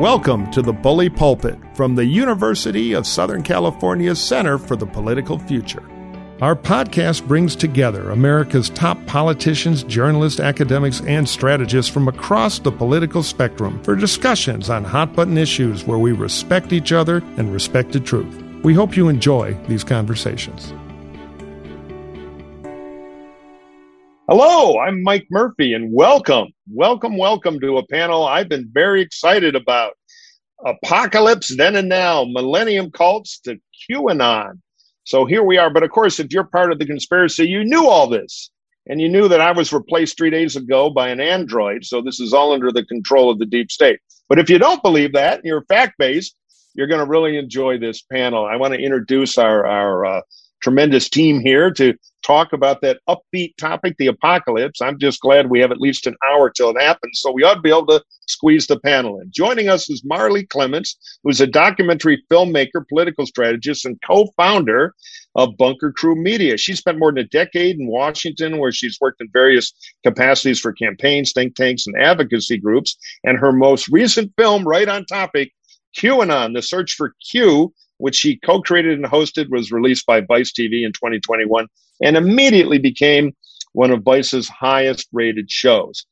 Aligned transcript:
Welcome 0.00 0.50
to 0.52 0.62
the 0.62 0.72
Bully 0.72 1.10
Pulpit 1.10 1.58
from 1.74 1.94
the 1.94 2.06
University 2.06 2.94
of 2.94 3.06
Southern 3.06 3.42
California's 3.42 4.18
Center 4.18 4.56
for 4.56 4.74
the 4.74 4.86
Political 4.86 5.40
Future. 5.40 5.82
Our 6.40 6.56
podcast 6.56 7.28
brings 7.28 7.54
together 7.54 8.08
America's 8.08 8.70
top 8.70 8.96
politicians, 9.04 9.84
journalists, 9.84 10.40
academics, 10.40 11.02
and 11.02 11.28
strategists 11.28 11.92
from 11.92 12.08
across 12.08 12.60
the 12.60 12.72
political 12.72 13.22
spectrum 13.22 13.78
for 13.84 13.94
discussions 13.94 14.70
on 14.70 14.84
hot 14.84 15.14
button 15.14 15.36
issues 15.36 15.84
where 15.84 15.98
we 15.98 16.12
respect 16.12 16.72
each 16.72 16.92
other 16.92 17.18
and 17.36 17.52
respect 17.52 17.92
the 17.92 18.00
truth. 18.00 18.42
We 18.62 18.72
hope 18.72 18.96
you 18.96 19.10
enjoy 19.10 19.52
these 19.68 19.84
conversations. 19.84 20.72
Hello, 24.30 24.78
I'm 24.78 25.02
Mike 25.02 25.26
Murphy, 25.28 25.74
and 25.74 25.92
welcome, 25.92 26.52
welcome, 26.70 27.18
welcome 27.18 27.58
to 27.58 27.78
a 27.78 27.86
panel 27.88 28.24
I've 28.24 28.48
been 28.48 28.70
very 28.72 29.02
excited 29.02 29.56
about. 29.56 29.94
Apocalypse 30.64 31.56
Then 31.56 31.74
and 31.74 31.88
Now, 31.88 32.24
Millenarian 32.24 32.92
Cults 32.92 33.40
to 33.40 33.56
QAnon. 33.90 34.60
So 35.02 35.26
here 35.26 35.42
we 35.42 35.58
are. 35.58 35.68
But 35.68 35.82
of 35.82 35.90
course, 35.90 36.20
if 36.20 36.28
you're 36.30 36.44
part 36.44 36.70
of 36.70 36.78
the 36.78 36.86
conspiracy, 36.86 37.48
you 37.48 37.64
knew 37.64 37.88
all 37.88 38.06
this. 38.06 38.52
And 38.86 39.00
you 39.00 39.08
knew 39.08 39.26
that 39.26 39.40
I 39.40 39.50
was 39.50 39.72
replaced 39.72 40.16
three 40.16 40.30
days 40.30 40.54
ago 40.54 40.90
by 40.90 41.08
an 41.08 41.18
android. 41.18 41.84
So 41.84 42.00
this 42.00 42.20
is 42.20 42.32
all 42.32 42.52
under 42.52 42.70
the 42.70 42.84
control 42.84 43.32
of 43.32 43.40
the 43.40 43.46
deep 43.46 43.72
state. 43.72 43.98
But 44.28 44.38
if 44.38 44.48
you 44.48 44.60
don't 44.60 44.80
believe 44.80 45.14
that, 45.14 45.40
you're 45.42 45.64
fact 45.64 45.94
based, 45.98 46.36
you're 46.74 46.86
going 46.86 47.04
to 47.04 47.10
really 47.10 47.36
enjoy 47.36 47.78
this 47.78 48.02
panel. 48.02 48.46
I 48.46 48.54
want 48.58 48.74
to 48.74 48.80
introduce 48.80 49.38
our, 49.38 49.66
our 49.66 50.06
uh, 50.06 50.20
tremendous 50.62 51.08
team 51.08 51.40
here 51.40 51.72
to 51.72 51.94
talk 52.30 52.52
about 52.52 52.80
that 52.80 53.00
upbeat 53.08 53.56
topic, 53.56 53.96
the 53.98 54.06
apocalypse. 54.06 54.80
I'm 54.80 55.00
just 55.00 55.20
glad 55.20 55.50
we 55.50 55.58
have 55.58 55.72
at 55.72 55.80
least 55.80 56.06
an 56.06 56.14
hour 56.30 56.48
till 56.48 56.70
it 56.70 56.80
happens, 56.80 57.18
so 57.20 57.32
we 57.32 57.42
ought 57.42 57.54
to 57.54 57.60
be 57.60 57.70
able 57.70 57.86
to 57.86 58.04
squeeze 58.28 58.68
the 58.68 58.78
panel 58.78 59.18
in. 59.18 59.32
Joining 59.32 59.68
us 59.68 59.90
is 59.90 60.04
Marley 60.04 60.46
Clements, 60.46 60.96
who's 61.24 61.40
a 61.40 61.46
documentary 61.48 62.22
filmmaker, 62.30 62.86
political 62.88 63.26
strategist, 63.26 63.84
and 63.84 64.00
co-founder 64.06 64.94
of 65.34 65.56
Bunker 65.56 65.90
Crew 65.90 66.14
Media. 66.14 66.56
She 66.56 66.76
spent 66.76 67.00
more 67.00 67.10
than 67.10 67.24
a 67.24 67.28
decade 67.28 67.80
in 67.80 67.88
Washington, 67.88 68.58
where 68.58 68.70
she's 68.70 68.98
worked 69.00 69.20
in 69.20 69.28
various 69.32 69.72
capacities 70.04 70.60
for 70.60 70.72
campaigns, 70.72 71.32
think 71.32 71.56
tanks, 71.56 71.88
and 71.88 72.00
advocacy 72.00 72.58
groups. 72.58 72.96
And 73.24 73.38
her 73.38 73.50
most 73.50 73.88
recent 73.88 74.32
film, 74.38 74.62
right 74.62 74.88
on 74.88 75.04
topic, 75.06 75.50
QAnon, 75.98 76.54
The 76.54 76.62
Search 76.62 76.94
for 76.94 77.12
Q, 77.28 77.74
which 78.00 78.16
she 78.16 78.38
co-created 78.38 78.98
and 78.98 79.06
hosted, 79.06 79.50
was 79.50 79.70
released 79.70 80.06
by 80.06 80.20
Vice 80.20 80.52
TV 80.52 80.84
in 80.84 80.92
2021 80.92 81.66
and 82.02 82.16
immediately 82.16 82.78
became 82.78 83.34
one 83.72 83.90
of 83.90 84.02
Vice's 84.02 84.48
highest 84.48 85.08
rated 85.12 85.50
shows. 85.50 86.06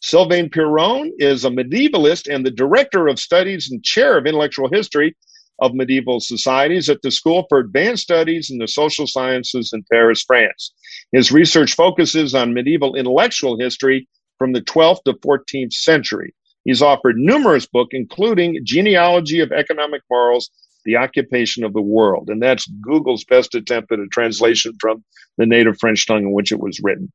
Sylvain 0.00 0.48
Piron 0.48 1.12
is 1.18 1.44
a 1.44 1.50
medievalist 1.50 2.32
and 2.32 2.44
the 2.44 2.50
director 2.50 3.08
of 3.08 3.18
studies 3.18 3.70
and 3.70 3.84
chair 3.84 4.16
of 4.16 4.26
intellectual 4.26 4.68
history 4.70 5.16
of 5.60 5.74
medieval 5.74 6.20
societies 6.20 6.88
at 6.88 7.02
the 7.02 7.10
School 7.10 7.44
for 7.48 7.58
Advanced 7.58 8.04
Studies 8.04 8.50
in 8.50 8.58
the 8.58 8.68
Social 8.68 9.06
Sciences 9.06 9.72
in 9.74 9.84
Paris, 9.92 10.22
France. 10.22 10.72
His 11.12 11.30
research 11.30 11.74
focuses 11.74 12.34
on 12.34 12.54
medieval 12.54 12.94
intellectual 12.94 13.58
history 13.58 14.08
from 14.38 14.52
the 14.52 14.62
12th 14.62 15.02
to 15.04 15.12
14th 15.14 15.74
century. 15.74 16.34
He's 16.64 16.80
offered 16.80 17.16
numerous 17.18 17.66
books, 17.66 17.90
including 17.92 18.60
Genealogy 18.64 19.40
of 19.40 19.52
Economic 19.52 20.02
Morals 20.10 20.50
the 20.84 20.96
occupation 20.96 21.64
of 21.64 21.72
the 21.72 21.82
world. 21.82 22.28
And 22.30 22.42
that's 22.42 22.66
Google's 22.80 23.24
best 23.24 23.54
attempt 23.54 23.92
at 23.92 23.98
a 23.98 24.06
translation 24.08 24.72
from 24.80 25.04
the 25.38 25.46
native 25.46 25.78
French 25.78 26.06
tongue 26.06 26.22
in 26.22 26.32
which 26.32 26.52
it 26.52 26.60
was 26.60 26.80
written. 26.82 27.12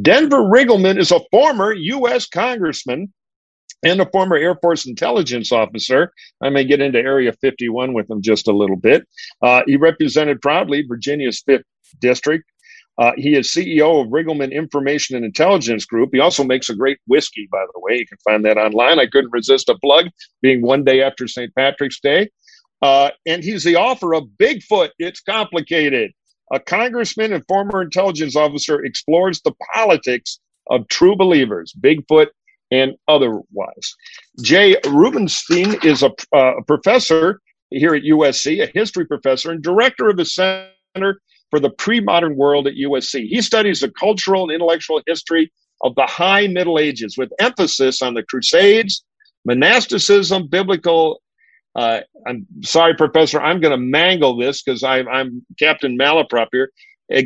Denver 0.00 0.42
Riggleman 0.42 0.98
is 0.98 1.12
a 1.12 1.20
former 1.30 1.72
U.S. 1.72 2.26
congressman 2.26 3.12
and 3.84 4.00
a 4.00 4.10
former 4.10 4.36
Air 4.36 4.56
Force 4.56 4.86
intelligence 4.86 5.52
officer. 5.52 6.12
I 6.42 6.48
may 6.48 6.64
get 6.64 6.80
into 6.80 6.98
Area 6.98 7.32
51 7.32 7.92
with 7.92 8.10
him 8.10 8.22
just 8.22 8.48
a 8.48 8.52
little 8.52 8.76
bit. 8.76 9.06
Uh, 9.42 9.62
he 9.66 9.76
represented 9.76 10.40
proudly 10.40 10.82
Virginia's 10.82 11.42
5th 11.48 11.64
District. 12.00 12.44
Uh, 12.96 13.12
he 13.16 13.34
is 13.36 13.52
CEO 13.52 14.00
of 14.00 14.08
Riggleman 14.08 14.52
Information 14.52 15.16
and 15.16 15.24
Intelligence 15.24 15.84
Group. 15.84 16.10
He 16.12 16.20
also 16.20 16.44
makes 16.44 16.68
a 16.68 16.74
great 16.74 16.98
whiskey, 17.06 17.48
by 17.50 17.64
the 17.74 17.80
way. 17.80 17.98
You 17.98 18.06
can 18.06 18.18
find 18.24 18.44
that 18.44 18.56
online. 18.56 18.98
I 19.00 19.06
couldn't 19.06 19.32
resist 19.32 19.68
a 19.68 19.78
plug, 19.78 20.06
being 20.42 20.62
one 20.62 20.84
day 20.84 21.02
after 21.02 21.26
St. 21.26 21.52
Patrick's 21.54 22.00
Day. 22.00 22.30
Uh, 22.84 23.10
and 23.24 23.42
he's 23.42 23.64
the 23.64 23.76
author 23.76 24.14
of 24.14 24.24
Bigfoot, 24.38 24.90
It's 24.98 25.22
Complicated. 25.22 26.12
A 26.52 26.60
congressman 26.60 27.32
and 27.32 27.42
former 27.48 27.80
intelligence 27.80 28.36
officer 28.36 28.84
explores 28.84 29.40
the 29.40 29.54
politics 29.72 30.38
of 30.68 30.86
true 30.88 31.16
believers, 31.16 31.72
Bigfoot 31.80 32.26
and 32.70 32.92
otherwise. 33.08 33.96
Jay 34.42 34.76
Rubenstein 34.86 35.78
is 35.82 36.02
a, 36.02 36.10
uh, 36.34 36.58
a 36.58 36.64
professor 36.64 37.40
here 37.70 37.94
at 37.94 38.02
USC, 38.02 38.62
a 38.62 38.66
history 38.66 39.06
professor 39.06 39.50
and 39.50 39.62
director 39.62 40.10
of 40.10 40.18
the 40.18 40.26
Center 40.26 41.20
for 41.48 41.60
the 41.60 41.70
Pre-Modern 41.70 42.36
World 42.36 42.66
at 42.66 42.74
USC. 42.74 43.26
He 43.28 43.40
studies 43.40 43.80
the 43.80 43.90
cultural 43.98 44.42
and 44.42 44.52
intellectual 44.52 45.00
history 45.06 45.50
of 45.80 45.94
the 45.94 46.06
High 46.06 46.48
Middle 46.48 46.78
Ages 46.78 47.16
with 47.16 47.32
emphasis 47.40 48.02
on 48.02 48.12
the 48.12 48.24
Crusades, 48.24 49.06
monasticism, 49.46 50.48
biblical 50.48 51.22
uh, 51.76 52.00
I'm 52.26 52.46
sorry, 52.64 52.94
Professor, 52.94 53.40
I'm 53.40 53.60
going 53.60 53.72
to 53.78 53.84
mangle 53.84 54.36
this 54.36 54.62
because 54.62 54.82
I'm 54.84 55.08
Captain 55.58 55.98
Malaprop 55.98 56.48
here. 56.52 56.70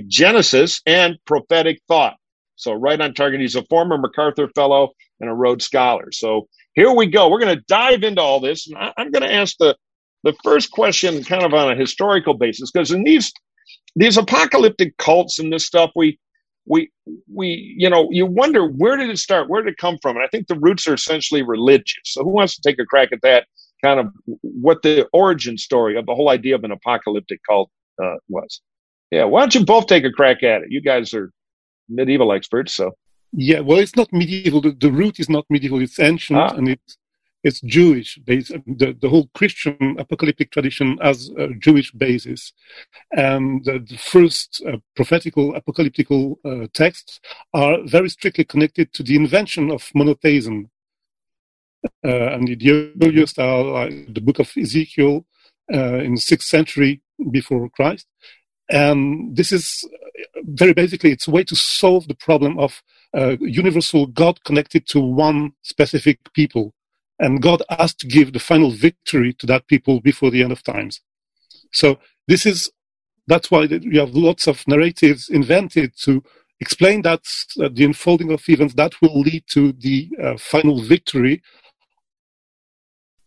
Genesis 0.09 0.83
and 0.87 1.19
prophetic 1.27 1.81
thought. 1.89 2.17
So 2.57 2.73
right 2.73 3.01
on 3.01 3.15
target. 3.15 3.41
He's 3.41 3.57
a 3.57 3.65
former 3.65 3.99
MacArthur 3.99 4.49
Fellow 4.55 4.93
and 5.21 5.31
a 5.31 5.35
Rhodes 5.35 5.65
Scholar. 5.67 6.11
So 6.13 6.49
here 6.75 6.93
we 6.93 7.07
go. 7.07 7.29
We're 7.31 7.41
going 7.41 7.57
to 7.57 7.65
dive 7.69 8.03
into 8.05 8.23
all 8.23 8.41
this, 8.41 8.69
and 8.69 8.79
I, 8.79 8.93
I'm 8.99 9.11
going 9.11 9.23
to 9.25 9.33
ask 9.35 9.57
the 9.59 9.77
the 10.25 10.35
first 10.45 10.71
question 10.73 11.25
kind 11.25 11.45
of 11.45 11.55
on 11.55 11.73
a 11.73 11.77
historical 11.77 12.35
basis 12.35 12.71
because 12.73 12.91
in 12.93 13.05
these 13.05 13.33
these 13.97 14.17
apocalyptic 14.17 14.97
cults 14.99 15.39
and 15.39 15.53
this 15.53 15.67
stuff 15.67 15.91
we 15.95 16.19
we 16.67 16.91
we 17.33 17.75
you 17.79 17.91
know 17.91 18.09
you 18.11 18.27
wonder 18.27 18.67
where 18.67 18.97
did 18.97 19.11
it 19.11 19.19
start 19.19 19.49
where 19.49 19.63
did 19.63 19.73
it 19.73 19.79
come 19.79 19.99
from 20.01 20.17
and 20.17 20.25
i 20.25 20.29
think 20.29 20.47
the 20.47 20.59
roots 20.61 20.87
are 20.89 20.95
essentially 20.95 21.43
religious 21.43 21.99
so 22.05 22.23
who 22.25 22.31
wants 22.31 22.57
to 22.57 22.63
take 22.69 22.79
a 22.79 22.87
crack 22.87 23.11
at 23.13 23.21
that 23.23 23.47
kind 23.85 24.01
of 24.01 24.13
what 24.43 24.83
the 24.83 25.07
origin 25.13 25.57
story 25.59 25.97
of 25.97 26.07
the 26.07 26.15
whole 26.15 26.31
idea 26.31 26.55
of 26.55 26.65
an 26.65 26.73
apocalyptic 26.73 27.41
cult 27.49 27.71
uh, 28.03 28.17
was. 28.29 28.61
Yeah, 29.11 29.25
why 29.25 29.41
don't 29.41 29.55
you 29.55 29.65
both 29.65 29.87
take 29.87 30.05
a 30.05 30.11
crack 30.11 30.43
at 30.43 30.63
it? 30.63 30.69
You 30.71 30.83
guys 30.83 31.15
are 31.15 31.31
medieval 31.89 32.33
experts, 32.33 32.75
so. 32.75 32.93
Yeah, 33.33 33.61
well, 33.61 33.79
it's 33.79 33.97
not 33.97 34.13
medieval. 34.13 34.61
The, 34.61 34.73
the 34.73 34.91
root 34.91 35.21
is 35.21 35.29
not 35.29 35.45
medieval. 35.51 35.81
It's 35.83 35.99
ancient, 35.99 36.39
ah. 36.39 36.55
and 36.55 36.69
it's 36.69 36.97
it's 37.45 37.61
Jewish. 37.61 38.19
The, 38.27 38.97
the 39.01 39.09
whole 39.09 39.31
Christian 39.35 39.97
apocalyptic 39.99 40.51
tradition 40.51 40.99
has 41.01 41.31
a 41.39 41.49
Jewish 41.55 41.93
basis. 41.93 42.53
And 43.13 43.65
the, 43.65 43.79
the 43.79 43.97
first 43.97 44.63
uh, 44.67 44.79
prophetical 44.97 45.55
apocalyptical 45.55 46.37
uh, 46.45 46.67
texts 46.75 47.21
are 47.55 47.79
very 47.87 48.09
strictly 48.09 48.45
connected 48.45 48.93
to 48.95 49.03
the 49.03 49.17
invention 49.17 49.71
of 49.71 49.89
monotheism, 49.95 50.71
and 52.03 52.49
the 52.49 52.93
earliest 53.03 53.39
are 53.39 53.63
like 53.63 54.15
the 54.15 54.21
book 54.21 54.39
of 54.39 54.51
Ezekiel 54.57 55.25
uh, 55.73 55.99
in 55.99 56.15
the 56.15 56.21
sixth 56.21 56.49
century 56.49 57.03
before 57.31 57.69
Christ. 57.71 58.07
And 58.71 59.37
this 59.37 59.53
is 59.53 59.89
very 60.45 60.75
basically 60.75 61.13
it's 61.13 61.29
a 61.29 61.31
way 61.31 61.45
to 61.45 61.57
solve 61.57 62.09
the 62.09 62.15
problem 62.15 62.59
of 62.59 62.83
uh, 63.17 63.37
universal 63.41 64.07
God 64.07 64.45
connected 64.45 64.87
to 64.89 65.01
one 65.01 65.53
specific 65.63 66.19
people. 66.35 66.75
And 67.19 67.43
God 67.43 67.63
has 67.71 67.95
to 67.95 68.07
give 68.07 68.33
the 68.33 68.39
final 68.39 68.71
victory 68.71 69.33
to 69.35 69.47
that 69.47 69.67
people 69.67 70.01
before 70.01 70.31
the 70.31 70.43
end 70.43 70.53
of 70.53 70.63
times. 70.63 71.01
So 71.73 71.99
this 72.27 72.47
is 72.47 72.71
that's 73.27 73.51
why 73.51 73.65
you 73.65 74.01
have 74.01 74.15
lots 74.15 74.47
of 74.47 74.67
narratives 74.67 75.29
invented 75.29 75.93
to 76.05 76.23
explain 76.61 77.03
that 77.03 77.21
uh, 77.61 77.69
the 77.71 77.85
unfolding 77.85 78.33
of 78.33 78.43
events 78.49 78.75
that 78.75 79.01
will 79.03 79.21
lead 79.21 79.45
to 79.49 79.73
the 79.73 80.09
uh, 80.23 80.37
final 80.39 80.81
victory 80.81 81.43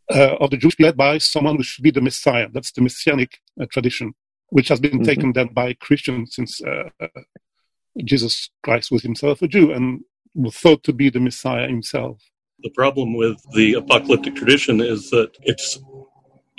uh, 0.09 0.35
of 0.39 0.49
the 0.51 0.57
Jews 0.57 0.75
led 0.79 0.97
by 0.97 1.17
someone 1.17 1.57
who 1.57 1.63
should 1.63 1.83
be 1.83 1.91
the 1.91 2.01
Messiah. 2.01 2.47
That's 2.51 2.71
the 2.71 2.81
Messianic 2.81 3.39
uh, 3.59 3.65
tradition, 3.71 4.13
which 4.49 4.67
has 4.69 4.79
been 4.79 4.91
mm-hmm. 4.91 5.03
taken 5.03 5.33
then 5.33 5.49
by 5.53 5.73
Christians 5.73 6.35
since 6.35 6.61
uh, 6.61 6.89
uh, 6.99 7.07
Jesus 8.03 8.49
Christ 8.63 8.91
was 8.91 9.03
himself 9.03 9.41
a 9.41 9.47
Jew 9.47 9.71
and 9.71 10.01
was 10.33 10.55
thought 10.55 10.83
to 10.83 10.93
be 10.93 11.09
the 11.09 11.19
Messiah 11.19 11.67
himself. 11.67 12.21
The 12.63 12.71
problem 12.71 13.15
with 13.15 13.41
the 13.53 13.73
apocalyptic 13.73 14.35
tradition 14.35 14.81
is 14.81 15.09
that 15.09 15.31
it's 15.41 15.79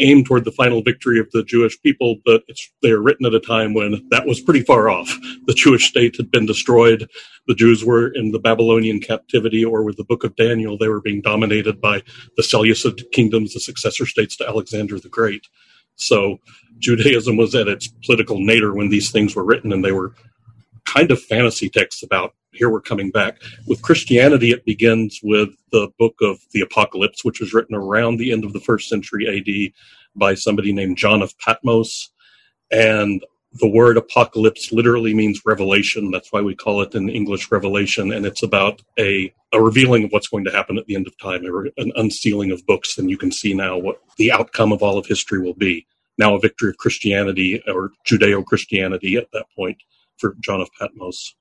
aimed 0.03 0.27
toward 0.27 0.45
the 0.45 0.53
final 0.53 0.83
victory 0.83 1.19
of 1.19 1.31
the 1.31 1.45
Jewish 1.45 1.81
people, 1.81 2.17
but 2.25 2.43
they 2.83 2.91
are 2.91 3.01
written 3.01 3.27
at 3.27 3.35
a 3.35 3.41
time 3.41 3.73
when 3.73 4.07
that 4.11 4.27
was 4.27 4.41
pretty 4.41 4.63
far 4.63 4.91
off. 4.91 5.09
The 5.47 5.55
Jewish 5.55 5.89
state 5.89 6.17
had 6.17 6.31
been 6.31 6.47
destroyed. 6.47 7.09
The 7.47 7.55
Jews 7.55 7.85
were 7.85 8.09
in 8.09 8.33
the 8.33 8.39
Babylonian 8.39 9.01
captivity, 9.01 9.65
or 9.65 9.83
with 9.83 9.97
the 9.97 10.05
book 10.05 10.25
of 10.25 10.37
Daniel, 10.37 10.77
they 10.77 10.89
were 10.89 11.01
being 11.01 11.23
dominated 11.23 11.81
by 11.81 12.03
the 12.37 12.43
Seleucid 12.43 13.05
kingdoms, 13.13 13.55
the 13.55 13.61
successor 13.61 14.07
states 14.07 14.37
to 14.37 14.49
Alexander 14.49 14.99
the 14.99 15.09
Great. 15.09 15.47
So 15.97 16.39
Judaism 16.79 17.37
was 17.37 17.55
at 17.55 17.69
its 17.69 17.89
political 18.05 18.41
nadir 18.41 18.75
when 18.75 18.89
these 18.89 19.11
things 19.11 19.37
were 19.37 19.45
written, 19.45 19.73
and 19.73 19.85
they 19.85 19.93
were 19.93 20.15
kind 20.85 21.11
of 21.11 21.23
fantasy 21.23 21.69
texts 21.69 22.03
about 22.03 22.35
here 22.53 22.71
we're 22.71 22.81
coming 22.81 23.11
back. 23.11 23.41
With 23.67 23.83
Christianity, 23.83 24.51
it 24.51 24.65
begins 24.65 25.21
with 25.23 25.51
the 25.71 25.89
book 25.99 26.17
of 26.21 26.39
the 26.53 26.61
Apocalypse, 26.61 27.25
which 27.25 27.41
was 27.41 27.55
written 27.55 27.75
around 27.75 28.19
the 28.19 28.33
end 28.33 28.45
of 28.45 28.53
the 28.53 28.61
first 28.61 28.89
century 28.89 29.27
AD 29.27 29.73
by 30.15 30.35
somebody 30.35 30.73
named 30.73 30.99
John 30.99 31.23
of 31.23 31.37
Patmos. 31.39 32.11
And 32.71 33.25
the 33.55 33.69
word 33.69 33.97
apocalypse 33.97 34.73
literally 34.73 35.15
means 35.15 35.43
revelation. 35.45 36.11
That's 36.11 36.33
why 36.33 36.41
we 36.41 36.55
call 36.55 36.81
it 36.81 36.95
in 36.95 37.09
English 37.09 37.51
revelation. 37.51 38.13
And 38.13 38.25
it's 38.25 38.43
about 38.43 38.81
a, 38.99 39.33
a 39.53 39.61
revealing 39.61 40.05
of 40.05 40.13
what's 40.13 40.29
going 40.29 40.45
to 40.45 40.53
happen 40.53 40.79
at 40.79 40.87
the 40.87 40.95
end 40.95 41.07
of 41.07 41.19
time, 41.19 41.45
an 41.45 41.93
unsealing 41.97 42.51
of 42.51 42.67
books. 42.67 42.97
And 42.97 43.11
you 43.11 43.19
can 43.19 43.31
see 43.31 43.53
now 43.53 43.77
what 43.77 44.01
the 44.17 44.33
outcome 44.33 44.73
of 44.73 44.83
all 44.83 44.99
of 44.99 45.07
history 45.07 45.41
will 45.41 45.55
be. 45.55 45.87
Now, 46.19 46.35
a 46.35 46.41
victory 46.41 46.71
of 46.71 46.77
Christianity 46.77 47.63
or 47.67 47.91
Judeo 48.07 48.45
Christianity 48.45 49.17
at 49.17 49.29
that 49.33 49.47
point 49.57 49.79
for 50.19 50.37
John 50.41 50.61
of 50.61 50.69
Patmos. 50.79 51.35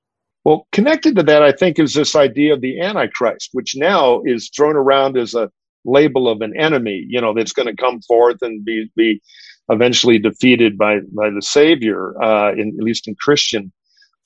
Well, 0.44 0.68
connected 0.72 1.16
to 1.18 1.24
that, 1.24 1.44
I 1.44 1.52
think, 1.52 1.78
is 1.78 1.94
this 1.94 2.16
idea 2.16 2.54
of 2.54 2.62
the 2.62 2.82
Antichrist, 2.82 3.50
which 3.52 3.76
now 3.76 4.22
is 4.26 4.50
thrown 4.50 4.76
around 4.76 5.18
as 5.18 5.36
a 5.36 5.52
label 5.86 6.28
of 6.28 6.42
an 6.42 6.56
enemy, 6.58 7.06
you 7.08 7.22
know, 7.22 7.34
that's 7.34 7.54
going 7.54 7.68
to 7.68 7.76
come 7.76 8.02
forth 8.02 8.38
and 8.42 8.66
be, 8.66 8.90
be 8.96 9.22
eventually 9.70 10.18
defeated 10.20 10.78
by, 10.78 11.00
by 11.16 11.30
the 11.30 11.42
Savior, 11.42 12.22
uh, 12.22 12.54
in, 12.54 12.76
at 12.80 12.84
least 12.84 13.08
in 13.08 13.16
Christian 13.16 13.72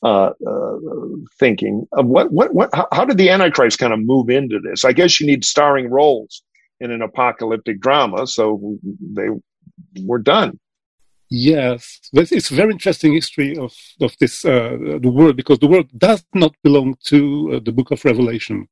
uh, 0.03 0.31
uh, 0.47 0.77
thinking. 1.39 1.85
what, 1.91 2.31
what, 2.31 2.53
what, 2.53 2.69
how, 2.73 2.87
how 2.91 3.05
did 3.05 3.17
the 3.17 3.29
Antichrist 3.29 3.79
kind 3.79 3.93
of 3.93 3.99
move 3.99 4.29
into 4.29 4.59
this? 4.59 4.85
I 4.85 4.93
guess 4.93 5.19
you 5.19 5.27
need 5.27 5.43
starring 5.43 5.89
roles 5.89 6.43
in 6.79 6.91
an 6.91 7.01
apocalyptic 7.01 7.79
drama, 7.79 8.27
so 8.27 8.77
they 9.13 9.27
were 10.03 10.19
done. 10.19 10.59
Yes, 11.37 11.99
it's 12.13 12.49
a 12.49 12.55
very 12.55 12.71
interesting 12.71 13.13
history 13.13 13.57
of 13.57 13.73
of 13.99 14.15
this 14.21 14.45
uh, 14.45 14.77
the 15.05 15.11
world 15.17 15.35
because 15.35 15.59
the 15.59 15.67
world 15.73 15.89
does 15.97 16.23
not 16.33 16.53
belong 16.63 16.95
to 17.11 17.19
uh, 17.55 17.59
the 17.65 17.73
Book 17.73 17.91
of 17.91 18.05
Revelation, 18.05 18.69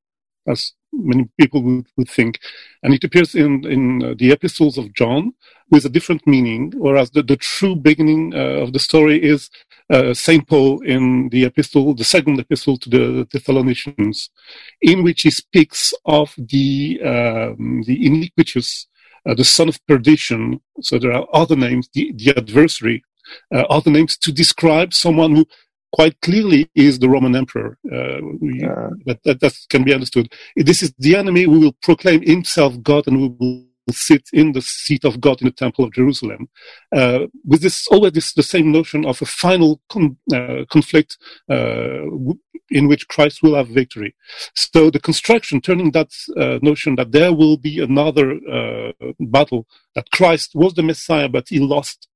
as 0.47 0.71
many 0.93 1.27
people 1.37 1.61
would, 1.61 1.87
would 1.97 2.09
think, 2.09 2.39
and 2.81 2.93
it 2.93 3.03
appears 3.03 3.35
in 3.35 3.65
in 3.65 3.83
uh, 4.03 4.13
the 4.17 4.31
epistles 4.31 4.77
of 4.77 4.93
John 4.93 5.33
with 5.71 5.83
a 5.85 5.89
different 5.89 6.25
meaning. 6.25 6.71
Whereas 6.77 7.11
the, 7.11 7.21
the 7.23 7.35
true 7.35 7.75
beginning 7.75 8.33
uh, 8.33 8.63
of 8.63 8.71
the 8.71 8.79
story 8.79 9.17
is 9.21 9.49
uh, 9.89 10.13
Saint 10.13 10.47
Paul 10.47 10.81
in 10.83 11.29
the 11.29 11.43
epistle, 11.43 11.93
the 11.93 12.05
second 12.15 12.39
epistle 12.39 12.77
to 12.77 12.89
the 12.89 13.27
Thessalonians, 13.29 14.29
in 14.81 15.03
which 15.03 15.23
he 15.23 15.31
speaks 15.31 15.93
of 16.05 16.33
the 16.37 17.01
um, 17.03 17.83
the 17.87 18.05
iniquitous 18.05 18.87
uh, 19.27 19.33
the 19.33 19.43
son 19.43 19.69
of 19.69 19.85
perdition. 19.87 20.59
So 20.81 20.99
there 20.99 21.13
are 21.13 21.27
other 21.33 21.55
names, 21.55 21.89
the, 21.93 22.11
the 22.15 22.33
adversary, 22.37 23.03
uh, 23.53 23.61
other 23.69 23.91
names 23.91 24.17
to 24.17 24.31
describe 24.31 24.93
someone 24.93 25.35
who 25.35 25.45
quite 25.93 26.19
clearly 26.21 26.69
is 26.75 26.99
the 26.99 27.09
Roman 27.09 27.35
emperor. 27.35 27.77
Uh, 27.85 28.17
we, 28.41 28.61
yeah. 28.61 28.89
that, 29.05 29.19
that, 29.23 29.39
that, 29.41 29.53
can 29.69 29.83
be 29.83 29.93
understood. 29.93 30.33
This 30.55 30.81
is 30.81 30.93
the 30.97 31.15
enemy 31.15 31.43
who 31.43 31.59
will 31.59 31.75
proclaim 31.81 32.21
himself 32.23 32.81
God 32.81 33.07
and 33.07 33.17
who 33.17 33.37
will 33.39 33.65
sit 33.91 34.29
in 34.33 34.53
the 34.53 34.61
seat 34.61 35.03
of 35.03 35.19
God 35.19 35.41
in 35.41 35.47
the 35.47 35.51
Temple 35.51 35.85
of 35.85 35.93
Jerusalem. 35.93 36.49
Uh, 36.95 37.27
with 37.45 37.61
this 37.61 37.87
always 37.87 38.13
this, 38.13 38.33
the 38.33 38.43
same 38.43 38.71
notion 38.71 39.05
of 39.05 39.21
a 39.21 39.25
final 39.25 39.81
con, 39.89 40.17
uh, 40.33 40.65
conflict 40.69 41.17
uh, 41.49 42.03
in 42.69 42.87
which 42.87 43.07
Christ 43.07 43.43
will 43.43 43.55
have 43.55 43.67
victory. 43.67 44.15
So 44.55 44.89
the 44.89 44.99
construction, 44.99 45.61
turning 45.61 45.91
that 45.91 46.11
uh, 46.37 46.59
notion 46.61 46.95
that 46.95 47.11
there 47.11 47.33
will 47.33 47.57
be 47.57 47.79
another 47.79 48.39
uh, 48.49 48.91
battle, 49.19 49.67
that 49.95 50.09
Christ 50.11 50.51
was 50.53 50.73
the 50.73 50.83
Messiah, 50.83 51.29
but 51.29 51.49
he 51.49 51.59
lost 51.59 52.07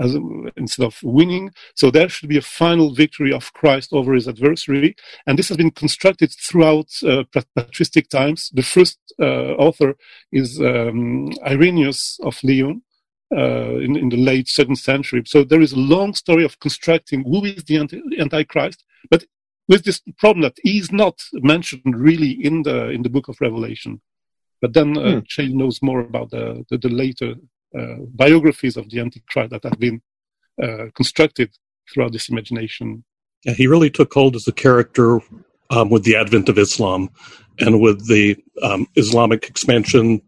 as, 0.00 0.16
instead 0.56 0.84
of 0.84 0.98
winning. 1.02 1.50
So 1.74 1.90
there 1.90 2.08
should 2.08 2.28
be 2.28 2.38
a 2.38 2.42
final 2.42 2.94
victory 2.94 3.32
of 3.32 3.52
Christ 3.52 3.92
over 3.92 4.14
his 4.14 4.28
adversary. 4.28 4.94
And 5.26 5.38
this 5.38 5.48
has 5.48 5.56
been 5.56 5.70
constructed 5.70 6.32
throughout 6.32 6.90
uh, 7.04 7.24
patristic 7.54 8.08
times. 8.08 8.50
The 8.52 8.62
first 8.62 8.98
uh, 9.20 9.54
author 9.54 9.96
is 10.32 10.60
um, 10.60 11.32
Irenaeus 11.46 12.18
of 12.22 12.38
Lyon. 12.42 12.82
Uh, 13.30 13.76
in, 13.80 13.94
in, 13.94 14.08
the 14.08 14.16
late 14.16 14.48
second 14.48 14.76
century. 14.76 15.22
So 15.26 15.44
there 15.44 15.60
is 15.60 15.72
a 15.72 15.78
long 15.78 16.14
story 16.14 16.44
of 16.46 16.58
constructing 16.60 17.24
who 17.24 17.44
is 17.44 17.62
the 17.62 17.76
anti- 17.76 18.00
Antichrist, 18.18 18.82
but 19.10 19.26
with 19.68 19.84
this 19.84 20.00
problem 20.16 20.40
that 20.44 20.56
he's 20.62 20.90
not 20.90 21.20
mentioned 21.34 21.94
really 21.94 22.30
in 22.30 22.62
the 22.62 22.88
in 22.88 23.02
the 23.02 23.10
book 23.10 23.28
of 23.28 23.38
Revelation. 23.38 24.00
But 24.62 24.72
then 24.72 24.96
uh, 24.96 25.20
hmm. 25.20 25.58
knows 25.58 25.82
more 25.82 26.00
about 26.00 26.30
the, 26.30 26.64
the, 26.70 26.78
the 26.78 26.88
later 26.88 27.34
biographies 28.08 28.76
of 28.76 28.88
the 28.90 29.00
Antichrist 29.00 29.50
that 29.50 29.64
have 29.64 29.78
been 29.78 30.00
uh, 30.62 30.86
constructed 30.94 31.50
throughout 31.92 32.12
this 32.12 32.28
imagination. 32.28 33.04
Yeah, 33.44 33.52
he 33.52 33.66
really 33.66 33.90
took 33.90 34.12
hold 34.12 34.36
as 34.36 34.48
a 34.48 34.52
character 34.52 35.20
um, 35.70 35.90
with 35.90 36.04
the 36.04 36.16
advent 36.16 36.48
of 36.48 36.58
Islam 36.58 37.10
and 37.60 37.80
with 37.80 38.06
the 38.08 38.36
um, 38.62 38.86
Islamic 38.96 39.48
expansion 39.48 40.20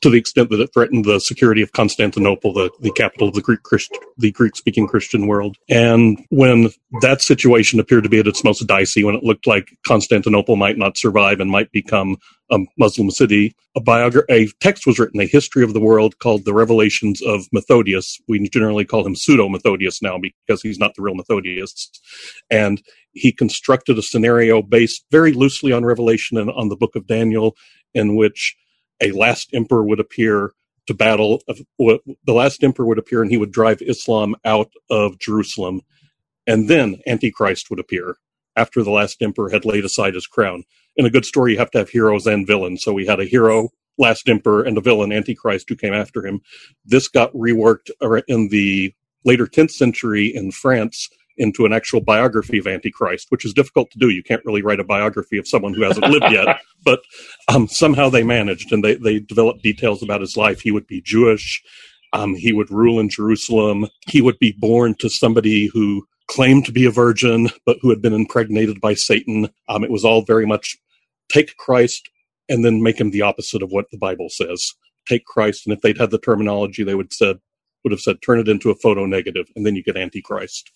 to 0.00 0.10
the 0.10 0.18
extent 0.18 0.50
that 0.50 0.60
it 0.60 0.72
threatened 0.72 1.04
the 1.04 1.18
security 1.18 1.62
of 1.62 1.72
Constantinople, 1.72 2.52
the, 2.52 2.70
the 2.80 2.92
capital 2.92 3.28
of 3.28 3.34
the 3.34 3.42
Greek 3.42 3.62
Christ, 3.62 3.90
the 4.16 4.30
Greek 4.30 4.56
speaking 4.56 4.86
Christian 4.86 5.26
world. 5.26 5.56
And 5.68 6.24
when 6.30 6.70
that 7.00 7.22
situation 7.22 7.80
appeared 7.80 8.04
to 8.04 8.08
be 8.08 8.18
at 8.18 8.26
its 8.26 8.44
most 8.44 8.66
dicey, 8.66 9.04
when 9.04 9.14
it 9.14 9.24
looked 9.24 9.46
like 9.46 9.76
Constantinople 9.86 10.56
might 10.56 10.78
not 10.78 10.98
survive 10.98 11.40
and 11.40 11.50
might 11.50 11.72
become 11.72 12.16
a 12.50 12.58
Muslim 12.78 13.10
city, 13.10 13.54
a, 13.76 13.80
biogra- 13.80 14.24
a 14.30 14.48
text 14.60 14.86
was 14.86 14.98
written, 14.98 15.20
a 15.20 15.26
history 15.26 15.62
of 15.62 15.74
the 15.74 15.80
world 15.80 16.18
called 16.18 16.44
The 16.44 16.54
Revelations 16.54 17.20
of 17.22 17.46
Methodius. 17.52 18.20
We 18.26 18.48
generally 18.48 18.84
call 18.84 19.06
him 19.06 19.14
pseudo 19.14 19.48
Methodius 19.48 20.00
now 20.00 20.18
because 20.18 20.62
he's 20.62 20.78
not 20.78 20.94
the 20.94 21.02
real 21.02 21.14
Methodius. 21.14 21.90
And 22.50 22.82
he 23.12 23.32
constructed 23.32 23.98
a 23.98 24.02
scenario 24.02 24.62
based 24.62 25.04
very 25.10 25.32
loosely 25.32 25.72
on 25.72 25.84
Revelation 25.84 26.38
and 26.38 26.50
on 26.50 26.68
the 26.68 26.76
book 26.76 26.96
of 26.96 27.06
Daniel 27.06 27.56
in 27.94 28.16
which 28.16 28.56
a 29.00 29.12
last 29.12 29.50
emperor 29.54 29.84
would 29.84 30.00
appear 30.00 30.52
to 30.86 30.94
battle. 30.94 31.42
The 31.78 32.00
last 32.26 32.64
emperor 32.64 32.86
would 32.86 32.98
appear 32.98 33.22
and 33.22 33.30
he 33.30 33.36
would 33.36 33.52
drive 33.52 33.82
Islam 33.82 34.34
out 34.44 34.70
of 34.90 35.18
Jerusalem. 35.18 35.82
And 36.46 36.68
then 36.68 37.00
Antichrist 37.06 37.70
would 37.70 37.78
appear 37.78 38.16
after 38.56 38.82
the 38.82 38.90
last 38.90 39.22
emperor 39.22 39.50
had 39.50 39.64
laid 39.64 39.84
aside 39.84 40.14
his 40.14 40.26
crown. 40.26 40.64
In 40.96 41.04
a 41.04 41.10
good 41.10 41.24
story, 41.24 41.52
you 41.52 41.58
have 41.58 41.70
to 41.72 41.78
have 41.78 41.90
heroes 41.90 42.26
and 42.26 42.46
villains. 42.46 42.82
So 42.82 42.92
we 42.92 43.06
had 43.06 43.20
a 43.20 43.24
hero, 43.24 43.68
last 43.98 44.28
emperor, 44.28 44.62
and 44.62 44.76
a 44.78 44.80
villain, 44.80 45.12
Antichrist, 45.12 45.68
who 45.68 45.76
came 45.76 45.94
after 45.94 46.26
him. 46.26 46.40
This 46.84 47.06
got 47.06 47.32
reworked 47.34 47.90
in 48.26 48.48
the 48.48 48.94
later 49.24 49.46
10th 49.46 49.72
century 49.72 50.26
in 50.34 50.50
France 50.50 51.08
into 51.38 51.64
an 51.64 51.72
actual 51.72 52.00
biography 52.00 52.58
of 52.58 52.66
Antichrist, 52.66 53.26
which 53.30 53.44
is 53.44 53.52
difficult 53.52 53.90
to 53.90 53.98
do. 53.98 54.10
You 54.10 54.22
can't 54.22 54.44
really 54.44 54.62
write 54.62 54.80
a 54.80 54.84
biography 54.84 55.38
of 55.38 55.48
someone 55.48 55.74
who 55.74 55.82
hasn't 55.82 56.08
lived 56.08 56.30
yet, 56.30 56.60
but 56.84 57.00
um, 57.48 57.68
somehow 57.68 58.10
they 58.10 58.22
managed 58.22 58.72
and 58.72 58.84
they, 58.84 58.94
they 58.96 59.20
developed 59.20 59.62
details 59.62 60.02
about 60.02 60.20
his 60.20 60.36
life. 60.36 60.60
He 60.60 60.70
would 60.70 60.86
be 60.86 61.00
Jewish. 61.00 61.62
Um, 62.12 62.34
he 62.34 62.52
would 62.52 62.70
rule 62.70 62.98
in 63.00 63.08
Jerusalem. 63.08 63.88
He 64.06 64.20
would 64.20 64.38
be 64.38 64.54
born 64.58 64.94
to 65.00 65.08
somebody 65.08 65.66
who 65.66 66.06
claimed 66.26 66.64
to 66.66 66.72
be 66.72 66.84
a 66.84 66.90
virgin, 66.90 67.50
but 67.66 67.78
who 67.80 67.90
had 67.90 68.02
been 68.02 68.12
impregnated 68.12 68.80
by 68.80 68.94
Satan. 68.94 69.48
Um, 69.68 69.84
it 69.84 69.90
was 69.90 70.04
all 70.04 70.22
very 70.22 70.46
much 70.46 70.76
take 71.28 71.56
Christ 71.56 72.08
and 72.48 72.64
then 72.64 72.82
make 72.82 72.98
him 72.98 73.10
the 73.10 73.22
opposite 73.22 73.62
of 73.62 73.70
what 73.70 73.90
the 73.90 73.98
Bible 73.98 74.28
says. 74.30 74.72
Take 75.06 75.24
Christ, 75.24 75.66
and 75.66 75.74
if 75.74 75.80
they'd 75.80 75.98
had 75.98 76.10
the 76.10 76.18
terminology, 76.18 76.84
they 76.84 76.94
would 76.94 77.12
said 77.12 77.38
would 77.84 77.92
have 77.92 78.00
said 78.00 78.16
turn 78.20 78.38
it 78.38 78.48
into 78.48 78.70
a 78.70 78.74
photo 78.74 79.06
negative, 79.06 79.46
and 79.56 79.64
then 79.64 79.74
you 79.74 79.82
get 79.82 79.96
Antichrist. 79.96 80.72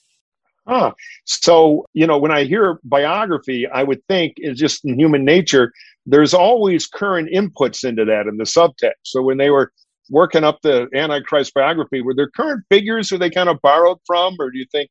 Ah, 0.66 0.92
so 1.24 1.84
you 1.92 2.06
know, 2.06 2.18
when 2.18 2.30
I 2.30 2.44
hear 2.44 2.78
biography, 2.84 3.66
I 3.66 3.82
would 3.82 4.00
think 4.08 4.34
it's 4.36 4.60
just 4.60 4.84
in 4.84 4.98
human 4.98 5.24
nature. 5.24 5.72
There's 6.06 6.34
always 6.34 6.86
current 6.86 7.30
inputs 7.34 7.84
into 7.84 8.04
that 8.04 8.26
in 8.28 8.36
the 8.36 8.44
subtext. 8.44 9.02
So 9.04 9.22
when 9.22 9.38
they 9.38 9.50
were 9.50 9.72
working 10.10 10.44
up 10.44 10.58
the 10.62 10.88
Antichrist 10.94 11.54
biography, 11.54 12.00
were 12.00 12.14
there 12.14 12.28
current 12.30 12.64
figures 12.70 13.10
who 13.10 13.18
they 13.18 13.30
kind 13.30 13.48
of 13.48 13.60
borrowed 13.62 13.98
from, 14.06 14.36
or 14.38 14.50
do 14.50 14.58
you 14.58 14.66
think 14.70 14.90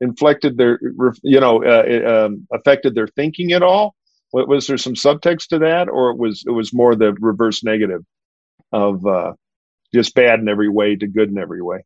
inflected 0.00 0.56
their, 0.56 0.80
you 1.22 1.38
know, 1.40 1.62
uh, 1.64 2.26
um, 2.26 2.46
affected 2.52 2.94
their 2.94 3.08
thinking 3.08 3.52
at 3.52 3.62
all? 3.62 3.94
Was 4.32 4.66
there 4.66 4.78
some 4.78 4.94
subtext 4.94 5.48
to 5.48 5.58
that, 5.60 5.88
or 5.88 6.10
it 6.10 6.18
was 6.18 6.42
it 6.46 6.52
was 6.52 6.72
more 6.74 6.96
the 6.96 7.12
reverse 7.20 7.62
negative 7.62 8.02
of 8.72 9.06
uh, 9.06 9.32
just 9.94 10.14
bad 10.14 10.40
in 10.40 10.48
every 10.48 10.68
way 10.70 10.96
to 10.96 11.06
good 11.06 11.30
in 11.30 11.38
every 11.38 11.62
way? 11.62 11.84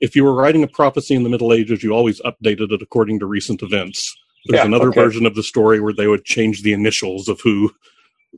If 0.00 0.16
you 0.16 0.24
were 0.24 0.34
writing 0.34 0.62
a 0.62 0.68
prophecy 0.68 1.14
in 1.14 1.22
the 1.22 1.28
Middle 1.28 1.52
Ages, 1.52 1.82
you 1.82 1.92
always 1.92 2.20
updated 2.22 2.72
it 2.72 2.82
according 2.82 3.18
to 3.20 3.26
recent 3.26 3.62
events. 3.62 4.16
There's 4.46 4.60
yeah, 4.60 4.66
another 4.66 4.88
okay. 4.88 5.00
version 5.00 5.26
of 5.26 5.34
the 5.34 5.42
story 5.42 5.80
where 5.80 5.92
they 5.92 6.06
would 6.06 6.24
change 6.24 6.62
the 6.62 6.72
initials 6.72 7.28
of 7.28 7.40
who 7.42 7.72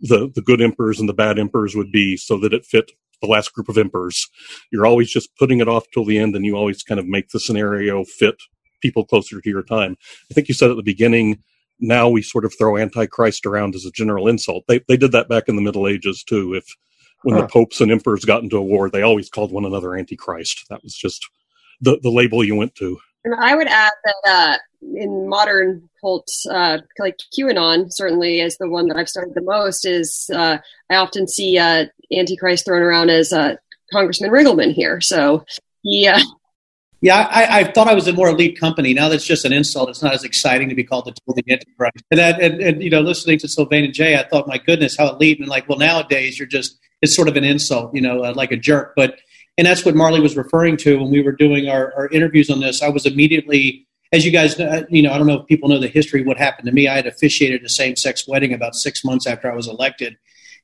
the, 0.00 0.30
the 0.34 0.42
good 0.42 0.60
emperors 0.60 0.98
and 0.98 1.08
the 1.08 1.14
bad 1.14 1.38
emperors 1.38 1.76
would 1.76 1.92
be 1.92 2.16
so 2.16 2.38
that 2.38 2.52
it 2.52 2.66
fit 2.66 2.92
the 3.20 3.28
last 3.28 3.52
group 3.52 3.68
of 3.68 3.78
emperors. 3.78 4.28
You're 4.72 4.86
always 4.86 5.10
just 5.10 5.36
putting 5.36 5.60
it 5.60 5.68
off 5.68 5.84
till 5.92 6.04
the 6.04 6.18
end 6.18 6.34
and 6.34 6.44
you 6.44 6.56
always 6.56 6.82
kind 6.82 6.98
of 6.98 7.06
make 7.06 7.28
the 7.28 7.38
scenario 7.38 8.04
fit 8.04 8.36
people 8.80 9.04
closer 9.04 9.40
to 9.40 9.48
your 9.48 9.62
time. 9.62 9.96
I 10.30 10.34
think 10.34 10.48
you 10.48 10.54
said 10.54 10.70
at 10.70 10.76
the 10.76 10.82
beginning, 10.82 11.38
now 11.78 12.08
we 12.08 12.20
sort 12.22 12.44
of 12.44 12.52
throw 12.58 12.76
antichrist 12.76 13.46
around 13.46 13.76
as 13.76 13.84
a 13.84 13.92
general 13.92 14.26
insult. 14.26 14.64
They, 14.66 14.80
they 14.88 14.96
did 14.96 15.12
that 15.12 15.28
back 15.28 15.44
in 15.46 15.54
the 15.54 15.62
Middle 15.62 15.86
Ages 15.86 16.24
too. 16.24 16.54
If 16.54 16.66
when 17.22 17.36
huh. 17.36 17.42
the 17.42 17.48
popes 17.48 17.80
and 17.80 17.92
emperors 17.92 18.24
got 18.24 18.42
into 18.42 18.56
a 18.56 18.62
war, 18.62 18.90
they 18.90 19.02
always 19.02 19.30
called 19.30 19.52
one 19.52 19.64
another 19.64 19.94
antichrist. 19.94 20.66
That 20.68 20.82
was 20.82 20.94
just 20.94 21.28
the, 21.82 21.98
the 22.02 22.10
label 22.10 22.42
you 22.42 22.56
went 22.56 22.74
to. 22.76 22.98
And 23.24 23.34
I 23.34 23.54
would 23.54 23.68
add 23.68 23.92
that 24.04 24.14
uh, 24.26 24.58
in 24.96 25.28
modern 25.28 25.88
cults, 26.00 26.46
uh, 26.46 26.78
like 26.98 27.18
QAnon, 27.38 27.92
certainly 27.92 28.40
is 28.40 28.56
the 28.56 28.68
one 28.68 28.88
that 28.88 28.96
I've 28.96 29.08
studied 29.08 29.34
the 29.34 29.42
most. 29.42 29.86
Is 29.86 30.30
uh, 30.34 30.58
I 30.90 30.96
often 30.96 31.28
see 31.28 31.58
uh, 31.58 31.86
Antichrist 32.12 32.64
thrown 32.64 32.82
around 32.82 33.10
as 33.10 33.32
uh, 33.32 33.56
Congressman 33.92 34.30
Riggleman 34.30 34.72
here. 34.72 35.00
So 35.00 35.44
yeah. 35.84 36.20
Yeah, 37.00 37.16
I, 37.16 37.60
I, 37.60 37.72
thought 37.72 37.88
I 37.88 37.94
was 37.94 38.06
a 38.06 38.12
more 38.12 38.28
elite 38.28 38.60
company. 38.60 38.94
Now 38.94 39.08
that's 39.08 39.26
just 39.26 39.44
an 39.44 39.52
insult. 39.52 39.88
It's 39.88 40.04
not 40.04 40.14
as 40.14 40.22
exciting 40.22 40.68
to 40.68 40.76
be 40.76 40.84
called 40.84 41.06
the 41.06 41.10
tool 41.10 41.34
the 41.34 41.42
Antichrist. 41.52 42.04
And 42.12 42.20
that, 42.20 42.40
and, 42.40 42.60
and, 42.60 42.80
you 42.80 42.90
know, 42.90 43.00
listening 43.00 43.40
to 43.40 43.48
Sylvain 43.48 43.84
and 43.84 43.92
Jay, 43.92 44.16
I 44.16 44.22
thought, 44.22 44.46
my 44.46 44.56
goodness, 44.56 44.96
how 44.96 45.08
elite. 45.08 45.40
And 45.40 45.48
like, 45.48 45.68
well, 45.68 45.78
nowadays 45.78 46.38
you're 46.38 46.46
just, 46.46 46.78
it's 47.00 47.12
sort 47.12 47.26
of 47.26 47.36
an 47.36 47.42
insult, 47.42 47.92
you 47.92 48.00
know, 48.00 48.22
uh, 48.22 48.32
like 48.36 48.52
a 48.52 48.56
jerk. 48.56 48.92
But, 48.94 49.18
and 49.58 49.66
that's 49.66 49.84
what 49.84 49.94
Marley 49.94 50.20
was 50.20 50.36
referring 50.36 50.76
to 50.78 50.98
when 50.98 51.10
we 51.10 51.22
were 51.22 51.32
doing 51.32 51.68
our, 51.68 51.92
our 51.94 52.08
interviews 52.08 52.50
on 52.50 52.60
this. 52.60 52.82
I 52.82 52.88
was 52.88 53.06
immediately, 53.06 53.86
as 54.12 54.24
you 54.24 54.30
guys, 54.30 54.58
uh, 54.58 54.84
you 54.88 55.02
know, 55.02 55.12
I 55.12 55.18
don't 55.18 55.26
know 55.26 55.40
if 55.40 55.46
people 55.46 55.68
know 55.68 55.78
the 55.78 55.88
history 55.88 56.22
what 56.22 56.38
happened 56.38 56.66
to 56.66 56.72
me. 56.72 56.88
I 56.88 56.96
had 56.96 57.06
officiated 57.06 57.62
a 57.64 57.68
same 57.68 57.96
sex 57.96 58.26
wedding 58.26 58.52
about 58.52 58.74
six 58.74 59.04
months 59.04 59.26
after 59.26 59.50
I 59.50 59.54
was 59.54 59.68
elected. 59.68 60.16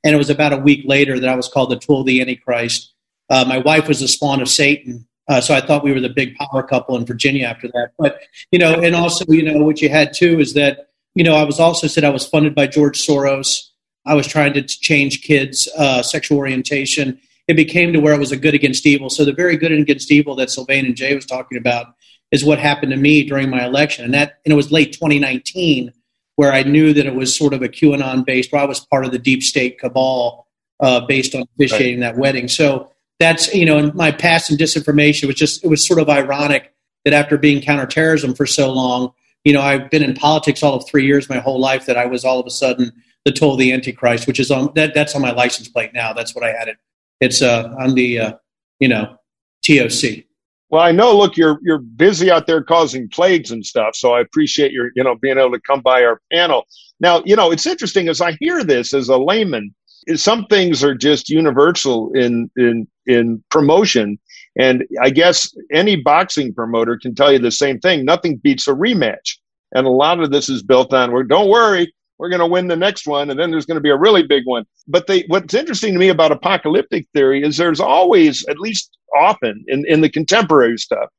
And 0.04 0.14
it 0.14 0.18
was 0.18 0.30
about 0.30 0.52
a 0.52 0.58
week 0.58 0.82
later 0.86 1.18
that 1.18 1.28
I 1.28 1.34
was 1.34 1.48
called 1.48 1.70
the 1.70 1.78
tool 1.78 2.00
of 2.00 2.06
the 2.06 2.20
Antichrist. 2.20 2.94
Uh, 3.28 3.44
my 3.46 3.58
wife 3.58 3.88
was 3.88 4.00
the 4.00 4.08
spawn 4.08 4.40
of 4.40 4.48
Satan 4.48 5.08
uh, 5.28 5.40
so 5.42 5.54
I 5.54 5.60
thought 5.60 5.84
we 5.84 5.92
were 5.92 6.00
the 6.00 6.08
big 6.08 6.36
power 6.36 6.62
couple 6.62 6.96
in 6.96 7.04
Virginia 7.04 7.46
after 7.46 7.68
that. 7.68 7.92
But, 7.98 8.22
you 8.50 8.58
know, 8.58 8.80
and 8.80 8.96
also, 8.96 9.24
you 9.28 9.42
know, 9.42 9.62
what 9.62 9.82
you 9.82 9.90
had 9.90 10.14
too 10.14 10.40
is 10.40 10.54
that, 10.54 10.88
you 11.14 11.22
know, 11.22 11.34
I 11.34 11.44
was 11.44 11.60
also 11.60 11.86
said 11.86 12.04
I 12.04 12.10
was 12.10 12.26
funded 12.26 12.54
by 12.54 12.66
George 12.66 12.98
Soros. 12.98 13.68
I 14.06 14.14
was 14.14 14.26
trying 14.26 14.54
to 14.54 14.62
change 14.62 15.22
kids' 15.22 15.68
uh, 15.76 16.02
sexual 16.02 16.38
orientation. 16.38 17.20
It 17.48 17.54
became 17.54 17.92
to 17.92 18.00
where 18.00 18.14
it 18.14 18.18
was 18.18 18.32
a 18.32 18.36
good 18.36 18.54
against 18.54 18.86
evil. 18.86 19.10
So 19.10 19.24
the 19.24 19.32
very 19.32 19.56
good 19.56 19.72
against 19.72 20.12
evil 20.12 20.36
that 20.36 20.50
Sylvain 20.50 20.86
and 20.86 20.94
Jay 20.96 21.14
was 21.14 21.26
talking 21.26 21.58
about 21.58 21.94
is 22.30 22.44
what 22.44 22.58
happened 22.58 22.92
to 22.92 22.98
me 22.98 23.24
during 23.24 23.48
my 23.48 23.64
election. 23.64 24.04
And 24.04 24.14
that, 24.14 24.38
and 24.44 24.52
it 24.52 24.56
was 24.56 24.70
late 24.70 24.92
2019 24.92 25.92
where 26.36 26.52
I 26.52 26.62
knew 26.62 26.92
that 26.92 27.06
it 27.06 27.14
was 27.14 27.36
sort 27.36 27.54
of 27.54 27.62
a 27.62 27.68
QAnon 27.68 28.24
based, 28.24 28.52
where 28.52 28.62
I 28.62 28.66
was 28.66 28.80
part 28.80 29.04
of 29.04 29.10
the 29.10 29.18
deep 29.18 29.42
state 29.42 29.80
cabal 29.80 30.46
uh, 30.78 31.00
based 31.06 31.34
on 31.34 31.44
officiating 31.54 32.00
right. 32.00 32.12
that 32.12 32.20
wedding. 32.20 32.46
So, 32.46 32.92
that's 33.18 33.52
you 33.54 33.66
know 33.66 33.78
in 33.78 33.92
my 33.94 34.10
past 34.10 34.50
and 34.50 34.58
disinformation 34.58 35.26
was 35.26 35.36
just 35.36 35.64
it 35.64 35.68
was 35.68 35.86
sort 35.86 36.00
of 36.00 36.08
ironic 36.08 36.72
that 37.04 37.14
after 37.14 37.36
being 37.36 37.60
counterterrorism 37.60 38.34
for 38.34 38.46
so 38.46 38.72
long 38.72 39.12
you 39.44 39.52
know 39.52 39.60
i've 39.60 39.90
been 39.90 40.02
in 40.02 40.14
politics 40.14 40.62
all 40.62 40.74
of 40.74 40.86
three 40.86 41.06
years 41.06 41.28
my 41.28 41.38
whole 41.38 41.60
life 41.60 41.86
that 41.86 41.96
i 41.96 42.06
was 42.06 42.24
all 42.24 42.38
of 42.38 42.46
a 42.46 42.50
sudden 42.50 42.92
the 43.24 43.32
toll 43.32 43.52
of 43.52 43.58
the 43.58 43.72
antichrist 43.72 44.26
which 44.26 44.40
is 44.40 44.50
on 44.50 44.70
that 44.74 44.94
that's 44.94 45.14
on 45.14 45.22
my 45.22 45.32
license 45.32 45.68
plate 45.68 45.92
now 45.92 46.12
that's 46.12 46.34
what 46.34 46.44
i 46.44 46.52
had 46.52 46.68
it 46.68 46.76
it's 47.20 47.42
uh 47.42 47.74
on 47.80 47.94
the 47.94 48.18
uh 48.18 48.32
you 48.80 48.88
know 48.88 49.16
toc 49.62 50.24
well 50.70 50.82
i 50.82 50.92
know 50.92 51.16
look 51.16 51.36
you're 51.36 51.58
you're 51.62 51.78
busy 51.78 52.30
out 52.30 52.46
there 52.46 52.62
causing 52.62 53.08
plagues 53.08 53.50
and 53.50 53.64
stuff 53.64 53.94
so 53.94 54.12
i 54.12 54.20
appreciate 54.20 54.72
your 54.72 54.90
you 54.94 55.02
know 55.02 55.14
being 55.16 55.38
able 55.38 55.52
to 55.52 55.60
come 55.60 55.80
by 55.80 56.04
our 56.04 56.20
panel. 56.32 56.66
Now 57.00 57.22
you 57.24 57.36
know 57.36 57.50
it's 57.50 57.66
interesting 57.66 58.08
as 58.08 58.20
i 58.20 58.36
hear 58.40 58.64
this 58.64 58.92
as 58.94 59.08
a 59.08 59.16
layman 59.16 59.74
some 60.14 60.46
things 60.46 60.82
are 60.82 60.94
just 60.94 61.28
universal 61.28 62.10
in 62.14 62.50
in 62.56 62.88
in 63.06 63.42
promotion 63.50 64.18
and 64.58 64.84
i 65.02 65.10
guess 65.10 65.54
any 65.72 65.96
boxing 65.96 66.52
promoter 66.52 66.98
can 66.98 67.14
tell 67.14 67.32
you 67.32 67.38
the 67.38 67.50
same 67.50 67.78
thing. 67.78 68.04
Nothing 68.04 68.36
beats 68.36 68.68
a 68.68 68.72
rematch 68.72 69.36
and 69.72 69.86
a 69.86 69.90
lot 69.90 70.20
of 70.20 70.30
this 70.30 70.48
is 70.48 70.62
built 70.62 70.92
on 70.92 71.12
where 71.12 71.22
don't 71.22 71.50
worry 71.50 71.92
we're 72.18 72.30
going 72.30 72.40
to 72.40 72.46
win 72.46 72.68
the 72.68 72.76
next 72.76 73.06
one 73.06 73.30
and 73.30 73.38
then 73.38 73.50
there's 73.50 73.66
going 73.66 73.76
to 73.76 73.82
be 73.82 73.90
a 73.90 73.96
really 73.98 74.22
big 74.22 74.44
one 74.46 74.64
but 74.88 75.06
they 75.06 75.24
what's 75.28 75.54
interesting 75.54 75.92
to 75.92 75.98
me 75.98 76.08
about 76.08 76.32
apocalyptic 76.32 77.06
theory 77.14 77.42
is 77.42 77.56
there's 77.56 77.80
always 77.80 78.44
at 78.48 78.58
least 78.58 78.96
often 79.18 79.64
in, 79.68 79.84
in 79.88 80.00
the 80.00 80.10
contemporary 80.10 80.78
stuff 80.78 81.10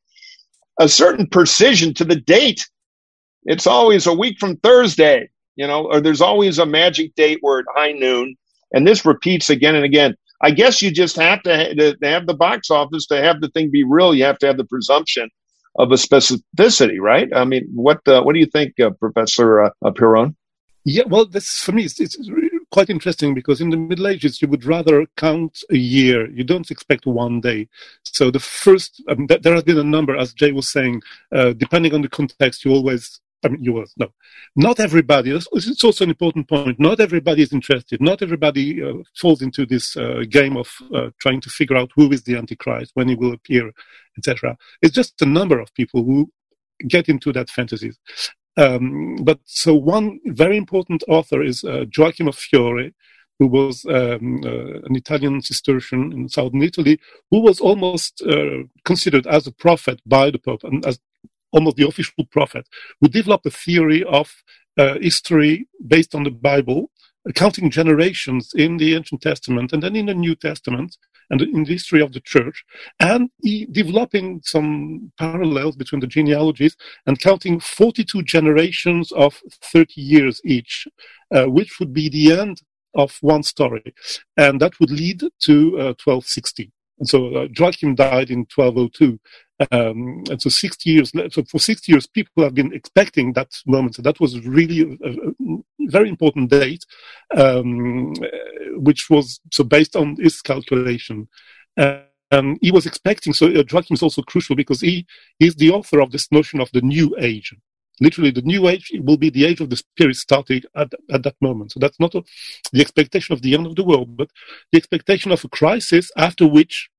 a 0.80 0.90
certain 0.90 1.28
precision 1.28 1.94
to 1.94 2.06
the 2.06 2.16
date 2.16 2.68
it's 3.46 3.68
always 3.68 4.08
a 4.08 4.14
week 4.14 4.38
from 4.40 4.58
thursday 4.58 5.30
you 5.56 5.68
know 5.68 5.86
or 5.86 6.02
there's 6.02 6.22
always 6.22 6.60
a 6.60 6.66
magic 6.66 7.14
date 7.16 7.40
where 7.42 7.60
at 7.60 7.66
high 7.76 7.92
noon 7.94 8.36
and 8.74 8.88
this 8.88 9.06
repeats 9.06 9.50
again 9.50 9.76
and 9.76 9.86
again. 9.86 10.16
I 10.42 10.52
guess 10.52 10.82
you 10.82 10.92
just 10.92 11.18
have 11.18 11.44
to, 11.44 11.76
to 11.76 11.98
have 12.04 12.28
the 12.28 12.34
box 12.34 12.70
office 12.72 13.06
to 13.08 13.22
have 13.22 13.42
the 13.42 13.50
thing 13.50 13.72
be 13.72 13.84
real. 13.84 14.16
You 14.16 14.24
have 14.26 14.40
to 14.40 14.48
have 14.48 14.58
the 14.58 14.66
presumption 14.66 15.30
of 15.78 15.92
a 15.92 15.96
specificity, 15.96 17.00
right? 17.00 17.30
I 17.36 17.46
mean, 17.46 17.70
what 17.74 18.08
uh, 18.08 18.22
what 18.24 18.34
do 18.34 18.40
you 18.40 18.46
think, 18.46 18.80
uh, 18.80 18.92
Professor 18.92 19.64
uh, 19.66 19.92
Piron? 19.96 20.36
Yeah, 20.86 21.04
well, 21.08 21.26
this 21.26 21.60
for 21.60 21.72
me 21.72 21.84
it's, 21.84 22.00
it's 22.00 22.18
quite 22.72 22.90
interesting 22.90 23.34
because 23.34 23.62
in 23.62 23.70
the 23.70 23.78
Middle 23.78 24.08
Ages 24.08 24.42
you 24.42 24.48
would 24.48 24.66
rather 24.66 25.06
count 25.18 25.60
a 25.70 25.78
year. 25.78 26.30
You 26.32 26.44
don't 26.44 26.72
expect 26.72 27.06
one 27.06 27.42
day. 27.42 27.68
So 28.04 28.32
the 28.32 28.40
first, 28.40 29.04
um, 29.10 29.28
th- 29.28 29.42
there 29.42 29.54
has 29.54 29.64
been 29.64 29.78
a 29.78 29.84
number, 29.84 30.16
as 30.16 30.34
Jay 30.34 30.52
was 30.52 30.70
saying, 30.70 31.02
uh, 31.34 31.54
depending 31.54 31.94
on 31.94 32.02
the 32.02 32.10
context, 32.10 32.64
you 32.66 32.72
always 32.72 33.20
I 33.44 33.48
mean, 33.48 33.64
you 33.64 33.74
will 33.74 33.86
no, 33.98 34.08
not 34.56 34.80
everybody. 34.80 35.32
It's 35.32 35.84
also 35.84 36.04
an 36.04 36.10
important 36.10 36.50
point. 36.50 36.80
Not 36.80 37.00
everybody 37.00 37.42
is 37.42 37.54
interested. 37.54 38.02
Not 38.02 38.22
everybody 38.22 38.84
uh, 38.84 38.96
falls 39.16 39.42
into 39.42 39.66
this 39.66 39.96
uh, 39.96 40.24
game 40.30 40.58
of 40.58 40.70
uh, 40.94 41.12
trying 41.20 41.42
to 41.42 41.50
figure 41.50 41.78
out 41.78 41.92
who 41.96 42.12
is 42.12 42.24
the 42.24 42.36
Antichrist, 42.36 42.92
when 42.96 43.08
he 43.08 43.16
will 43.16 43.34
appear, 43.34 43.72
etc. 44.18 44.58
It's 44.82 44.94
just 44.94 45.22
a 45.22 45.26
number 45.26 45.60
of 45.60 45.74
people 45.74 46.04
who 46.04 46.30
get 46.88 47.08
into 47.08 47.32
that 47.34 47.50
fantasy. 47.50 47.92
Um, 48.60 49.16
but 49.24 49.40
so 49.46 49.74
one 49.74 50.20
very 50.26 50.58
important 50.58 51.02
author 51.08 51.42
is 51.42 51.64
uh, 51.64 51.86
Joachim 51.96 52.28
of 52.28 52.36
Fiore, 52.36 52.94
who 53.40 53.48
was 53.48 53.86
um, 53.86 54.42
uh, 54.44 54.82
an 54.88 54.96
Italian 54.96 55.42
Cistercian 55.42 56.12
in 56.12 56.28
southern 56.28 56.62
Italy, 56.62 57.00
who 57.32 57.40
was 57.40 57.62
almost 57.62 58.22
uh, 58.22 58.64
considered 58.84 59.26
as 59.28 59.48
a 59.48 59.54
prophet 59.54 60.02
by 60.06 60.30
the 60.30 60.40
Pope 60.40 60.66
and 60.66 60.86
as 60.86 61.00
almost 61.54 61.78
the 61.78 61.88
official 61.88 62.26
prophet, 62.32 62.68
who 63.00 63.08
developed 63.08 63.46
a 63.46 63.50
theory 63.52 64.04
of 64.04 64.44
uh, 64.78 64.96
history 65.00 65.68
based 65.88 66.14
on 66.14 66.24
the 66.24 66.32
Bible, 66.32 66.92
counting 67.36 67.70
generations 67.70 68.52
in 68.56 68.76
the 68.76 68.94
Ancient 68.94 69.22
Testament 69.22 69.72
and 69.72 69.82
then 69.82 69.96
in 69.96 70.08
the 70.08 70.14
New 70.14 70.36
Testament 70.36 70.98
and 71.30 71.42
in 71.42 71.64
the 71.64 71.74
history 71.74 72.02
of 72.02 72.14
the 72.14 72.20
church, 72.20 72.64
and 73.00 73.30
he 73.42 73.66
developing 73.66 74.42
some 74.44 75.12
parallels 75.18 75.76
between 75.76 76.02
the 76.02 76.08
genealogies 76.08 76.76
and 77.06 77.20
counting 77.20 77.60
42 77.60 78.24
generations 78.24 79.12
of 79.12 79.42
30 79.62 80.02
years 80.02 80.42
each, 80.44 80.88
uh, 81.34 81.46
which 81.46 81.80
would 81.80 81.94
be 81.94 82.10
the 82.10 82.40
end 82.40 82.62
of 82.96 83.18
one 83.22 83.44
story. 83.44 83.94
And 84.38 84.60
that 84.62 84.80
would 84.80 84.92
lead 84.92 85.20
to 85.20 85.56
uh, 85.78 85.94
1260. 86.04 86.72
And 87.00 87.08
so 87.08 87.36
uh, 87.36 87.48
Joachim 87.58 87.96
died 87.96 88.30
in 88.30 88.46
1202. 88.54 89.20
Um, 89.72 90.24
and 90.30 90.42
so 90.42 90.50
60 90.50 90.90
years, 90.90 91.12
so 91.32 91.44
for 91.44 91.60
60 91.60 91.92
years, 91.92 92.08
people 92.08 92.44
have 92.44 92.54
been 92.54 92.74
expecting 92.74 93.34
that 93.34 93.52
moment. 93.66 93.96
So 93.96 94.02
that 94.04 94.20
was 94.20 94.46
really 94.46 94.98
a, 95.04 95.10
a 95.10 95.90
very 95.90 96.10
important 96.10 96.50
date, 96.50 96.86
um, 97.36 98.14
which 98.76 99.10
was 99.10 99.42
so 99.52 99.64
based 99.64 99.96
on 99.96 100.16
his 100.18 100.42
calculation. 100.42 101.28
Uh, 101.76 102.02
he 102.62 102.72
was 102.72 102.86
expecting, 102.86 103.34
so 103.34 103.48
uh, 103.48 103.64
Joachim 103.70 103.96
is 103.96 104.04
also 104.04 104.22
crucial 104.22 104.56
because 104.56 104.82
he 104.82 105.06
is 105.40 105.56
the 105.56 105.72
author 105.72 106.00
of 106.00 106.12
this 106.12 106.32
notion 106.32 106.62
of 106.62 106.72
the 106.72 106.82
new 106.82 107.16
age. 107.20 107.54
Literally, 108.02 108.32
the 108.32 108.42
new 108.42 108.68
age 108.68 108.92
will 109.02 109.18
be 109.18 109.30
the 109.30 109.46
age 109.46 109.62
of 109.62 109.70
the 109.70 109.76
spirit 109.78 110.16
starting 110.16 110.64
at, 110.76 110.94
at 111.12 111.24
that 111.24 111.36
moment. 111.42 111.72
So 111.72 111.80
that's 111.80 112.00
not 112.00 112.16
a, 112.16 112.24
the 112.72 112.82
expectation 112.82 113.34
of 113.34 113.42
the 113.42 113.54
end 113.54 113.66
of 113.66 113.76
the 113.76 113.84
world, 113.84 114.16
but 114.16 114.30
the 114.72 114.78
expectation 114.78 115.32
of 115.32 115.44
a 115.44 115.50
crisis 115.50 116.12
after 116.18 116.48
which 116.48 116.90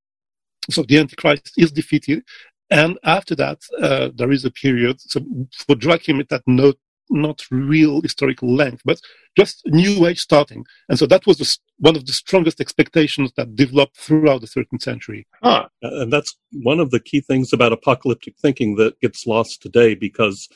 so 0.70 0.82
the 0.82 0.98
Antichrist 0.98 1.54
is 1.56 1.72
defeated 1.72 2.22
and 2.70 2.98
after 3.02 3.34
that, 3.34 3.58
uh, 3.82 4.10
there 4.14 4.30
is 4.30 4.44
a 4.44 4.50
period. 4.50 5.00
So 5.00 5.20
for 5.66 5.76
Joachim, 5.76 6.24
that 6.30 6.42
not 6.46 6.76
not 7.12 7.42
real 7.50 8.00
historical 8.00 8.54
length, 8.54 8.82
but 8.84 9.00
just 9.36 9.62
new 9.66 10.06
age 10.06 10.20
starting. 10.20 10.64
And 10.88 10.96
so 10.96 11.06
that 11.06 11.26
was 11.26 11.38
the, 11.38 11.58
one 11.78 11.96
of 11.96 12.06
the 12.06 12.12
strongest 12.12 12.60
expectations 12.60 13.32
that 13.36 13.56
developed 13.56 13.96
throughout 13.96 14.42
the 14.42 14.46
13th 14.46 14.82
century. 14.82 15.26
Huh. 15.42 15.66
And 15.82 16.12
that's 16.12 16.36
one 16.52 16.78
of 16.78 16.92
the 16.92 17.00
key 17.00 17.20
things 17.20 17.52
about 17.52 17.72
apocalyptic 17.72 18.36
thinking 18.38 18.76
that 18.76 19.00
gets 19.00 19.26
lost 19.26 19.60
today 19.60 19.96
because 19.96 20.48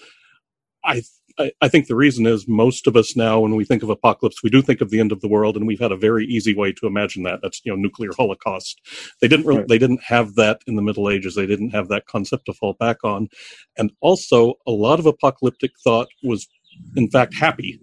I 0.85 1.03
I, 1.39 1.51
I, 1.61 1.69
think 1.69 1.89
the 1.89 1.97
reason 1.97 2.27
is 2.27 2.47
most 2.47 2.87
of 2.87 2.97
us 2.97 3.17
now, 3.17 3.41
when 3.41 3.57
we 3.57 3.65
think 3.65 3.83
of 3.83 3.91
apocalypse, 3.91 4.43
we 4.43 4.51
do 4.51 4.63
think 4.63 4.81
of 4.81 4.91
the 4.91 5.01
end 5.01 5.11
of 5.11 5.21
the 5.21 5.29
world, 5.29 5.57
and 5.57 5.67
we've 5.67 5.81
had 5.81 5.91
a 5.91 5.97
very 5.97 6.25
easy 6.27 6.55
way 6.55 6.73
to 6.73 6.87
imagine 6.87 7.25
that. 7.25 7.41
That's 7.43 7.61
you 7.65 7.73
know 7.73 7.77
nuclear 7.77 8.11
holocaust. 8.17 8.81
They 9.21 9.27
didn't 9.27 9.47
really, 9.47 9.61
right. 9.61 9.69
they 9.69 9.79
didn't 9.79 10.03
have 10.05 10.37
that 10.37 10.61
in 10.67 10.77
the 10.77 10.83
Middle 10.83 11.11
Ages. 11.11 11.35
They 11.35 11.47
didn't 11.47 11.71
have 11.71 11.89
that 11.89 12.07
concept 12.07 12.47
to 12.47 12.53
fall 12.53 12.75
back 12.75 12.99
on, 13.03 13.29
and 13.77 13.91
also 14.01 14.55
a 14.67 14.71
lot 14.71 15.01
of 15.01 15.07
apocalyptic 15.07 15.73
thought 15.83 16.09
was, 16.23 16.47
in 16.97 17.11
fact, 17.11 17.35
happy. 17.35 17.81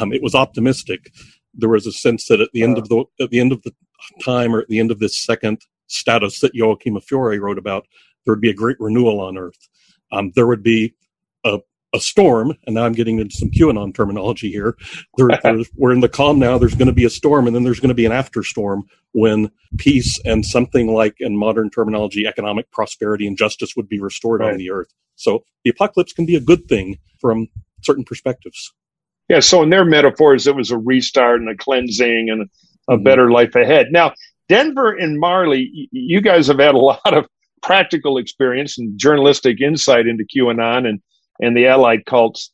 Um, 0.00 0.12
it 0.12 0.22
was 0.22 0.34
optimistic. 0.34 1.10
There 1.54 1.70
was 1.70 1.86
a 1.86 1.92
sense 1.92 2.26
that 2.28 2.40
at 2.40 2.50
the 2.52 2.62
end 2.62 2.78
of 2.78 2.88
the 2.88 3.04
at 3.20 3.30
the 3.30 3.40
end 3.40 3.50
of 3.50 3.62
the 3.62 3.74
time, 4.22 4.54
or 4.54 4.60
at 4.60 4.68
the 4.68 4.78
end 4.78 4.92
of 4.92 5.00
this 5.00 5.20
second 5.20 5.62
status 5.88 6.38
that 6.40 6.54
Joachim 6.54 6.96
of 6.96 7.04
Fiore 7.04 7.38
wrote 7.38 7.58
about, 7.58 7.86
there 8.24 8.32
would 8.32 8.40
be 8.40 8.50
a 8.50 8.54
great 8.54 8.76
renewal 8.78 9.20
on 9.20 9.36
Earth. 9.36 9.68
Um, 10.12 10.30
there 10.36 10.46
would 10.46 10.62
be 10.62 10.94
a 11.44 11.58
a 11.94 12.00
storm, 12.00 12.56
and 12.66 12.74
now 12.74 12.84
I'm 12.84 12.92
getting 12.92 13.18
into 13.18 13.34
some 13.34 13.50
QAnon 13.50 13.94
terminology 13.94 14.50
here. 14.50 14.76
There, 15.16 15.28
we're 15.76 15.92
in 15.92 16.00
the 16.00 16.08
calm 16.08 16.38
now. 16.38 16.58
There's 16.58 16.74
going 16.74 16.86
to 16.86 16.94
be 16.94 17.04
a 17.04 17.10
storm, 17.10 17.46
and 17.46 17.54
then 17.54 17.64
there's 17.64 17.80
going 17.80 17.88
to 17.88 17.94
be 17.94 18.06
an 18.06 18.12
after 18.12 18.42
storm 18.42 18.84
when 19.12 19.50
peace 19.78 20.18
and 20.24 20.44
something 20.44 20.94
like, 20.94 21.16
in 21.20 21.36
modern 21.36 21.70
terminology, 21.70 22.26
economic 22.26 22.70
prosperity 22.70 23.26
and 23.26 23.36
justice 23.36 23.76
would 23.76 23.88
be 23.88 24.00
restored 24.00 24.40
right. 24.40 24.52
on 24.52 24.58
the 24.58 24.70
earth. 24.70 24.92
So 25.16 25.44
the 25.64 25.70
apocalypse 25.70 26.12
can 26.12 26.26
be 26.26 26.36
a 26.36 26.40
good 26.40 26.66
thing 26.66 26.98
from 27.20 27.48
certain 27.82 28.04
perspectives. 28.04 28.72
Yeah. 29.28 29.40
So 29.40 29.62
in 29.62 29.70
their 29.70 29.84
metaphors, 29.84 30.46
it 30.46 30.56
was 30.56 30.70
a 30.70 30.78
restart 30.78 31.40
and 31.40 31.48
a 31.48 31.56
cleansing 31.56 32.28
and 32.30 32.48
a 32.88 32.94
mm-hmm. 32.94 33.04
better 33.04 33.30
life 33.30 33.54
ahead. 33.54 33.88
Now, 33.90 34.14
Denver 34.48 34.92
and 34.92 35.18
Marley, 35.18 35.88
you 35.92 36.20
guys 36.20 36.46
have 36.48 36.58
had 36.58 36.74
a 36.74 36.78
lot 36.78 37.16
of 37.16 37.26
practical 37.62 38.18
experience 38.18 38.76
and 38.76 38.98
journalistic 38.98 39.60
insight 39.60 40.06
into 40.06 40.24
QAnon 40.24 40.86
and 40.86 41.00
and 41.42 41.56
the 41.56 41.66
allied 41.66 42.06
cults. 42.06 42.52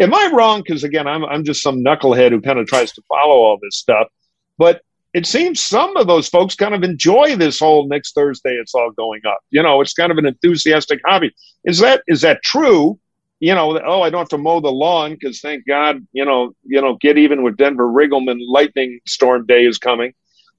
Am 0.00 0.14
I 0.14 0.30
wrong? 0.32 0.62
Because 0.64 0.84
again, 0.84 1.06
I'm 1.06 1.24
I'm 1.24 1.44
just 1.44 1.62
some 1.62 1.84
knucklehead 1.84 2.30
who 2.30 2.40
kind 2.40 2.58
of 2.58 2.66
tries 2.66 2.92
to 2.92 3.02
follow 3.08 3.36
all 3.36 3.58
this 3.60 3.76
stuff, 3.76 4.08
but 4.56 4.80
it 5.14 5.26
seems 5.26 5.62
some 5.62 5.96
of 5.96 6.08
those 6.08 6.28
folks 6.28 6.56
kind 6.56 6.74
of 6.74 6.82
enjoy 6.82 7.36
this 7.36 7.60
whole 7.60 7.86
next 7.88 8.14
Thursday 8.14 8.50
it's 8.50 8.74
all 8.74 8.90
going 8.90 9.20
up. 9.26 9.38
You 9.50 9.62
know, 9.62 9.80
it's 9.80 9.94
kind 9.94 10.10
of 10.10 10.18
an 10.18 10.26
enthusiastic 10.26 11.00
hobby. 11.06 11.32
Is 11.64 11.78
that 11.78 12.02
is 12.08 12.20
that 12.22 12.42
true? 12.42 12.98
You 13.38 13.54
know, 13.54 13.78
oh, 13.84 14.02
I 14.02 14.10
don't 14.10 14.20
have 14.20 14.28
to 14.30 14.38
mow 14.38 14.60
the 14.60 14.72
lawn 14.72 15.12
because 15.12 15.40
thank 15.40 15.66
God, 15.66 16.04
you 16.12 16.24
know, 16.24 16.52
you 16.64 16.80
know, 16.80 16.96
get 17.00 17.18
even 17.18 17.42
with 17.42 17.56
Denver 17.56 17.86
Riggleman 17.86 18.38
lightning 18.48 19.00
storm 19.06 19.46
day 19.46 19.64
is 19.66 19.78
coming. 19.78 20.14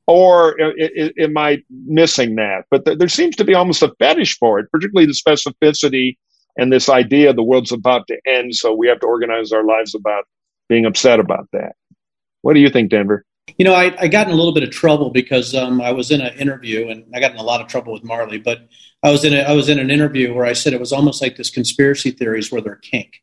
Or 0.08 0.62
uh, 0.62 0.72
am 1.20 1.36
I 1.36 1.64
missing 1.70 2.36
that? 2.36 2.66
But 2.70 2.86
there 2.86 3.10
seems 3.10 3.36
to 3.38 3.44
be 3.44 3.56
almost 3.56 3.82
a 3.82 3.92
fetish 3.98 4.38
for 4.38 4.60
it, 4.60 4.70
particularly 4.72 5.08
the 5.08 5.14
specificity 5.14 6.18
and 6.58 6.72
this 6.72 6.90
idea 6.90 7.34
the 7.34 7.44
world's 7.44 7.72
about 7.72 8.08
to 8.08 8.20
end, 8.26 8.56
so 8.56 8.74
we 8.74 8.88
have 8.88 9.00
to 9.02 9.08
organize 9.08 9.52
our 9.52 9.64
lives 9.64 9.96
about 9.96 10.26
being 10.70 10.86
upset 10.86 11.20
about 11.20 11.48
that. 11.54 11.74
What 12.42 12.54
do 12.54 12.60
you 12.60 12.70
think, 12.70 12.92
Denver? 12.92 13.26
You 13.58 13.66
know, 13.66 13.74
I, 13.74 13.96
I 14.00 14.08
got 14.08 14.28
in 14.28 14.34
a 14.34 14.36
little 14.36 14.54
bit 14.54 14.64
of 14.64 14.72
trouble 14.72 15.12
because 15.12 15.54
um, 15.54 15.80
I 15.80 15.92
was 15.92 16.12
in 16.12 16.22
an 16.22 16.38
interview, 16.38 16.90
and 16.90 17.06
I 17.14 17.20
got 17.20 17.32
in 17.32 17.38
a 17.38 17.44
lot 17.44 17.62
of 17.62 17.68
trouble 17.68 17.94
with 17.94 18.04
Marley. 18.04 18.40
But 18.40 18.68
I 19.04 19.12
was 19.12 19.24
in 19.24 19.34
a, 19.34 19.42
I 19.42 19.54
was 19.54 19.70
in 19.70 19.80
an 19.80 19.92
interview 19.92 20.34
where 20.34 20.46
I 20.46 20.54
said 20.54 20.74
it 20.74 20.80
was 20.80 20.92
almost 20.92 21.22
like 21.22 21.36
this 21.36 21.50
conspiracy 21.50 22.12
theories 22.12 22.52
where 22.52 22.62
they're 22.62 22.76
kink, 22.76 23.22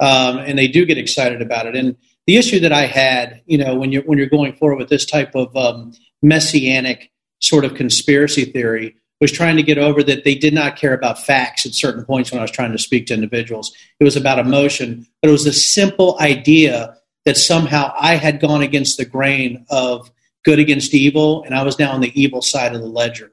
um, 0.00 0.38
and 0.38 0.58
they 0.58 0.68
do 0.68 0.86
get 0.86 0.98
excited 0.98 1.42
about 1.42 1.66
it. 1.66 1.74
And 1.74 1.96
the 2.26 2.36
issue 2.36 2.60
that 2.60 2.72
I 2.72 2.86
had, 2.86 3.42
you 3.46 3.58
know, 3.58 3.74
when 3.76 3.92
you're 3.92 4.02
when 4.02 4.18
you're 4.18 4.28
going 4.28 4.54
forward 4.54 4.78
with 4.78 4.88
this 4.88 5.04
type 5.04 5.34
of 5.34 5.56
um, 5.56 5.92
messianic 6.22 7.10
sort 7.40 7.64
of 7.64 7.74
conspiracy 7.74 8.44
theory, 8.44 8.96
was 9.20 9.32
trying 9.32 9.56
to 9.56 9.62
get 9.62 9.78
over 9.78 10.02
that 10.02 10.24
they 10.24 10.34
did 10.34 10.52
not 10.52 10.76
care 10.76 10.92
about 10.92 11.24
facts 11.24 11.64
at 11.64 11.74
certain 11.74 12.04
points 12.04 12.30
when 12.30 12.38
I 12.38 12.42
was 12.42 12.50
trying 12.50 12.72
to 12.72 12.78
speak 12.78 13.06
to 13.06 13.14
individuals. 13.14 13.74
It 13.98 14.04
was 14.04 14.16
about 14.16 14.38
emotion, 14.38 15.06
but 15.22 15.28
it 15.28 15.32
was 15.32 15.46
a 15.46 15.52
simple 15.52 16.18
idea 16.20 16.96
that 17.24 17.36
somehow 17.36 17.92
I 17.98 18.16
had 18.16 18.40
gone 18.40 18.62
against 18.62 18.98
the 18.98 19.04
grain 19.04 19.66
of 19.70 20.10
good 20.44 20.58
against 20.58 20.94
evil, 20.94 21.42
and 21.44 21.54
I 21.54 21.64
was 21.64 21.78
now 21.78 21.92
on 21.92 22.00
the 22.00 22.20
evil 22.20 22.40
side 22.40 22.74
of 22.74 22.80
the 22.80 22.86
ledger. 22.86 23.32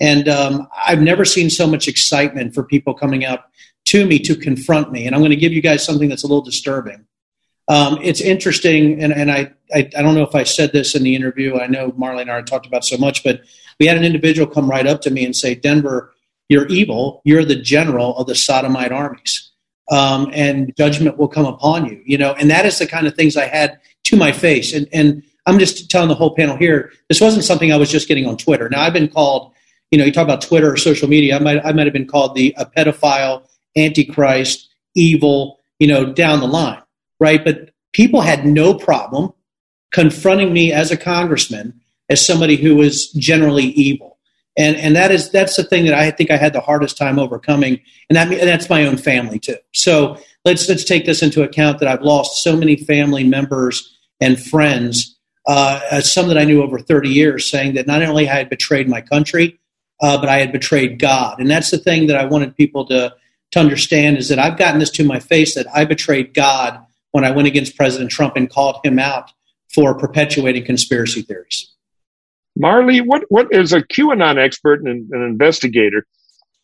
And 0.00 0.28
um, 0.28 0.66
I've 0.86 1.02
never 1.02 1.24
seen 1.24 1.50
so 1.50 1.66
much 1.66 1.86
excitement 1.86 2.54
for 2.54 2.64
people 2.64 2.94
coming 2.94 3.24
up 3.24 3.52
to 3.86 4.06
me 4.06 4.18
to 4.20 4.34
confront 4.34 4.90
me. 4.90 5.06
And 5.06 5.14
I'm 5.14 5.20
going 5.20 5.30
to 5.30 5.36
give 5.36 5.52
you 5.52 5.60
guys 5.60 5.84
something 5.84 6.08
that's 6.08 6.24
a 6.24 6.26
little 6.26 6.42
disturbing. 6.42 7.04
Um, 7.68 7.98
it's 8.02 8.20
interesting, 8.20 9.02
and, 9.02 9.12
and 9.12 9.30
I, 9.30 9.52
I, 9.74 9.88
I 9.96 10.02
don't 10.02 10.14
know 10.14 10.22
if 10.22 10.34
I 10.34 10.42
said 10.42 10.72
this 10.72 10.94
in 10.94 11.02
the 11.02 11.14
interview. 11.14 11.58
I 11.58 11.66
know 11.66 11.92
Marley 11.96 12.22
and 12.22 12.30
I 12.30 12.42
talked 12.42 12.66
about 12.66 12.84
so 12.84 12.98
much, 12.98 13.24
but 13.24 13.40
we 13.80 13.86
had 13.86 13.96
an 13.96 14.04
individual 14.04 14.46
come 14.46 14.68
right 14.68 14.86
up 14.86 15.00
to 15.02 15.10
me 15.10 15.24
and 15.24 15.34
say, 15.34 15.54
Denver, 15.54 16.12
you're 16.48 16.66
evil. 16.66 17.22
You're 17.24 17.44
the 17.44 17.56
general 17.56 18.16
of 18.18 18.26
the 18.26 18.34
sodomite 18.34 18.92
armies. 18.92 19.50
Um, 19.90 20.30
and 20.32 20.74
judgment 20.76 21.18
will 21.18 21.28
come 21.28 21.46
upon 21.46 21.86
you, 21.86 22.00
you 22.04 22.16
know, 22.16 22.32
and 22.32 22.50
that 22.50 22.64
is 22.64 22.78
the 22.78 22.86
kind 22.86 23.06
of 23.06 23.14
things 23.14 23.36
I 23.36 23.46
had 23.46 23.78
to 24.04 24.16
my 24.16 24.32
face. 24.32 24.72
And, 24.72 24.88
and 24.92 25.22
I'm 25.46 25.58
just 25.58 25.90
telling 25.90 26.08
the 26.08 26.14
whole 26.14 26.34
panel 26.34 26.56
here, 26.56 26.92
this 27.08 27.20
wasn't 27.20 27.44
something 27.44 27.70
I 27.70 27.76
was 27.76 27.90
just 27.90 28.08
getting 28.08 28.26
on 28.26 28.38
Twitter. 28.38 28.68
Now 28.70 28.80
I've 28.80 28.94
been 28.94 29.08
called, 29.08 29.52
you 29.90 29.98
know, 29.98 30.04
you 30.04 30.12
talk 30.12 30.24
about 30.24 30.40
Twitter 30.40 30.72
or 30.72 30.76
social 30.78 31.08
media. 31.08 31.36
I 31.36 31.38
might, 31.38 31.64
I 31.64 31.72
might 31.72 31.86
have 31.86 31.92
been 31.92 32.06
called 32.06 32.34
the 32.34 32.54
a 32.56 32.64
pedophile, 32.64 33.46
antichrist, 33.76 34.70
evil, 34.94 35.60
you 35.78 35.86
know, 35.86 36.12
down 36.12 36.40
the 36.40 36.48
line, 36.48 36.80
right? 37.24 37.42
But 37.42 37.70
people 37.94 38.20
had 38.20 38.44
no 38.44 38.74
problem 38.74 39.32
confronting 39.92 40.52
me 40.52 40.72
as 40.72 40.90
a 40.90 40.96
congressman 40.96 41.80
as 42.10 42.24
somebody 42.24 42.56
who 42.56 42.76
was 42.76 43.10
generally 43.12 43.64
evil. 43.64 44.18
And, 44.58 44.76
and 44.76 44.94
that 44.94 45.10
is 45.10 45.30
that's 45.30 45.56
the 45.56 45.64
thing 45.64 45.86
that 45.86 45.94
I 45.94 46.10
think 46.10 46.30
I 46.30 46.36
had 46.36 46.52
the 46.52 46.60
hardest 46.60 46.98
time 46.98 47.18
overcoming, 47.18 47.80
and 48.08 48.16
that 48.16 48.30
and 48.30 48.48
that's 48.48 48.68
my 48.68 48.86
own 48.86 48.98
family 48.98 49.40
too. 49.40 49.56
So 49.72 50.18
let's 50.44 50.68
let's 50.68 50.84
take 50.84 51.06
this 51.06 51.22
into 51.22 51.42
account 51.42 51.80
that 51.80 51.88
I've 51.88 52.02
lost 52.02 52.44
so 52.44 52.56
many 52.56 52.76
family 52.76 53.24
members 53.24 53.98
and 54.20 54.40
friends, 54.40 55.18
uh, 55.48 56.00
some 56.02 56.28
that 56.28 56.38
I 56.38 56.44
knew 56.44 56.62
over 56.62 56.78
30 56.78 57.08
years, 57.08 57.50
saying 57.50 57.74
that 57.74 57.88
not 57.88 58.02
only 58.02 58.28
I 58.28 58.34
had 58.34 58.48
betrayed 58.48 58.88
my 58.88 59.00
country, 59.00 59.58
uh, 60.00 60.18
but 60.18 60.28
I 60.28 60.38
had 60.38 60.52
betrayed 60.52 61.00
God. 61.00 61.40
And 61.40 61.50
that's 61.50 61.72
the 61.72 61.78
thing 61.78 62.06
that 62.06 62.16
I 62.16 62.26
wanted 62.26 62.56
people 62.56 62.84
to 62.86 63.12
to 63.52 63.58
understand 63.58 64.18
is 64.18 64.28
that 64.28 64.38
I've 64.38 64.58
gotten 64.58 64.78
this 64.78 64.90
to 64.90 65.04
my 65.04 65.18
face 65.18 65.54
that 65.56 65.66
I 65.74 65.84
betrayed 65.84 66.32
God 66.32 66.84
when 67.14 67.24
I 67.24 67.30
went 67.30 67.46
against 67.46 67.76
President 67.76 68.10
Trump 68.10 68.34
and 68.34 68.50
called 68.50 68.80
him 68.82 68.98
out 68.98 69.30
for 69.72 69.96
perpetuating 69.96 70.64
conspiracy 70.64 71.22
theories. 71.22 71.72
Marley, 72.56 73.00
what 73.00 73.22
what 73.28 73.46
is 73.52 73.72
a 73.72 73.82
QAnon 73.82 74.36
expert 74.36 74.80
and 74.80 75.08
an 75.12 75.22
investigator? 75.22 76.06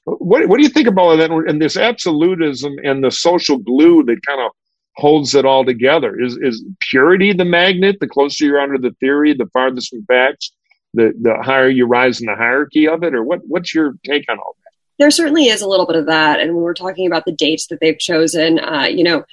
What 0.07 0.49
what 0.49 0.57
do 0.57 0.65
you 0.65 0.69
think 0.69 0.89
about 0.89 1.17
that 1.17 1.31
and 1.31 1.63
this 1.63 1.77
absolutism 1.77 2.75
and 2.83 3.03
the 3.03 3.13
social 3.13 3.59
glue 3.59 4.03
that 4.05 4.27
kind 4.27 4.41
of 4.41 4.51
holds 4.97 5.37
it 5.37 5.45
all 5.45 5.65
together? 5.65 6.21
Is 6.21 6.37
is 6.43 6.65
purity 6.81 7.33
the 7.33 7.45
magnet? 7.45 7.99
The 8.01 8.09
closer 8.09 8.45
you're 8.45 8.61
under 8.61 8.79
the 8.79 8.95
theory, 8.99 9.33
the 9.35 9.49
farthest 9.53 9.91
from 9.91 10.05
facts, 10.07 10.51
the 10.95 11.13
the 11.21 11.37
higher 11.41 11.69
you 11.69 11.87
rise 11.87 12.21
in 12.21 12.27
the 12.27 12.35
hierarchy 12.35 12.89
of 12.89 13.05
it, 13.05 13.15
or 13.15 13.23
what? 13.23 13.39
What's 13.47 13.73
your 13.73 13.95
take 14.05 14.29
on 14.29 14.39
all 14.41 14.57
that? 14.65 14.73
There 14.99 15.11
certainly 15.13 15.47
is 15.47 15.63
a 15.63 15.69
little 15.69 15.87
bit 15.87 15.97
of 15.97 16.07
that, 16.07 16.41
and 16.41 16.57
when 16.57 16.65
we're 16.65 16.75
talking 16.75 17.07
about 17.07 17.25
the 17.25 17.33
dates 17.33 17.69
that 17.69 17.79
they've 17.81 17.99
chosen, 17.99 18.59
uh, 18.59 18.89
you 18.91 19.05
know 19.05 19.25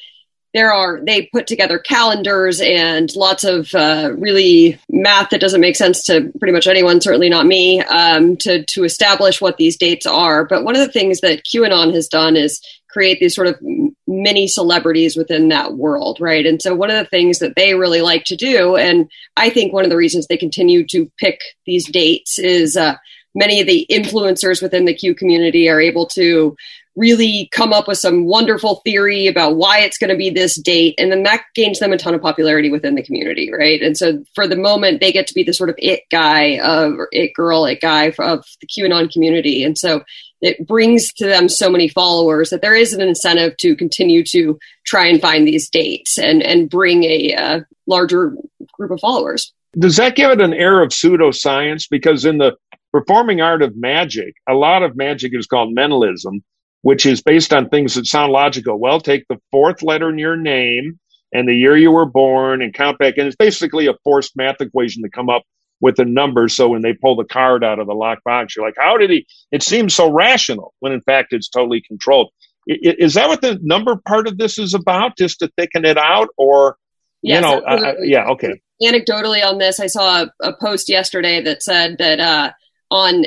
there 0.53 0.73
are 0.73 0.99
they 1.05 1.29
put 1.33 1.47
together 1.47 1.77
calendars 1.77 2.62
and 2.62 3.15
lots 3.15 3.43
of 3.43 3.73
uh, 3.75 4.12
really 4.17 4.79
math 4.89 5.29
that 5.29 5.41
doesn't 5.41 5.62
make 5.62 5.75
sense 5.75 6.03
to 6.05 6.31
pretty 6.39 6.53
much 6.53 6.67
anyone 6.67 7.01
certainly 7.01 7.29
not 7.29 7.45
me 7.45 7.81
um, 7.81 8.38
to 8.38 8.63
to 8.65 8.83
establish 8.83 9.41
what 9.41 9.57
these 9.57 9.77
dates 9.77 10.05
are. 10.05 10.45
But 10.45 10.63
one 10.63 10.75
of 10.75 10.86
the 10.86 10.91
things 10.91 11.21
that 11.21 11.43
qanon 11.43 11.93
has 11.93 12.07
done 12.07 12.36
is 12.36 12.62
create 12.89 13.19
these 13.19 13.36
sort 13.36 13.47
of 13.47 13.60
mini 14.07 14.47
celebrities 14.47 15.15
within 15.15 15.49
that 15.49 15.73
world 15.75 16.17
right? 16.19 16.45
And 16.45 16.62
so 16.62 16.73
one 16.73 16.89
of 16.89 16.97
the 16.97 17.10
things 17.10 17.39
that 17.39 17.55
they 17.55 17.75
really 17.75 18.01
like 18.01 18.23
to 18.25 18.36
do 18.36 18.75
and 18.75 19.10
i 19.36 19.49
think 19.49 19.73
one 19.73 19.83
of 19.83 19.89
the 19.89 19.97
reasons 19.97 20.27
they 20.27 20.38
continue 20.38 20.86
to 20.88 21.12
pick 21.19 21.41
these 21.65 21.89
dates 21.89 22.39
is 22.39 22.77
uh, 22.77 22.95
many 23.36 23.60
of 23.62 23.67
the 23.67 23.86
influencers 23.89 24.62
within 24.62 24.86
the 24.86 24.93
q 24.93 25.13
community 25.13 25.69
are 25.69 25.81
able 25.81 26.05
to 26.05 26.55
really 26.97 27.47
come 27.51 27.71
up 27.71 27.88
with 27.88 27.99
some 27.99 28.25
wonderful 28.25 28.81
theory 28.83 29.27
about 29.27 29.55
why 29.55 29.79
it's 29.79 29.99
going 29.99 30.10
to 30.10 30.17
be 30.17 30.31
this 30.31 30.60
date 30.60 30.95
and 30.97 31.12
then 31.12 31.23
that 31.23 31.43
gains 31.53 31.79
them 31.79 31.93
a 31.93 31.97
ton 31.97 32.15
of 32.15 32.21
popularity 32.21 32.71
within 32.71 32.95
the 32.95 33.03
community 33.03 33.51
right? 33.53 33.81
And 33.81 33.95
so 33.95 34.23
for 34.33 34.47
the 34.47 34.55
moment 34.55 34.99
they 34.99 35.12
get 35.12 35.27
to 35.27 35.33
be 35.33 35.43
the 35.43 35.53
sort 35.53 35.69
of 35.69 35.75
it 35.77 36.01
guy 36.12 36.57
of 36.60 36.93
or 36.93 37.07
it 37.12 37.33
girl 37.36 37.65
it 37.65 37.81
guy 37.81 38.07
of 38.19 38.43
the 38.60 38.67
qanon 38.67 39.12
community. 39.12 39.63
And 39.63 39.77
so 39.77 40.01
it 40.41 40.67
brings 40.67 41.13
to 41.13 41.25
them 41.25 41.47
so 41.47 41.69
many 41.69 41.88
followers 41.88 42.49
that 42.49 42.62
there 42.62 42.75
is 42.75 42.93
an 42.93 43.01
incentive 43.01 43.55
to 43.57 43.75
continue 43.75 44.23
to 44.25 44.57
try 44.86 45.05
and 45.05 45.21
find 45.21 45.47
these 45.47 45.69
dates 45.69 46.17
and 46.17 46.41
and 46.41 46.69
bring 46.69 47.03
a 47.03 47.36
uh, 47.36 47.60
larger 47.86 48.36
group 48.73 48.91
of 48.91 48.99
followers. 48.99 49.53
Does 49.77 49.97
that 49.97 50.15
give 50.15 50.31
it 50.31 50.41
an 50.41 50.53
air 50.53 50.81
of 50.81 50.89
pseudoscience? 50.89 51.88
Because 51.89 52.25
in 52.25 52.39
the 52.39 52.55
performing 52.91 53.41
art 53.41 53.62
of 53.62 53.75
magic 53.75 54.33
a 54.47 54.53
lot 54.53 54.81
of 54.81 54.95
magic 54.95 55.33
is 55.36 55.45
called 55.45 55.73
mentalism 55.73 56.43
which 56.82 57.06
is 57.06 57.22
based 57.22 57.54
on 57.54 57.70
things 57.70 57.96
that 57.96 58.06
sound 58.06 58.32
logical. 58.32 58.80
Well, 58.80 59.00
take 59.00 59.26
the 59.28 59.40
fourth 59.52 59.82
letter 59.84 60.10
in 60.10 60.18
your 60.18 60.38
name 60.38 61.00
and 61.34 61.48
the 61.48 61.56
year 61.56 61.76
you 61.76 61.92
were 61.92 62.06
born 62.06 62.62
and 62.62 62.74
count 62.74 62.98
back. 63.00 63.16
And 63.18 63.28
it's 63.28 63.36
basically 63.36 63.88
a 63.88 63.94
forced 64.04 64.36
math 64.36 64.62
equation 64.62 65.04
to 65.04 65.10
come 65.10 65.30
up 65.30 65.44
with 65.82 66.00
a 66.00 66.06
number. 66.06 66.48
So 66.48 66.70
when 66.70 66.82
they 66.82 66.94
pull 66.94 67.16
the 67.16 67.26
card 67.26 67.63
out 67.63 67.80
of 67.80 67.88
the 67.88 67.94
locked 67.94 68.24
box, 68.24 68.56
you're 68.56 68.66
like, 68.66 68.76
how 68.78 68.98
did 68.98 69.10
he? 69.10 69.28
It 69.52 69.63
seems 69.63 69.94
so 69.94 70.12
rational 70.12 70.74
when 70.80 70.94
in 70.94 71.02
fact 71.02 71.34
it's 71.34 71.50
totally 71.50 71.82
controlled. 71.82 72.32
Is 72.68 73.13
that 73.13 73.30
what 73.30 73.42
the 73.42 73.60
number 73.62 73.96
part 73.96 74.28
of 74.28 74.38
this 74.38 74.60
is 74.60 74.74
about? 74.74 75.18
Just 75.18 75.40
to 75.40 75.50
thicken 75.58 75.86
it 75.86 75.98
out 75.98 76.30
or, 76.38 76.76
yes, 77.22 77.36
you 77.36 77.42
know, 77.42 77.60
uh, 77.60 77.94
yeah, 78.02 78.26
okay. 78.32 78.62
Anecdotally 78.84 79.44
on 79.46 79.58
this, 79.58 79.80
I 79.80 79.88
saw 79.88 80.24
a, 80.24 80.32
a 80.42 80.54
post 80.54 80.90
yesterday 80.90 81.42
that 81.42 81.63
said 81.63 81.98
that, 82.00 82.20
uh, 82.20 82.52
on 82.92 83.24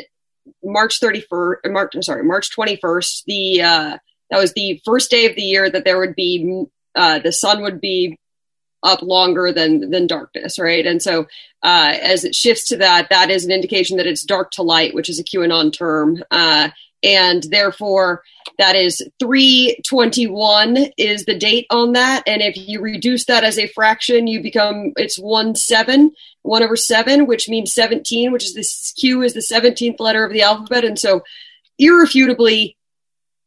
March 0.62 1.00
31st, 1.00 1.54
uh, 1.64 1.68
March, 1.70 1.94
I'm 1.94 2.02
sorry, 2.02 2.24
March 2.24 2.54
21st, 2.56 3.24
the, 3.26 3.62
uh, 3.62 3.98
that 4.30 4.38
was 4.38 4.52
the 4.52 4.80
first 4.84 5.10
day 5.10 5.26
of 5.26 5.36
the 5.36 5.42
year 5.42 5.68
that 5.68 5.84
there 5.84 5.98
would 5.98 6.14
be, 6.14 6.64
uh, 6.94 7.18
the 7.18 7.32
sun 7.32 7.62
would 7.62 7.80
be 7.80 8.18
up 8.82 9.02
longer 9.02 9.52
than 9.52 9.90
than 9.90 10.06
darkness, 10.06 10.58
right? 10.58 10.86
And 10.86 11.02
so 11.02 11.26
uh, 11.62 11.94
as 12.00 12.24
it 12.24 12.34
shifts 12.34 12.68
to 12.68 12.78
that, 12.78 13.08
that 13.10 13.30
is 13.30 13.44
an 13.44 13.52
indication 13.52 13.98
that 13.98 14.06
it's 14.06 14.24
dark 14.24 14.52
to 14.52 14.62
light, 14.62 14.94
which 14.94 15.10
is 15.10 15.18
a 15.18 15.24
QAnon 15.24 15.72
term. 15.72 16.22
Uh, 16.30 16.70
and 17.02 17.42
therefore 17.44 18.22
that 18.58 18.76
is 18.76 19.02
321 19.20 20.76
is 20.98 21.24
the 21.24 21.38
date 21.38 21.66
on 21.70 21.94
that 21.94 22.22
and 22.26 22.42
if 22.42 22.56
you 22.56 22.80
reduce 22.80 23.24
that 23.24 23.44
as 23.44 23.58
a 23.58 23.68
fraction 23.68 24.26
you 24.26 24.42
become 24.42 24.92
it's 24.96 25.18
1 25.18 25.54
7 25.54 26.12
1 26.42 26.62
over 26.62 26.76
7 26.76 27.26
which 27.26 27.48
means 27.48 27.72
17 27.72 28.32
which 28.32 28.44
is 28.44 28.54
this 28.54 28.92
q 28.96 29.22
is 29.22 29.34
the 29.34 29.46
17th 29.52 30.00
letter 30.00 30.24
of 30.24 30.32
the 30.32 30.42
alphabet. 30.42 30.84
And 30.84 30.98
so 30.98 31.22
irrefutably 31.78 32.76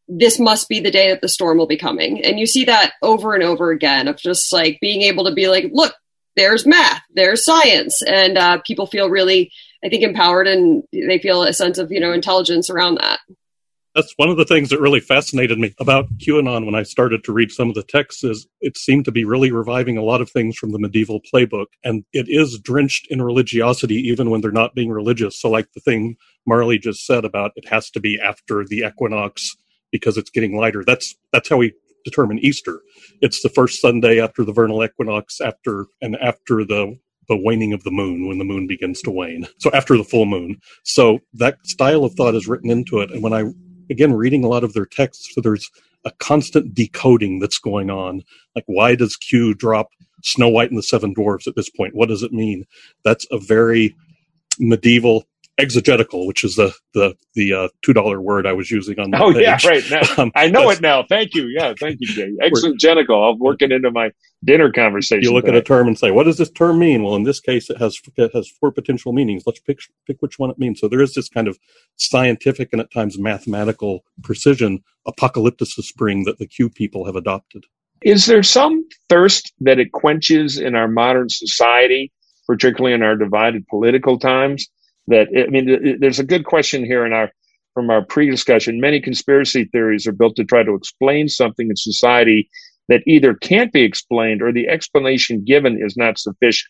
this 0.07 0.39
must 0.39 0.67
be 0.67 0.79
the 0.79 0.91
day 0.91 1.09
that 1.09 1.21
the 1.21 1.29
storm 1.29 1.57
will 1.57 1.65
be 1.65 1.77
coming. 1.77 2.23
And 2.23 2.37
you 2.37 2.45
see 2.45 2.65
that 2.65 2.93
over 3.01 3.33
and 3.33 3.43
over 3.43 3.71
again 3.71 4.07
of 4.07 4.17
just 4.17 4.51
like 4.51 4.79
being 4.81 5.01
able 5.01 5.23
to 5.25 5.33
be 5.33 5.47
like 5.47 5.65
look 5.71 5.93
there's 6.35 6.65
math 6.65 7.01
there's 7.13 7.45
science. 7.45 8.01
And 8.01 8.37
uh, 8.37 8.59
people 8.65 8.87
feel 8.87 9.09
really 9.09 9.51
i 9.83 9.89
think 9.89 10.03
empowered 10.03 10.47
and 10.47 10.83
they 10.91 11.19
feel 11.19 11.43
a 11.43 11.53
sense 11.53 11.77
of 11.77 11.91
you 11.91 11.99
know 11.99 12.13
intelligence 12.13 12.69
around 12.69 12.95
that 12.95 13.19
that's 13.95 14.13
one 14.17 14.29
of 14.29 14.37
the 14.37 14.45
things 14.45 14.69
that 14.69 14.79
really 14.79 14.99
fascinated 14.99 15.59
me 15.59 15.73
about 15.79 16.17
QAnon 16.17 16.65
when 16.65 16.75
I 16.75 16.83
started 16.83 17.23
to 17.23 17.33
read 17.33 17.51
some 17.51 17.69
of 17.69 17.75
the 17.75 17.83
texts 17.83 18.23
is 18.23 18.47
it 18.61 18.77
seemed 18.77 19.05
to 19.05 19.11
be 19.11 19.25
really 19.25 19.51
reviving 19.51 19.97
a 19.97 20.03
lot 20.03 20.21
of 20.21 20.31
things 20.31 20.57
from 20.57 20.71
the 20.71 20.79
medieval 20.79 21.21
playbook. 21.21 21.67
And 21.83 22.03
it 22.11 22.27
is 22.27 22.59
drenched 22.59 23.07
in 23.09 23.21
religiosity 23.21 23.95
even 23.95 24.29
when 24.29 24.41
they're 24.41 24.51
not 24.51 24.75
being 24.75 24.91
religious. 24.91 25.39
So 25.39 25.49
like 25.49 25.71
the 25.73 25.79
thing 25.79 26.17
Marley 26.47 26.79
just 26.79 27.05
said 27.05 27.23
about 27.23 27.51
it 27.55 27.67
has 27.67 27.89
to 27.91 27.99
be 27.99 28.19
after 28.19 28.65
the 28.65 28.79
equinox 28.79 29.55
because 29.91 30.17
it's 30.17 30.31
getting 30.31 30.57
lighter. 30.57 30.83
That's 30.83 31.15
that's 31.31 31.49
how 31.49 31.57
we 31.57 31.73
determine 32.03 32.39
Easter. 32.39 32.81
It's 33.21 33.41
the 33.41 33.49
first 33.49 33.79
Sunday 33.79 34.19
after 34.19 34.43
the 34.43 34.53
vernal 34.53 34.83
equinox 34.83 35.39
after 35.39 35.85
and 36.01 36.15
after 36.17 36.65
the 36.65 36.97
the 37.29 37.37
waning 37.37 37.71
of 37.73 37.83
the 37.83 37.91
moon 37.91 38.27
when 38.27 38.37
the 38.37 38.43
moon 38.43 38.67
begins 38.67 39.01
to 39.01 39.11
wane. 39.11 39.47
So 39.59 39.71
after 39.71 39.95
the 39.95 40.03
full 40.03 40.25
moon. 40.25 40.59
So 40.83 41.19
that 41.35 41.57
style 41.65 42.03
of 42.03 42.13
thought 42.15 42.35
is 42.35 42.47
written 42.47 42.69
into 42.69 42.99
it. 42.99 43.11
And 43.11 43.23
when 43.23 43.33
I 43.33 43.45
again 43.89 44.13
reading 44.13 44.43
a 44.43 44.47
lot 44.47 44.63
of 44.63 44.73
their 44.73 44.85
texts 44.85 45.29
so 45.33 45.41
there's 45.41 45.69
a 46.05 46.11
constant 46.11 46.73
decoding 46.73 47.39
that's 47.39 47.59
going 47.59 47.89
on. 47.89 48.23
Like 48.55 48.65
why 48.67 48.95
does 48.95 49.15
q 49.15 49.53
drop 49.53 49.89
snow 50.23 50.49
white 50.49 50.69
and 50.69 50.77
the 50.77 50.83
seven 50.83 51.13
dwarfs 51.13 51.47
at 51.47 51.55
this 51.55 51.69
point? 51.69 51.95
What 51.95 52.09
does 52.09 52.23
it 52.23 52.33
mean? 52.33 52.65
That's 53.03 53.25
a 53.31 53.37
very 53.37 53.95
medieval 54.59 55.25
exegetical, 55.57 56.25
which 56.27 56.43
is 56.43 56.55
the 56.55 56.73
the 56.93 57.15
the 57.35 57.53
uh, 57.53 57.67
two 57.83 57.93
dollar 57.93 58.21
word 58.21 58.45
I 58.45 58.53
was 58.53 58.71
using 58.71 58.99
on. 58.99 59.13
oh 59.15 59.33
page. 59.33 59.43
yeah, 59.43 59.57
right. 59.65 59.83
Now, 59.89 60.23
um, 60.23 60.31
I 60.35 60.47
know 60.47 60.69
it 60.69 60.81
now. 60.81 61.03
Thank 61.07 61.35
you. 61.35 61.47
Yeah, 61.47 61.73
thank 61.79 61.97
you, 61.99 62.07
Jay. 62.07 62.31
Exegetical. 62.41 63.23
I'll 63.23 63.37
work 63.37 63.61
it 63.61 63.71
into 63.71 63.91
my 63.91 64.11
dinner 64.43 64.71
conversation. 64.71 65.23
You 65.23 65.33
look 65.33 65.45
today. 65.45 65.57
at 65.57 65.63
a 65.63 65.65
term 65.65 65.87
and 65.87 65.97
say, 65.97 66.11
"What 66.11 66.23
does 66.23 66.37
this 66.37 66.51
term 66.51 66.79
mean?" 66.79 67.03
Well, 67.03 67.15
in 67.15 67.23
this 67.23 67.39
case, 67.39 67.69
it 67.69 67.77
has 67.77 67.99
it 68.17 68.31
has 68.33 68.49
four 68.49 68.71
potential 68.71 69.13
meanings. 69.13 69.43
Let's 69.45 69.59
pick 69.59 69.79
pick 70.07 70.21
which 70.21 70.39
one 70.39 70.49
it 70.49 70.57
means. 70.57 70.79
So 70.79 70.87
there 70.87 71.01
is 71.01 71.13
this 71.13 71.29
kind 71.29 71.47
of 71.47 71.59
scientific 71.97 72.69
and 72.71 72.81
at 72.81 72.91
times 72.91 73.19
mathematical 73.19 74.03
precision 74.23 74.83
apocalyptic 75.05 75.67
spring 75.67 76.23
that 76.23 76.39
the 76.39 76.47
Q 76.47 76.69
people 76.69 77.05
have 77.05 77.15
adopted. 77.15 77.65
Is 78.01 78.25
there 78.25 78.43
some 78.43 78.85
thirst 79.07 79.53
that 79.61 79.79
it 79.79 79.91
quenches 79.91 80.59
in 80.59 80.75
our 80.75 80.89
modern 80.89 81.29
society, 81.29 82.11
particularly 82.45 82.93
in 82.93 83.01
our 83.01 83.15
divided 83.15 83.65
political 83.67 84.19
times? 84.19 84.67
That 85.07 85.27
I 85.35 85.49
mean, 85.49 85.97
there's 85.99 86.19
a 86.19 86.25
good 86.25 86.45
question 86.45 86.85
here 86.85 87.05
in 87.05 87.13
our 87.13 87.31
from 87.73 87.89
our 87.89 88.05
pre-discussion. 88.05 88.79
Many 88.79 89.01
conspiracy 89.01 89.65
theories 89.65 90.05
are 90.05 90.11
built 90.11 90.35
to 90.35 90.43
try 90.43 90.63
to 90.63 90.75
explain 90.75 91.27
something 91.27 91.69
in 91.69 91.75
society 91.75 92.49
that 92.87 93.01
either 93.07 93.33
can't 93.33 93.71
be 93.71 93.81
explained 93.81 94.41
or 94.41 94.51
the 94.51 94.67
explanation 94.67 95.43
given 95.43 95.81
is 95.83 95.97
not 95.97 96.19
sufficient. 96.19 96.69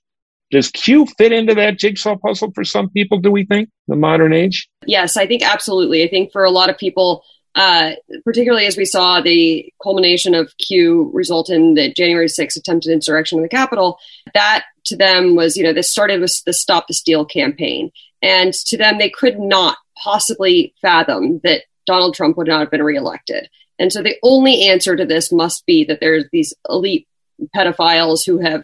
Does 0.52 0.70
Q 0.70 1.08
fit 1.18 1.32
into 1.32 1.56
that 1.56 1.80
jigsaw 1.80 2.16
puzzle 2.16 2.52
for 2.54 2.64
some 2.64 2.90
people? 2.90 3.20
Do 3.20 3.32
we 3.32 3.46
think 3.46 3.70
the 3.88 3.96
modern 3.96 4.34
age? 4.34 4.70
Yes, 4.86 5.18
I 5.18 5.26
think 5.26 5.42
absolutely. 5.42 6.04
I 6.04 6.08
think 6.08 6.32
for 6.32 6.44
a 6.44 6.52
lot 6.52 6.70
of 6.70 6.78
people, 6.78 7.24
uh, 7.56 7.94
particularly 8.24 8.68
as 8.68 8.78
we 8.78 8.86
saw 8.86 9.20
the 9.20 9.72
culmination 9.82 10.36
of 10.36 10.56
Q 10.58 11.10
result 11.14 11.50
in 11.50 11.74
the 11.74 11.92
January 11.94 12.28
6th 12.28 12.56
attempted 12.56 12.92
insurrection 12.92 13.40
in 13.40 13.42
the 13.42 13.50
Capitol, 13.50 13.98
that 14.36 14.66
to 14.86 14.96
them 14.96 15.36
was, 15.36 15.58
you 15.58 15.64
know, 15.64 15.74
this 15.74 15.92
started 15.92 16.22
with 16.22 16.44
the 16.46 16.54
Stop 16.54 16.88
the 16.88 16.94
Steal 16.94 17.26
campaign. 17.26 17.90
And 18.24 18.54
to 18.54 18.78
them, 18.78 18.98
they 18.98 19.10
could 19.10 19.38
not 19.38 19.78
possibly 20.02 20.74
fathom 20.82 21.42
that 21.44 21.64
Donald 21.86 22.16
Trump 22.16 22.38
would 22.38 22.48
not 22.48 22.62
have 22.62 22.72
been 22.72 22.82
reelected. 22.82 23.50
And 23.78 23.92
so 23.92 24.02
the 24.02 24.16
only 24.24 24.64
answer 24.70 24.96
to 24.96 25.06
this 25.06 25.32
must 25.32 25.66
be 25.66 25.84
that 25.86 26.00
there's 26.00 26.26
these 26.32 26.54
elite 26.70 27.08
pedophiles 27.56 28.26
who 28.26 28.40
have 28.40 28.64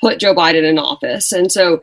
put 0.00 0.18
Joe 0.18 0.34
Biden 0.34 0.68
in 0.68 0.78
office. 0.78 1.32
And 1.32 1.50
so 1.50 1.80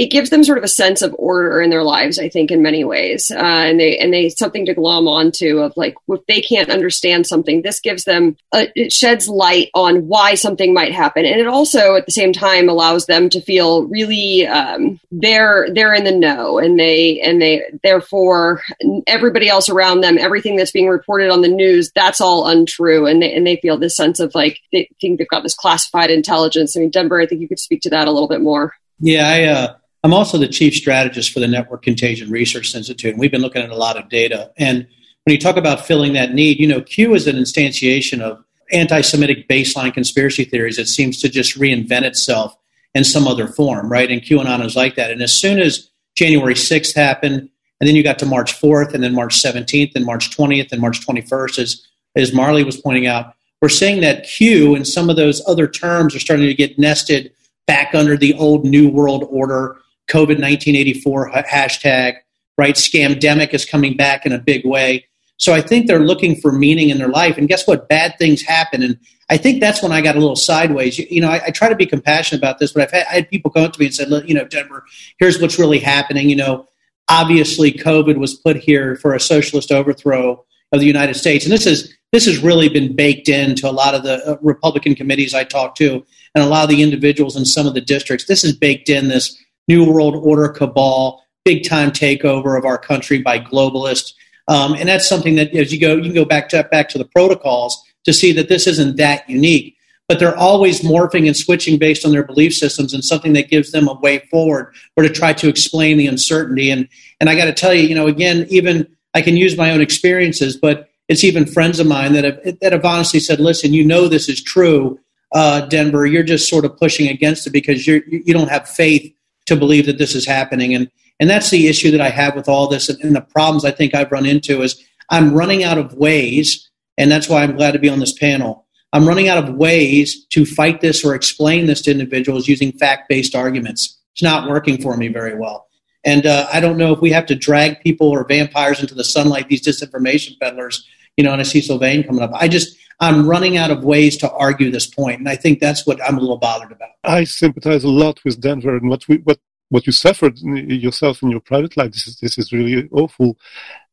it 0.00 0.10
gives 0.10 0.30
them 0.30 0.42
sort 0.42 0.56
of 0.56 0.64
a 0.64 0.68
sense 0.68 1.02
of 1.02 1.14
order 1.18 1.60
in 1.60 1.68
their 1.68 1.82
lives, 1.82 2.18
I 2.18 2.30
think, 2.30 2.50
in 2.50 2.62
many 2.62 2.84
ways, 2.84 3.30
uh, 3.30 3.36
and 3.38 3.78
they 3.78 3.98
and 3.98 4.10
they 4.10 4.30
something 4.30 4.64
to 4.64 4.72
glom 4.72 5.06
onto 5.06 5.58
of 5.58 5.74
like 5.76 5.94
if 6.08 6.24
they 6.24 6.40
can't 6.40 6.70
understand 6.70 7.26
something, 7.26 7.60
this 7.60 7.80
gives 7.80 8.04
them 8.04 8.38
a, 8.54 8.72
it 8.74 8.94
sheds 8.94 9.28
light 9.28 9.68
on 9.74 10.08
why 10.08 10.36
something 10.36 10.72
might 10.72 10.94
happen, 10.94 11.26
and 11.26 11.38
it 11.38 11.46
also 11.46 11.96
at 11.96 12.06
the 12.06 12.12
same 12.12 12.32
time 12.32 12.70
allows 12.70 13.04
them 13.04 13.28
to 13.28 13.42
feel 13.42 13.88
really 13.88 14.46
um, 14.46 14.98
they're 15.12 15.68
they're 15.74 15.92
in 15.92 16.04
the 16.04 16.16
know, 16.16 16.58
and 16.58 16.80
they 16.80 17.20
and 17.20 17.42
they 17.42 17.60
therefore 17.82 18.62
everybody 19.06 19.50
else 19.50 19.68
around 19.68 20.00
them, 20.00 20.16
everything 20.16 20.56
that's 20.56 20.72
being 20.72 20.88
reported 20.88 21.28
on 21.28 21.42
the 21.42 21.48
news, 21.48 21.92
that's 21.94 22.22
all 22.22 22.48
untrue, 22.48 23.04
and 23.04 23.20
they 23.20 23.34
and 23.34 23.46
they 23.46 23.56
feel 23.56 23.76
this 23.76 23.96
sense 23.96 24.18
of 24.18 24.34
like 24.34 24.60
they 24.72 24.88
think 24.98 25.18
they've 25.18 25.28
got 25.28 25.42
this 25.42 25.54
classified 25.54 26.10
intelligence. 26.10 26.74
I 26.74 26.80
mean, 26.80 26.88
Denver, 26.88 27.20
I 27.20 27.26
think 27.26 27.42
you 27.42 27.48
could 27.48 27.58
speak 27.58 27.82
to 27.82 27.90
that 27.90 28.08
a 28.08 28.12
little 28.12 28.28
bit 28.28 28.40
more. 28.40 28.72
Yeah, 28.98 29.28
I. 29.28 29.44
Uh 29.44 29.74
I'm 30.02 30.14
also 30.14 30.38
the 30.38 30.48
chief 30.48 30.74
strategist 30.74 31.32
for 31.32 31.40
the 31.40 31.48
Network 31.48 31.82
Contagion 31.82 32.30
Research 32.30 32.74
Institute, 32.74 33.10
and 33.10 33.20
we've 33.20 33.30
been 33.30 33.42
looking 33.42 33.62
at 33.62 33.70
a 33.70 33.76
lot 33.76 33.98
of 33.98 34.08
data. 34.08 34.50
And 34.56 34.86
when 35.24 35.34
you 35.34 35.38
talk 35.38 35.56
about 35.56 35.86
filling 35.86 36.14
that 36.14 36.32
need, 36.32 36.58
you 36.58 36.66
know, 36.66 36.80
Q 36.80 37.14
is 37.14 37.26
an 37.26 37.36
instantiation 37.36 38.20
of 38.20 38.42
anti 38.72 39.02
Semitic 39.02 39.48
baseline 39.48 39.92
conspiracy 39.92 40.44
theories 40.44 40.76
that 40.76 40.88
seems 40.88 41.20
to 41.20 41.28
just 41.28 41.58
reinvent 41.58 42.02
itself 42.02 42.56
in 42.94 43.04
some 43.04 43.28
other 43.28 43.46
form, 43.46 43.90
right? 43.90 44.10
And 44.10 44.22
QAnon 44.22 44.64
is 44.64 44.74
like 44.74 44.96
that. 44.96 45.10
And 45.10 45.22
as 45.22 45.32
soon 45.32 45.60
as 45.60 45.90
January 46.16 46.54
6th 46.54 46.94
happened, 46.94 47.50
and 47.80 47.88
then 47.88 47.94
you 47.94 48.02
got 48.02 48.18
to 48.20 48.26
March 48.26 48.58
4th, 48.58 48.94
and 48.94 49.02
then 49.02 49.14
March 49.14 49.40
17th, 49.40 49.92
and 49.94 50.04
March 50.04 50.36
20th, 50.36 50.72
and 50.72 50.80
March 50.80 51.06
21st, 51.06 51.58
as, 51.58 51.86
as 52.16 52.32
Marley 52.32 52.64
was 52.64 52.76
pointing 52.76 53.06
out, 53.06 53.34
we're 53.62 53.68
seeing 53.68 54.00
that 54.00 54.24
Q 54.24 54.74
and 54.74 54.86
some 54.86 55.10
of 55.10 55.16
those 55.16 55.46
other 55.46 55.68
terms 55.68 56.14
are 56.14 56.20
starting 56.20 56.46
to 56.46 56.54
get 56.54 56.78
nested 56.78 57.32
back 57.66 57.94
under 57.94 58.16
the 58.16 58.34
old 58.34 58.64
New 58.64 58.88
World 58.88 59.26
Order 59.30 59.76
COVID 60.10 60.40
1984 60.40 61.30
hashtag, 61.50 62.16
right? 62.58 62.74
Scamdemic 62.74 63.54
is 63.54 63.64
coming 63.64 63.96
back 63.96 64.26
in 64.26 64.32
a 64.32 64.38
big 64.38 64.66
way. 64.66 65.06
So 65.36 65.54
I 65.54 65.62
think 65.62 65.86
they're 65.86 66.00
looking 66.00 66.36
for 66.36 66.52
meaning 66.52 66.90
in 66.90 66.98
their 66.98 67.08
life. 67.08 67.38
And 67.38 67.48
guess 67.48 67.66
what? 67.66 67.88
Bad 67.88 68.18
things 68.18 68.42
happen. 68.42 68.82
And 68.82 68.98
I 69.30 69.38
think 69.38 69.60
that's 69.60 69.82
when 69.82 69.90
I 69.90 70.02
got 70.02 70.16
a 70.16 70.20
little 70.20 70.36
sideways. 70.36 70.98
You, 70.98 71.06
you 71.10 71.20
know, 71.22 71.30
I, 71.30 71.40
I, 71.46 71.50
try 71.50 71.70
to 71.70 71.74
be 71.74 71.86
compassionate 71.86 72.40
about 72.40 72.58
this, 72.58 72.72
but 72.72 72.82
I've 72.82 72.90
had, 72.90 73.06
I 73.10 73.14
had 73.14 73.30
people 73.30 73.50
come 73.50 73.64
up 73.64 73.72
to 73.72 73.80
me 73.80 73.86
and 73.86 73.94
said, 73.94 74.08
you 74.26 74.34
know, 74.34 74.44
Denver, 74.44 74.84
here's 75.18 75.40
what's 75.40 75.58
really 75.58 75.78
happening. 75.78 76.28
You 76.28 76.36
know, 76.36 76.68
obviously 77.08 77.72
COVID 77.72 78.18
was 78.18 78.34
put 78.34 78.56
here 78.56 78.96
for 78.96 79.14
a 79.14 79.20
socialist 79.20 79.72
overthrow 79.72 80.44
of 80.72 80.80
the 80.80 80.86
United 80.86 81.14
States. 81.14 81.44
And 81.44 81.52
this 81.52 81.66
is 81.66 81.94
this 82.12 82.26
has 82.26 82.38
really 82.38 82.68
been 82.68 82.94
baked 82.94 83.28
into 83.28 83.68
a 83.68 83.72
lot 83.72 83.94
of 83.94 84.02
the 84.02 84.24
uh, 84.26 84.36
Republican 84.42 84.94
committees 84.94 85.32
I 85.32 85.44
talk 85.44 85.76
to 85.76 86.04
and 86.34 86.44
a 86.44 86.48
lot 86.48 86.64
of 86.64 86.68
the 86.68 86.82
individuals 86.82 87.36
in 87.36 87.44
some 87.44 87.66
of 87.66 87.74
the 87.74 87.80
districts. 87.80 88.26
This 88.26 88.42
is 88.42 88.56
baked 88.56 88.88
in 88.88 89.08
this 89.08 89.36
New 89.70 89.84
World 89.88 90.16
Order 90.16 90.48
cabal, 90.48 91.24
big 91.44 91.62
time 91.62 91.92
takeover 91.92 92.58
of 92.58 92.64
our 92.64 92.76
country 92.76 93.22
by 93.22 93.38
globalists. 93.38 94.14
Um, 94.48 94.74
and 94.74 94.88
that's 94.88 95.08
something 95.08 95.36
that 95.36 95.54
as 95.54 95.72
you 95.72 95.78
go, 95.78 95.94
you 95.94 96.02
can 96.02 96.12
go 96.12 96.24
back 96.24 96.48
to 96.48 96.64
back 96.64 96.88
to 96.88 96.98
the 96.98 97.04
protocols 97.04 97.80
to 98.04 98.12
see 98.12 98.32
that 98.32 98.48
this 98.48 98.66
isn't 98.66 98.96
that 98.96 99.30
unique. 99.30 99.76
But 100.08 100.18
they're 100.18 100.36
always 100.36 100.80
morphing 100.80 101.28
and 101.28 101.36
switching 101.36 101.78
based 101.78 102.04
on 102.04 102.10
their 102.10 102.24
belief 102.24 102.52
systems 102.52 102.92
and 102.92 103.04
something 103.04 103.32
that 103.34 103.48
gives 103.48 103.70
them 103.70 103.86
a 103.86 103.94
way 103.94 104.18
forward 104.28 104.74
or 104.96 105.04
to 105.04 105.08
try 105.08 105.32
to 105.34 105.48
explain 105.48 105.98
the 105.98 106.08
uncertainty. 106.08 106.68
And 106.72 106.88
and 107.20 107.30
I 107.30 107.36
got 107.36 107.44
to 107.44 107.52
tell 107.52 107.72
you, 107.72 107.84
you 107.84 107.94
know, 107.94 108.08
again, 108.08 108.48
even 108.50 108.88
I 109.14 109.22
can 109.22 109.36
use 109.36 109.56
my 109.56 109.70
own 109.70 109.80
experiences, 109.80 110.56
but 110.56 110.88
it's 111.06 111.22
even 111.22 111.46
friends 111.46 111.78
of 111.78 111.86
mine 111.86 112.14
that 112.14 112.24
have 112.24 112.58
that 112.60 112.72
have 112.72 112.84
honestly 112.84 113.20
said, 113.20 113.38
"Listen, 113.38 113.72
you 113.72 113.84
know 113.84 114.08
this 114.08 114.28
is 114.28 114.42
true, 114.42 114.98
uh, 115.32 115.60
Denver. 115.66 116.06
You're 116.06 116.24
just 116.24 116.48
sort 116.48 116.64
of 116.64 116.76
pushing 116.76 117.06
against 117.06 117.46
it 117.46 117.50
because 117.50 117.86
you're 117.86 118.02
you 118.08 118.34
don't 118.34 118.50
have 118.50 118.68
faith 118.68 119.14
to 119.50 119.56
believe 119.56 119.86
that 119.86 119.98
this 119.98 120.14
is 120.14 120.26
happening. 120.26 120.74
And 120.74 120.90
and 121.20 121.28
that's 121.28 121.50
the 121.50 121.68
issue 121.68 121.90
that 121.90 122.00
I 122.00 122.08
have 122.08 122.34
with 122.34 122.48
all 122.48 122.66
this, 122.66 122.88
and, 122.88 122.98
and 123.04 123.14
the 123.14 123.20
problems 123.20 123.66
I 123.66 123.72
think 123.72 123.94
I've 123.94 124.10
run 124.10 124.24
into 124.24 124.62
is 124.62 124.82
I'm 125.10 125.34
running 125.34 125.62
out 125.62 125.76
of 125.76 125.92
ways, 125.92 126.70
and 126.96 127.10
that's 127.10 127.28
why 127.28 127.42
I'm 127.42 127.56
glad 127.56 127.72
to 127.72 127.78
be 127.78 127.90
on 127.90 128.00
this 128.00 128.18
panel. 128.18 128.66
I'm 128.94 129.06
running 129.06 129.28
out 129.28 129.36
of 129.36 129.54
ways 129.54 130.24
to 130.30 130.46
fight 130.46 130.80
this 130.80 131.04
or 131.04 131.14
explain 131.14 131.66
this 131.66 131.82
to 131.82 131.90
individuals 131.90 132.48
using 132.48 132.72
fact 132.72 133.08
based 133.08 133.34
arguments. 133.34 133.98
It's 134.14 134.22
not 134.22 134.48
working 134.48 134.80
for 134.80 134.96
me 134.96 135.08
very 135.08 135.36
well. 135.36 135.68
And 136.04 136.24
uh, 136.24 136.48
I 136.50 136.60
don't 136.60 136.78
know 136.78 136.92
if 136.92 137.00
we 137.00 137.10
have 137.10 137.26
to 137.26 137.34
drag 137.34 137.80
people 137.80 138.08
or 138.08 138.24
vampires 138.26 138.80
into 138.80 138.94
the 138.94 139.04
sunlight, 139.04 139.48
these 139.48 139.62
disinformation 139.62 140.40
peddlers, 140.40 140.88
you 141.16 141.24
know, 141.24 141.32
and 141.32 141.40
I 141.40 141.44
see 141.44 141.60
Sylvain 141.60 142.02
coming 142.04 142.22
up. 142.22 142.30
I 142.34 142.48
just, 142.48 142.76
I'm 143.00 143.26
running 143.26 143.56
out 143.56 143.70
of 143.70 143.82
ways 143.82 144.16
to 144.18 144.30
argue 144.30 144.70
this 144.70 144.86
point, 144.86 145.18
and 145.20 145.28
I 145.28 145.36
think 145.36 145.58
that's 145.58 145.86
what 145.86 145.98
I'm 146.06 146.18
a 146.18 146.20
little 146.20 146.36
bothered 146.36 146.72
about. 146.72 146.90
I 147.02 147.24
sympathize 147.24 147.82
a 147.82 147.88
lot 147.88 148.20
with 148.24 148.40
Denver 148.40 148.76
and 148.76 148.88
what 148.90 149.08
we 149.08 149.16
what 149.18 149.38
what 149.70 149.86
you 149.86 149.92
suffered 149.92 150.38
yourself 150.38 151.22
in 151.22 151.30
your 151.30 151.40
private 151.40 151.76
life. 151.76 151.92
This 151.92 152.06
is 152.08 152.16
this 152.20 152.38
is 152.38 152.52
really 152.52 152.88
awful. 152.92 153.38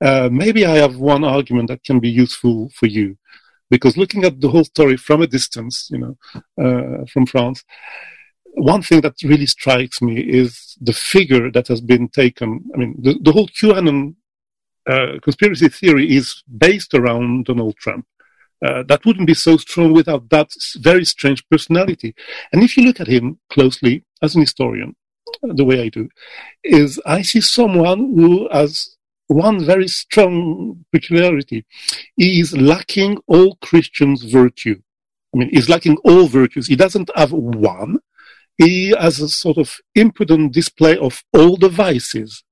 Uh, 0.01 0.29
maybe 0.31 0.65
I 0.65 0.75
have 0.75 0.97
one 0.97 1.23
argument 1.23 1.69
that 1.69 1.83
can 1.83 1.99
be 1.99 2.09
useful 2.09 2.69
for 2.77 2.87
you, 2.87 3.17
because 3.69 3.95
looking 3.95 4.23
at 4.25 4.41
the 4.41 4.49
whole 4.49 4.65
story 4.65 4.97
from 4.97 5.21
a 5.21 5.27
distance, 5.27 5.89
you 5.91 5.99
know, 5.99 6.17
uh, 6.63 7.05
from 7.05 7.25
France, 7.25 7.63
one 8.55 8.81
thing 8.81 9.01
that 9.01 9.21
really 9.23 9.45
strikes 9.45 10.01
me 10.01 10.19
is 10.19 10.75
the 10.81 10.93
figure 10.93 11.51
that 11.51 11.67
has 11.67 11.79
been 11.79 12.09
taken. 12.09 12.65
I 12.73 12.77
mean, 12.77 12.95
the, 12.99 13.17
the 13.21 13.31
whole 13.31 13.47
QAnon 13.47 14.15
uh, 14.85 15.19
conspiracy 15.21 15.69
theory 15.69 16.15
is 16.15 16.43
based 16.57 16.93
around 16.93 17.45
Donald 17.45 17.77
Trump. 17.77 18.05
Uh, 18.65 18.83
that 18.83 19.05
wouldn't 19.05 19.27
be 19.27 19.33
so 19.33 19.55
strong 19.57 19.93
without 19.93 20.29
that 20.29 20.49
very 20.77 21.05
strange 21.05 21.47
personality. 21.49 22.15
And 22.51 22.63
if 22.63 22.75
you 22.75 22.83
look 22.83 22.99
at 22.99 23.07
him 23.07 23.39
closely 23.51 24.03
as 24.21 24.35
an 24.35 24.41
historian, 24.41 24.95
the 25.43 25.65
way 25.65 25.81
I 25.81 25.89
do, 25.89 26.09
is 26.63 26.99
I 27.05 27.21
see 27.21 27.41
someone 27.41 27.99
who 28.15 28.49
has 28.51 28.97
one 29.27 29.63
very 29.63 29.87
strong 29.87 30.85
peculiarity. 30.91 31.65
He 32.15 32.39
is 32.39 32.57
lacking 32.57 33.19
all 33.27 33.57
Christians' 33.61 34.23
virtue. 34.23 34.81
I 35.33 35.37
mean, 35.37 35.49
he's 35.51 35.69
lacking 35.69 35.97
all 36.03 36.27
virtues. 36.27 36.67
He 36.67 36.75
doesn't 36.75 37.11
have 37.15 37.33
one. 37.33 37.99
He 38.57 38.89
has 38.89 39.19
a 39.19 39.29
sort 39.29 39.57
of 39.57 39.75
impudent 39.93 40.53
display 40.53 40.97
of 40.97 41.23
all 41.33 41.57
the 41.57 41.69
vices 41.69 42.43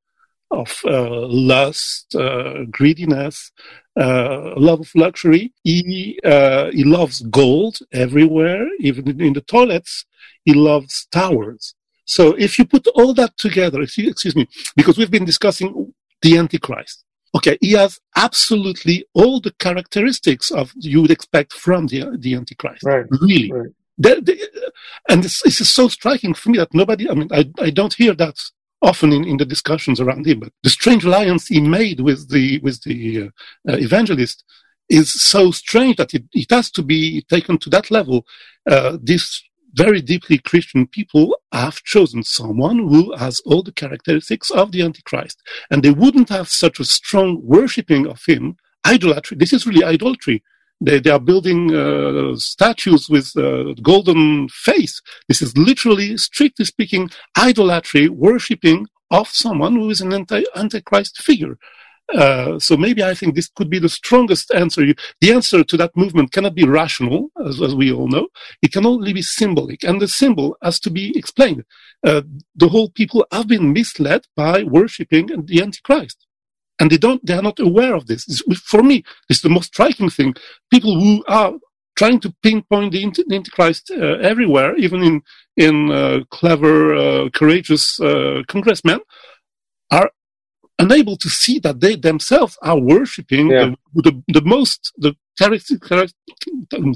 of 0.52 0.80
uh, 0.86 1.26
lust, 1.28 2.14
uh, 2.16 2.66
greediness, 2.70 3.52
uh, 3.98 4.54
love 4.58 4.82
of 4.82 4.92
luxury. 4.96 5.54
He 5.64 6.20
uh, 6.24 6.72
he 6.72 6.84
loves 6.84 7.22
gold 7.22 7.80
everywhere, 7.92 8.68
even 8.80 9.22
in 9.22 9.34
the 9.34 9.42
toilets. 9.42 10.06
He 10.44 10.54
loves 10.54 11.08
towers. 11.12 11.76
So 12.06 12.34
if 12.38 12.60
you 12.60 12.66
put 12.66 12.88
all 12.96 13.14
that 13.16 13.38
together, 13.38 13.82
you, 13.82 14.10
excuse 14.10 14.36
me, 14.36 14.48
because 14.76 14.98
we've 14.98 15.12
been 15.12 15.26
discussing 15.26 15.94
the 16.22 16.38
Antichrist. 16.38 17.04
Okay, 17.36 17.58
he 17.60 17.72
has 17.74 18.00
absolutely 18.16 19.06
all 19.14 19.42
the 19.42 19.52
characteristics 19.60 20.52
of 20.52 20.72
you 20.76 21.02
would 21.02 21.12
expect 21.12 21.54
from 21.54 21.88
the 21.88 22.18
the 22.18 22.36
Antichrist. 22.36 22.84
Right. 22.84 23.06
Really. 23.10 23.52
Right. 23.52 23.72
The, 23.98 24.22
the, 24.22 24.72
and 25.08 25.24
this, 25.24 25.42
this, 25.42 25.62
is 25.62 25.74
so 25.74 25.88
striking 25.88 26.34
for 26.34 26.50
me 26.50 26.58
that 26.58 26.74
nobody, 26.74 27.10
I 27.10 27.14
mean, 27.14 27.30
I, 27.32 27.50
I 27.62 27.70
don't 27.70 27.94
hear 27.94 28.14
that 28.16 28.36
often 28.86 29.12
in, 29.12 29.24
in 29.26 29.38
the 29.38 29.46
discussions 29.46 30.00
around 30.00 30.26
him, 30.26 30.40
but 30.40 30.52
the 30.64 30.70
strange 30.70 31.04
alliance 31.04 31.48
he 31.48 31.60
made 31.60 32.00
with 32.00 32.30
the, 32.30 32.60
with 32.60 32.82
the 32.84 33.24
uh, 33.24 33.72
uh, 33.72 33.78
evangelist 33.78 34.44
is 34.90 35.12
so 35.12 35.52
strange 35.52 35.96
that 35.98 36.14
it, 36.14 36.24
it 36.34 36.50
has 36.52 36.70
to 36.72 36.84
be 36.84 37.24
taken 37.24 37.58
to 37.58 37.70
that 37.72 37.90
level. 37.90 38.26
Uh, 38.70 38.98
very 39.74 40.02
deeply 40.02 40.38
Christian 40.38 40.88
people 40.88 41.36
have 41.52 41.84
chosen 41.84 42.24
someone 42.24 42.78
who 42.78 43.14
has 43.18 43.42
all 43.46 43.62
the 43.62 43.74
characteristics 43.74 44.50
of 44.50 44.72
the 44.72 44.82
Antichrist. 44.82 45.42
And 45.70 45.84
they 45.84 45.92
wouldn't 45.92 46.30
have 46.30 46.48
such 46.48 46.80
a 46.80 46.86
strong 46.86 47.42
worshipping 47.44 48.08
of 48.08 48.24
him, 48.26 48.56
idolatry. 48.86 49.36
This 49.38 49.52
is 49.52 49.68
really 49.68 49.84
idolatry. 49.84 50.44
They, 50.82 51.00
they 51.00 51.10
are 51.10 51.20
building 51.20 51.74
uh, 51.74 52.36
statues 52.36 53.10
with 53.10 53.32
uh, 53.38 53.74
golden 53.82 54.50
face. 54.50 55.02
This 55.28 55.42
is 55.42 55.58
literally, 55.58 56.18
strictly 56.18 56.66
speaking, 56.66 57.10
idolatry, 57.38 58.10
worshipping 58.10 58.88
of 59.12 59.30
someone 59.30 59.76
who 59.76 59.90
is 59.90 60.02
an 60.02 60.14
anti- 60.14 60.46
antichrist 60.56 61.22
figure. 61.22 61.58
Uh, 62.14 62.60
so 62.60 62.78
maybe 62.78 63.04
I 63.04 63.16
think 63.16 63.34
this 63.34 63.50
could 63.56 63.70
be 63.70 63.80
the 63.80 63.90
strongest 63.90 64.54
answer. 64.54 64.86
The 65.22 65.32
answer 65.32 65.64
to 65.64 65.78
that 65.78 65.96
movement 65.96 66.32
cannot 66.32 66.54
be 66.54 66.66
rational, 66.66 67.32
as, 67.44 67.62
as 67.62 67.74
we 67.74 67.92
all 67.92 68.08
know. 68.08 68.28
It 68.62 68.72
can 68.72 68.86
only 68.86 69.12
be 69.12 69.24
symbolic, 69.24 69.84
and 69.84 70.00
the 70.00 70.08
symbol 70.08 70.56
has 70.62 70.80
to 70.82 70.92
be 70.92 71.18
explained. 71.18 71.64
Uh, 72.06 72.22
the 72.56 72.70
whole 72.70 72.90
people 72.90 73.26
have 73.32 73.48
been 73.48 73.74
misled 73.74 74.26
by 74.36 74.64
worshipping 74.64 75.46
the 75.46 75.62
Antichrist, 75.62 76.25
and 76.80 76.92
they 76.92 76.98
don't. 76.98 77.26
They 77.26 77.34
are 77.34 77.42
not 77.42 77.60
aware 77.60 77.96
of 77.96 78.08
this. 78.08 78.26
this 78.26 78.42
for 78.60 78.84
me, 78.84 79.04
it's 79.30 79.42
the 79.42 79.50
most 79.50 79.68
striking 79.68 80.10
thing. 80.10 80.36
People 80.72 81.00
who 81.00 81.24
are 81.28 81.54
trying 81.96 82.20
to 82.20 82.34
pinpoint 82.44 82.92
the, 82.92 83.04
Antichrist 83.04 83.92
uh, 83.92 84.18
everywhere, 84.32 84.76
even 84.76 85.04
in 85.04 85.22
in 85.56 85.92
uh, 85.92 86.20
clever, 86.32 86.96
uh, 86.96 87.30
courageous 87.30 88.00
uh, 88.02 88.44
congressmen, 88.48 89.00
are 89.90 90.12
unable 90.80 91.16
to 91.18 91.30
see 91.30 91.60
that 91.60 91.80
they 91.80 91.96
themselves 91.96 92.58
are 92.62 92.78
worshipping 92.78 93.50
yeah. 93.50 93.72
the, 93.94 94.02
the, 94.02 94.24
the, 94.28 94.42
most, 94.42 94.92
the 94.98 95.16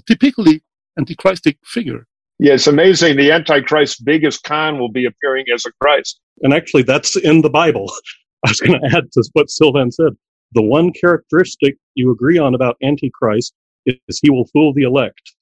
typically 0.06 0.62
antichristic 1.00 1.58
figure. 1.64 2.06
Yeah, 2.40 2.54
it's 2.54 2.68
amazing. 2.68 3.18
The 3.18 3.32
Antichrist's 3.32 4.00
biggest 4.00 4.44
con 4.44 4.80
will 4.80 4.92
be 4.92 5.06
appearing 5.06 5.46
as 5.54 5.66
a 5.66 5.72
Christ. 5.82 6.20
And 6.42 6.54
actually, 6.54 6.84
that's 6.84 7.18
in 7.18 7.42
the 7.42 7.50
Bible. 7.50 7.92
I 8.46 8.50
was 8.50 8.60
going 8.60 8.80
to 8.80 8.98
add 8.98 9.12
to 9.14 9.30
what 9.34 9.50
Sylvain 9.50 9.92
said. 9.92 10.14
The 10.54 10.62
one 10.62 10.92
characteristic 10.94 11.78
you 11.96 12.12
agree 12.12 12.38
on 12.38 12.56
about 12.56 12.78
Antichrist 12.82 13.54
is 13.86 14.20
he 14.20 14.30
will 14.30 14.46
fool 14.48 14.74
the 14.74 14.84
elect. 14.84 15.34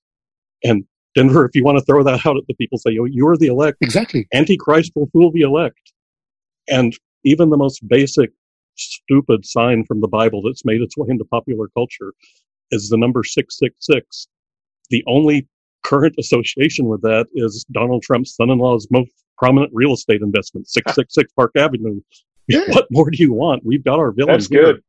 And 0.63 0.83
Denver, 1.15 1.45
if 1.45 1.55
you 1.55 1.63
want 1.63 1.77
to 1.77 1.85
throw 1.85 2.03
that 2.03 2.25
out 2.25 2.37
at 2.37 2.43
the 2.47 2.53
people, 2.55 2.77
say, 2.77 2.97
oh, 2.99 3.05
you're 3.05 3.37
the 3.37 3.47
elect. 3.47 3.77
Exactly. 3.81 4.27
Antichrist 4.33 4.91
will 4.95 5.09
fool 5.13 5.31
the 5.31 5.41
elect. 5.41 5.93
And 6.67 6.93
even 7.23 7.49
the 7.49 7.57
most 7.57 7.87
basic, 7.87 8.31
stupid 8.75 9.45
sign 9.45 9.83
from 9.85 10.01
the 10.01 10.07
Bible 10.07 10.41
that's 10.41 10.65
made 10.65 10.81
its 10.81 10.97
way 10.97 11.07
into 11.09 11.25
popular 11.25 11.67
culture 11.75 12.13
is 12.71 12.89
the 12.89 12.97
number 12.97 13.23
666. 13.23 14.27
The 14.89 15.03
only 15.07 15.47
current 15.83 16.15
association 16.19 16.87
with 16.87 17.01
that 17.01 17.27
is 17.33 17.65
Donald 17.71 18.03
Trump's 18.03 18.35
son 18.35 18.49
in 18.49 18.59
law's 18.59 18.87
most 18.91 19.11
prominent 19.37 19.71
real 19.73 19.93
estate 19.93 20.21
investment, 20.21 20.67
666 20.69 21.31
Park 21.33 21.51
Avenue. 21.55 22.01
Yeah. 22.47 22.63
What 22.69 22.87
more 22.91 23.09
do 23.09 23.17
you 23.17 23.33
want? 23.33 23.65
We've 23.65 23.83
got 23.83 23.99
our 23.99 24.11
villain. 24.11 24.33
That's 24.33 24.47
good. 24.47 24.83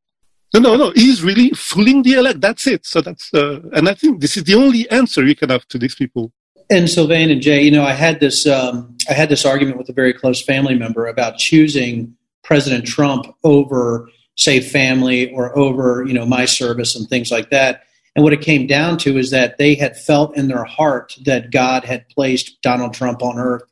No, 0.54 0.60
no, 0.60 0.76
no. 0.76 0.92
He's 0.94 1.22
really 1.22 1.50
fooling 1.50 2.02
the 2.02 2.14
elect. 2.14 2.40
That's 2.40 2.66
it. 2.66 2.86
So 2.86 3.00
that's, 3.00 3.32
uh, 3.34 3.60
and 3.74 3.88
I 3.88 3.94
think 3.94 4.20
this 4.20 4.36
is 4.36 4.44
the 4.44 4.54
only 4.54 4.88
answer 4.90 5.24
you 5.24 5.36
can 5.36 5.50
have 5.50 5.66
to 5.68 5.78
these 5.78 5.94
people 5.94 6.32
and 6.70 6.88
Sylvain 6.88 7.30
and 7.30 7.40
Jay, 7.40 7.62
you 7.62 7.70
know, 7.70 7.84
I 7.84 7.92
had 7.92 8.20
this 8.20 8.46
um, 8.46 8.96
I 9.08 9.14
had 9.14 9.28
this 9.28 9.44
argument 9.44 9.78
with 9.78 9.88
a 9.88 9.92
very 9.92 10.12
close 10.12 10.42
family 10.42 10.74
member 10.74 11.06
about 11.06 11.38
choosing 11.38 12.14
President 12.42 12.86
Trump 12.86 13.26
over, 13.44 14.08
say, 14.36 14.60
family 14.60 15.32
or 15.32 15.56
over, 15.58 16.04
you 16.06 16.12
know, 16.12 16.26
my 16.26 16.44
service 16.44 16.94
and 16.94 17.08
things 17.08 17.30
like 17.30 17.50
that. 17.50 17.84
And 18.14 18.24
what 18.24 18.32
it 18.32 18.40
came 18.40 18.66
down 18.66 18.98
to 18.98 19.16
is 19.16 19.30
that 19.30 19.58
they 19.58 19.74
had 19.74 19.96
felt 19.96 20.36
in 20.36 20.48
their 20.48 20.64
heart 20.64 21.16
that 21.24 21.50
God 21.50 21.84
had 21.84 22.08
placed 22.08 22.60
Donald 22.62 22.92
Trump 22.92 23.22
on 23.22 23.38
earth, 23.38 23.62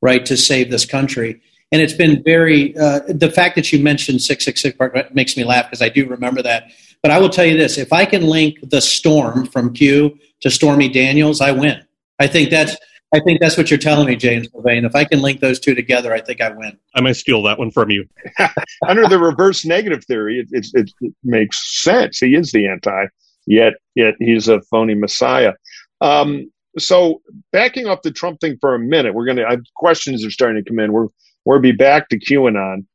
right, 0.00 0.24
to 0.26 0.36
save 0.36 0.70
this 0.70 0.86
country. 0.86 1.40
And 1.72 1.80
it's 1.80 1.92
been 1.92 2.22
very, 2.22 2.76
uh, 2.76 3.00
the 3.08 3.30
fact 3.30 3.54
that 3.54 3.72
you 3.72 3.82
mentioned 3.82 4.22
666 4.22 4.76
Park 4.76 5.14
makes 5.14 5.36
me 5.36 5.44
laugh 5.44 5.66
because 5.66 5.82
I 5.82 5.88
do 5.88 6.06
remember 6.06 6.42
that. 6.42 6.70
But 7.02 7.12
I 7.12 7.18
will 7.18 7.30
tell 7.30 7.44
you 7.44 7.56
this 7.56 7.78
if 7.78 7.92
I 7.92 8.04
can 8.04 8.26
link 8.26 8.58
the 8.62 8.80
storm 8.80 9.46
from 9.46 9.72
Q 9.72 10.18
to 10.40 10.50
Stormy 10.50 10.88
Daniels, 10.88 11.40
I 11.40 11.52
win. 11.52 11.82
I 12.18 12.26
think 12.26 12.50
that's 12.50 12.76
I 13.12 13.18
think 13.20 13.40
that's 13.40 13.56
what 13.56 13.70
you're 13.70 13.78
telling 13.78 14.06
me, 14.06 14.14
James 14.14 14.48
Sylvain. 14.52 14.84
If 14.84 14.94
I 14.94 15.04
can 15.04 15.20
link 15.20 15.40
those 15.40 15.58
two 15.58 15.74
together, 15.74 16.12
I 16.12 16.20
think 16.20 16.40
I 16.40 16.50
win. 16.50 16.78
I 16.94 17.00
might 17.00 17.16
steal 17.16 17.42
that 17.42 17.58
one 17.58 17.72
from 17.72 17.90
you. 17.90 18.06
Under 18.86 19.08
the 19.08 19.18
reverse 19.18 19.64
negative 19.64 20.04
theory, 20.04 20.38
it, 20.38 20.48
it, 20.52 20.66
it, 20.74 20.92
it, 21.00 21.14
makes 21.24 21.82
sense. 21.82 22.18
He 22.18 22.36
is 22.36 22.52
the 22.52 22.68
anti, 22.68 23.06
yet 23.46 23.74
yet 23.96 24.14
he's 24.20 24.48
a 24.48 24.60
phony 24.62 24.94
messiah. 24.94 25.54
Um, 26.00 26.52
so 26.78 27.20
backing 27.50 27.86
up 27.86 28.02
the 28.02 28.12
Trump 28.12 28.40
thing 28.40 28.58
for 28.60 28.76
a 28.76 28.78
minute, 28.78 29.14
we're 29.14 29.26
gonna 29.26 29.44
questions 29.74 30.24
are 30.24 30.30
starting 30.30 30.62
to 30.62 30.68
come 30.68 30.78
in. 30.78 30.92
We're 30.92 31.08
we'll 31.44 31.60
be 31.60 31.72
back 31.72 32.08
to 32.08 32.18
QAnon. 32.18 32.86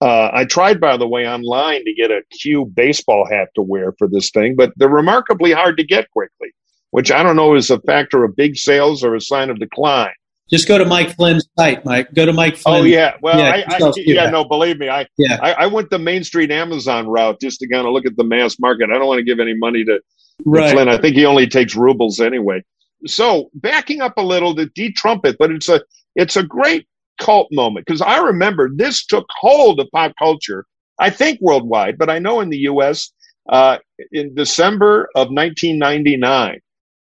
Uh, 0.00 0.30
I 0.32 0.44
tried, 0.44 0.80
by 0.80 0.96
the 0.96 1.06
way, 1.06 1.28
online 1.28 1.84
to 1.84 1.94
get 1.94 2.10
a 2.10 2.22
Q 2.40 2.64
baseball 2.66 3.26
hat 3.30 3.48
to 3.54 3.62
wear 3.62 3.92
for 3.98 4.08
this 4.08 4.30
thing, 4.30 4.56
but 4.56 4.72
they're 4.76 4.88
remarkably 4.88 5.52
hard 5.52 5.76
to 5.76 5.84
get 5.84 6.10
quickly 6.10 6.52
which 6.92 7.10
I 7.10 7.22
don't 7.22 7.36
know 7.36 7.54
is 7.54 7.70
a 7.70 7.80
factor 7.80 8.22
of 8.22 8.36
big 8.36 8.56
sales 8.56 9.02
or 9.02 9.14
a 9.14 9.20
sign 9.20 9.50
of 9.50 9.58
decline. 9.58 10.12
Just 10.50 10.68
go 10.68 10.76
to 10.76 10.84
Mike 10.84 11.16
Flynn's 11.16 11.48
site, 11.58 11.84
Mike. 11.86 12.12
Go 12.12 12.26
to 12.26 12.32
Mike 12.34 12.56
Flynn. 12.56 12.82
Oh 12.82 12.84
yeah, 12.84 13.16
well, 13.22 13.38
yeah, 13.38 13.64
I, 13.66 13.82
I, 13.82 13.92
yeah 13.96 14.28
no, 14.28 14.44
believe 14.44 14.78
me, 14.78 14.90
I, 14.90 15.06
yeah. 15.16 15.38
I, 15.40 15.52
I 15.52 15.66
went 15.66 15.88
the 15.88 15.98
Main 15.98 16.22
Street 16.22 16.50
Amazon 16.50 17.08
route 17.08 17.40
just 17.40 17.60
to 17.60 17.68
kind 17.68 17.86
of 17.86 17.94
look 17.94 18.04
at 18.04 18.16
the 18.16 18.24
mass 18.24 18.58
market. 18.60 18.90
I 18.90 18.98
don't 18.98 19.06
want 19.06 19.18
to 19.18 19.24
give 19.24 19.40
any 19.40 19.56
money 19.56 19.84
to, 19.84 20.00
right. 20.44 20.66
to 20.66 20.72
Flynn. 20.74 20.88
I 20.90 20.98
think 20.98 21.16
he 21.16 21.24
only 21.24 21.46
takes 21.46 21.74
rubles 21.74 22.20
anyway. 22.20 22.62
So 23.06 23.48
backing 23.54 24.02
up 24.02 24.18
a 24.18 24.22
little 24.22 24.54
to 24.54 24.66
de-Trump 24.66 25.24
it, 25.24 25.36
but 25.38 25.50
it's 25.50 25.70
a 25.70 25.80
it's 26.14 26.36
a 26.36 26.42
great 26.42 26.86
cult 27.18 27.48
moment 27.52 27.86
because 27.86 28.00
I 28.00 28.18
remember 28.18 28.70
this 28.74 29.04
took 29.06 29.26
hold 29.30 29.80
of 29.80 29.88
pop 29.92 30.12
culture. 30.18 30.64
I 30.98 31.10
think 31.10 31.40
worldwide, 31.40 31.98
but 31.98 32.10
I 32.10 32.18
know 32.18 32.40
in 32.40 32.50
the 32.50 32.58
U.S. 32.58 33.12
Uh, 33.48 33.78
in 34.12 34.34
December 34.34 35.08
of 35.14 35.28
1999 35.28 36.60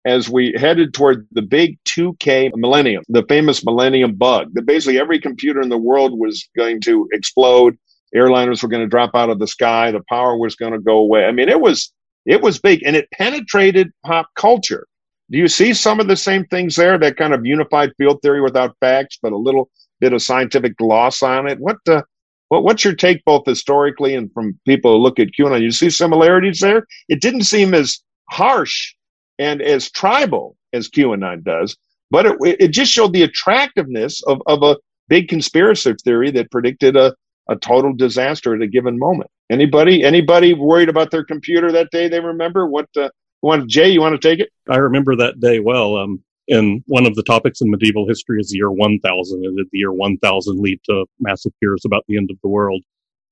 as 0.06 0.30
we 0.30 0.54
headed 0.58 0.93
toward 0.93 1.28
the 1.32 1.41
big 1.41 1.78
2K 1.86 2.52
millennium, 2.56 3.04
the 3.10 3.26
famous 3.28 3.65
millennium 3.65 4.15
bug, 4.15 4.50
that 4.54 4.65
basically 4.65 5.00
every 5.00 5.20
computer 5.20 5.62
in 5.62 5.70
the 5.70 5.78
world 5.78 6.17
was 6.17 6.48
going 6.56 6.80
to 6.82 7.10
explode. 7.12 7.78
Airliners 8.15 8.63
were 8.63 8.70
going 8.70 8.84
to 8.84 8.88
drop 8.88 9.12
out 9.15 9.30
of 9.30 9.39
the 9.39 9.48
sky. 9.48 9.91
The 9.91 10.04
power 10.08 10.38
was 10.38 10.56
going 10.56 10.72
to 10.72 10.80
go 10.80 10.98
away. 10.98 11.26
I 11.26 11.32
mean, 11.34 11.50
it 11.50 11.60
was, 11.60 11.91
It 12.26 12.41
was 12.41 12.60
big 12.60 12.84
and 12.86 12.96
it 12.96 13.10
penetrated 13.12 13.91
pop 14.06 14.28
culture. 14.36 14.88
Do 15.30 15.38
you 15.38 15.48
see 15.50 15.74
some 15.74 16.00
of 16.00 16.08
the 16.08 16.15
same 16.15 16.46
things 16.46 16.76
there? 16.76 16.98
That 16.98 17.17
kind 17.17 17.34
of 17.34 17.46
unified 17.46 17.91
field 17.98 18.22
theory 18.22 18.41
without 18.41 18.78
facts, 18.80 19.17
but 19.22 19.34
a 19.34 19.38
little 19.38 19.70
bit 20.00 20.14
of 20.14 20.22
scientific 20.22 20.78
gloss 20.78 21.22
on 21.22 21.48
it. 21.48 21.60
What 21.60 21.78
uh, 21.88 22.02
what 22.50 22.64
what's 22.64 22.84
your 22.84 22.96
take 22.96 23.24
both 23.26 23.44
historically 23.46 24.16
and 24.16 24.32
from 24.34 24.60
people 24.66 24.94
who 24.94 24.98
look 24.98 25.20
at 25.20 25.30
QAnon? 25.38 25.62
You 25.62 25.72
see 25.72 25.90
similarities 25.90 26.60
there? 26.60 26.86
It 27.10 27.22
didn't 27.22 27.44
seem 27.44 27.74
as 27.74 28.00
harsh 28.30 28.94
and 29.40 29.62
as 29.62 29.92
tribal 29.92 30.56
as 30.74 30.90
QAnon 30.90 31.44
does, 31.44 31.76
but 32.12 32.26
it 32.26 32.38
it 32.42 32.68
just 32.70 32.92
showed 32.92 33.14
the 33.14 33.24
attractiveness 33.24 34.22
of 34.24 34.42
of 34.48 34.64
a 34.64 34.78
big 35.10 35.28
conspiracy 35.28 35.94
theory 36.04 36.32
that 36.32 36.52
predicted 36.52 36.96
a 36.96 37.16
a 37.50 37.56
total 37.56 37.94
disaster 37.94 38.56
at 38.56 38.62
a 38.62 38.68
given 38.68 39.00
moment. 39.00 39.30
Anybody 39.50 40.04
anybody 40.04 40.54
worried 40.54 40.90
about 40.90 41.12
their 41.12 41.24
computer 41.24 41.72
that 41.72 41.90
day? 41.92 42.10
They 42.10 42.20
remember 42.20 42.68
what? 42.68 42.88
Uh, 42.96 43.10
want 43.42 43.70
Jay? 43.70 43.90
You 43.90 44.02
want 44.02 44.20
to 44.20 44.28
take 44.28 44.40
it? 44.40 44.50
I 44.70 44.78
remember 44.78 45.16
that 45.16 45.40
day 45.40 45.60
well. 45.60 45.98
Um, 45.98 46.24
and 46.48 46.84
one 46.88 47.06
of 47.06 47.16
the 47.16 47.24
topics 47.24 47.62
in 47.62 47.70
medieval 47.70 48.08
history 48.08 48.40
is 48.40 48.50
the 48.50 48.58
year 48.58 48.72
1000. 48.72 49.46
And 49.46 49.58
did 49.58 49.68
the 49.72 49.80
year 49.80 49.92
1000 49.92 50.60
lead 50.60 50.80
to 50.86 51.06
massive 51.20 51.52
fears 51.60 51.84
about 51.86 52.04
the 52.08 52.18
end 52.18 52.32
of 52.32 52.38
the 52.42 52.48
world? 52.48 52.84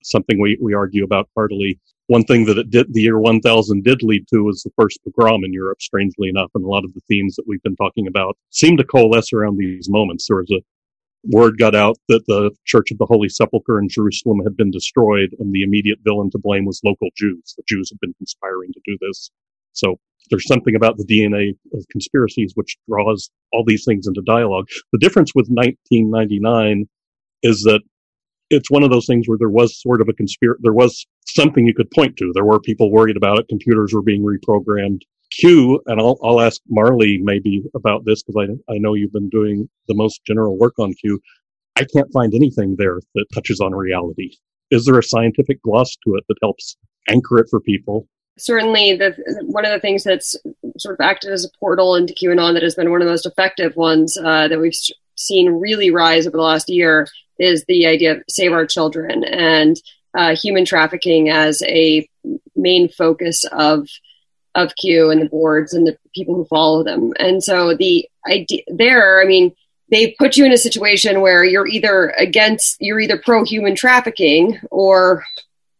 Something 0.03 0.39
we, 0.39 0.57
we 0.61 0.73
argue 0.73 1.03
about 1.03 1.29
heartily. 1.35 1.79
One 2.07 2.23
thing 2.23 2.45
that 2.45 2.57
it 2.57 2.69
did, 2.69 2.93
the 2.93 3.01
year 3.01 3.19
1000 3.19 3.83
did 3.83 4.03
lead 4.03 4.27
to 4.27 4.43
was 4.43 4.61
the 4.61 4.71
first 4.77 4.99
pogrom 5.03 5.43
in 5.43 5.53
Europe, 5.53 5.81
strangely 5.81 6.29
enough. 6.29 6.51
And 6.53 6.63
a 6.63 6.67
lot 6.67 6.83
of 6.83 6.93
the 6.93 7.01
themes 7.07 7.35
that 7.35 7.47
we've 7.47 7.63
been 7.63 7.75
talking 7.75 8.07
about 8.07 8.37
seem 8.51 8.77
to 8.77 8.83
coalesce 8.83 9.33
around 9.33 9.57
these 9.57 9.89
moments. 9.89 10.27
There 10.27 10.37
was 10.37 10.51
a 10.51 10.61
word 11.27 11.57
got 11.57 11.73
out 11.73 11.97
that 12.07 12.25
the 12.27 12.51
Church 12.65 12.91
of 12.91 12.97
the 12.97 13.05
Holy 13.05 13.29
Sepulchre 13.29 13.79
in 13.79 13.89
Jerusalem 13.89 14.41
had 14.43 14.55
been 14.55 14.71
destroyed, 14.71 15.35
and 15.39 15.53
the 15.53 15.63
immediate 15.63 15.99
villain 16.03 16.29
to 16.31 16.37
blame 16.37 16.65
was 16.65 16.81
local 16.83 17.09
Jews. 17.15 17.55
The 17.57 17.63
Jews 17.67 17.89
had 17.89 17.99
been 17.99 18.13
conspiring 18.19 18.71
to 18.73 18.81
do 18.85 18.97
this. 19.01 19.31
So 19.75 19.97
there's 20.29 20.47
something 20.47 20.75
about 20.75 20.97
the 20.97 21.05
DNA 21.05 21.51
of 21.73 21.85
conspiracies 21.91 22.53
which 22.55 22.77
draws 22.89 23.29
all 23.53 23.63
these 23.65 23.85
things 23.85 24.07
into 24.07 24.21
dialogue. 24.25 24.67
The 24.91 24.99
difference 24.99 25.33
with 25.35 25.47
1999 25.49 26.87
is 27.43 27.61
that 27.61 27.81
it's 28.49 28.71
one 28.71 28.83
of 28.83 28.89
those 28.89 29.05
things 29.05 29.27
where 29.27 29.37
there 29.37 29.49
was 29.49 29.79
sort 29.81 30.01
of 30.01 30.09
a 30.09 30.13
conspiracy, 30.13 30.59
there 30.63 30.73
was 30.73 31.05
something 31.27 31.65
you 31.65 31.73
could 31.73 31.91
point 31.91 32.17
to. 32.17 32.31
There 32.33 32.45
were 32.45 32.59
people 32.59 32.91
worried 32.91 33.17
about 33.17 33.39
it. 33.39 33.47
Computers 33.47 33.93
were 33.93 34.01
being 34.01 34.23
reprogrammed. 34.23 35.01
Q, 35.31 35.81
and 35.87 35.99
I'll, 35.99 36.17
I'll 36.23 36.39
ask 36.39 36.61
Marley 36.69 37.19
maybe 37.21 37.63
about 37.75 38.05
this 38.05 38.23
because 38.23 38.47
I, 38.47 38.73
I 38.73 38.77
know 38.77 38.93
you've 38.93 39.11
been 39.11 39.29
doing 39.29 39.67
the 39.87 39.95
most 39.95 40.21
general 40.25 40.57
work 40.57 40.75
on 40.79 40.93
Q. 40.93 41.19
I 41.75 41.85
can't 41.93 42.11
find 42.13 42.33
anything 42.33 42.75
there 42.77 42.99
that 43.15 43.25
touches 43.33 43.59
on 43.59 43.73
reality. 43.73 44.31
Is 44.71 44.85
there 44.85 44.97
a 44.97 45.03
scientific 45.03 45.61
gloss 45.61 45.95
to 46.05 46.15
it 46.15 46.23
that 46.29 46.37
helps 46.41 46.77
anchor 47.09 47.39
it 47.39 47.47
for 47.49 47.59
people? 47.59 48.07
Certainly 48.37 48.95
the 48.95 49.15
one 49.45 49.65
of 49.65 49.71
the 49.71 49.79
things 49.79 50.03
that's 50.03 50.35
sort 50.77 50.99
of 50.99 51.03
acted 51.03 51.31
as 51.31 51.45
a 51.45 51.57
portal 51.57 51.95
into 51.95 52.13
QAnon 52.13 52.53
that 52.53 52.63
has 52.63 52.75
been 52.75 52.91
one 52.91 53.01
of 53.01 53.05
the 53.05 53.11
most 53.11 53.25
effective 53.25 53.75
ones 53.75 54.17
uh, 54.17 54.47
that 54.47 54.59
we've 54.59 54.75
seen 55.15 55.49
really 55.49 55.91
rise 55.91 56.27
over 56.27 56.37
the 56.37 56.43
last 56.43 56.69
year 56.69 57.07
is 57.39 57.63
the 57.65 57.85
idea 57.85 58.13
of 58.13 58.23
save 58.29 58.51
our 58.51 58.65
children 58.65 59.23
and 59.23 59.77
uh, 60.17 60.35
human 60.35 60.65
trafficking 60.65 61.29
as 61.29 61.61
a 61.63 62.07
main 62.55 62.89
focus 62.89 63.43
of 63.51 63.87
of 64.55 64.75
Q 64.77 65.11
and 65.11 65.21
the 65.21 65.29
boards 65.29 65.73
and 65.73 65.85
the 65.85 65.97
people 66.13 66.35
who 66.35 66.45
follow 66.45 66.83
them. 66.83 67.13
And 67.19 67.43
so 67.43 67.75
the 67.75 68.07
idea 68.25 68.61
there, 68.67 69.21
I 69.21 69.25
mean, 69.25 69.53
they 69.91 70.15
put 70.17 70.37
you 70.37 70.45
in 70.45 70.53
a 70.53 70.57
situation 70.57 71.21
where 71.21 71.43
you're 71.43 71.67
either 71.67 72.13
against, 72.17 72.77
you're 72.79 72.99
either 72.99 73.17
pro 73.17 73.43
human 73.43 73.75
trafficking 73.75 74.59
or 74.71 75.25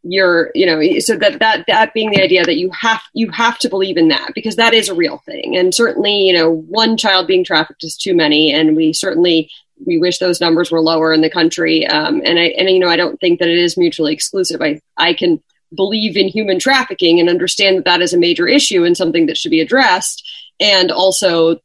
you're 0.08 0.52
you 0.54 0.66
know 0.66 0.82
so 1.00 1.18
that 1.18 1.40
that 1.40 1.66
that 1.68 1.94
being 1.94 2.12
the 2.12 2.22
idea 2.22 2.44
that 2.44 2.58
you 2.58 2.70
have 2.72 3.02
you 3.14 3.30
have 3.32 3.58
to 3.58 3.70
believe 3.70 3.98
in 3.98 4.10
that 4.10 4.32
because 4.36 4.56
that 4.58 4.74
is 4.74 4.88
a 4.88 4.94
real 4.94 5.18
thing. 5.26 5.58
And 5.58 5.74
certainly 5.74 6.28
you 6.28 6.34
know 6.34 6.52
one 6.52 6.96
child 6.96 7.28
being 7.28 7.44
trafficked 7.44 7.84
is 7.84 7.98
too 7.98 8.16
many. 8.16 8.54
And 8.54 8.76
we 8.76 8.94
certainly 8.94 9.50
we 9.86 9.98
wish 9.98 10.20
those 10.20 10.40
numbers 10.40 10.72
were 10.72 10.80
lower 10.80 11.12
in 11.12 11.22
the 11.22 11.30
country. 11.30 11.88
Um, 11.88 12.22
and 12.24 12.40
i 12.40 12.54
and 12.58 12.70
you 12.70 12.80
know 12.80 12.90
i 12.90 12.96
don't 12.96 13.20
think 13.20 13.40
that 13.40 13.50
it 13.50 13.58
is 13.58 13.78
mutually 13.78 14.14
exclusive. 14.14 14.62
I 14.62 14.80
i 14.96 15.14
can 15.14 15.42
believe 15.76 16.16
in 16.16 16.28
human 16.28 16.60
trafficking 16.60 17.20
and 17.20 17.30
understand 17.30 17.78
that 17.78 17.86
that 17.86 18.02
is 18.02 18.14
a 18.14 18.20
major 18.20 18.48
issue 18.48 18.84
and 18.86 18.96
something 18.96 19.26
that 19.26 19.38
should 19.38 19.52
be 19.52 19.62
addressed. 19.62 20.24
And 20.60 20.92
also 20.92 21.60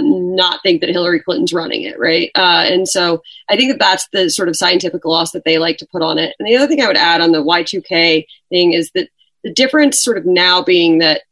not 0.00 0.60
think 0.62 0.80
that 0.80 0.90
Hillary 0.90 1.20
Clinton's 1.20 1.52
running 1.52 1.82
it, 1.82 1.98
right? 1.98 2.30
Uh, 2.34 2.64
and 2.68 2.88
so 2.88 3.22
I 3.48 3.56
think 3.56 3.72
that 3.72 3.78
that's 3.78 4.08
the 4.12 4.30
sort 4.30 4.48
of 4.48 4.56
scientific 4.56 5.02
gloss 5.02 5.32
that 5.32 5.44
they 5.44 5.58
like 5.58 5.78
to 5.78 5.86
put 5.86 6.02
on 6.02 6.18
it. 6.18 6.34
And 6.38 6.46
the 6.46 6.56
other 6.56 6.66
thing 6.66 6.80
I 6.80 6.86
would 6.86 6.96
add 6.96 7.20
on 7.20 7.32
the 7.32 7.42
Y2K 7.42 8.26
thing 8.48 8.72
is 8.72 8.90
that 8.94 9.08
the 9.44 9.52
difference 9.52 10.02
sort 10.02 10.18
of 10.18 10.26
now 10.26 10.62
being 10.62 10.98
that 10.98 11.22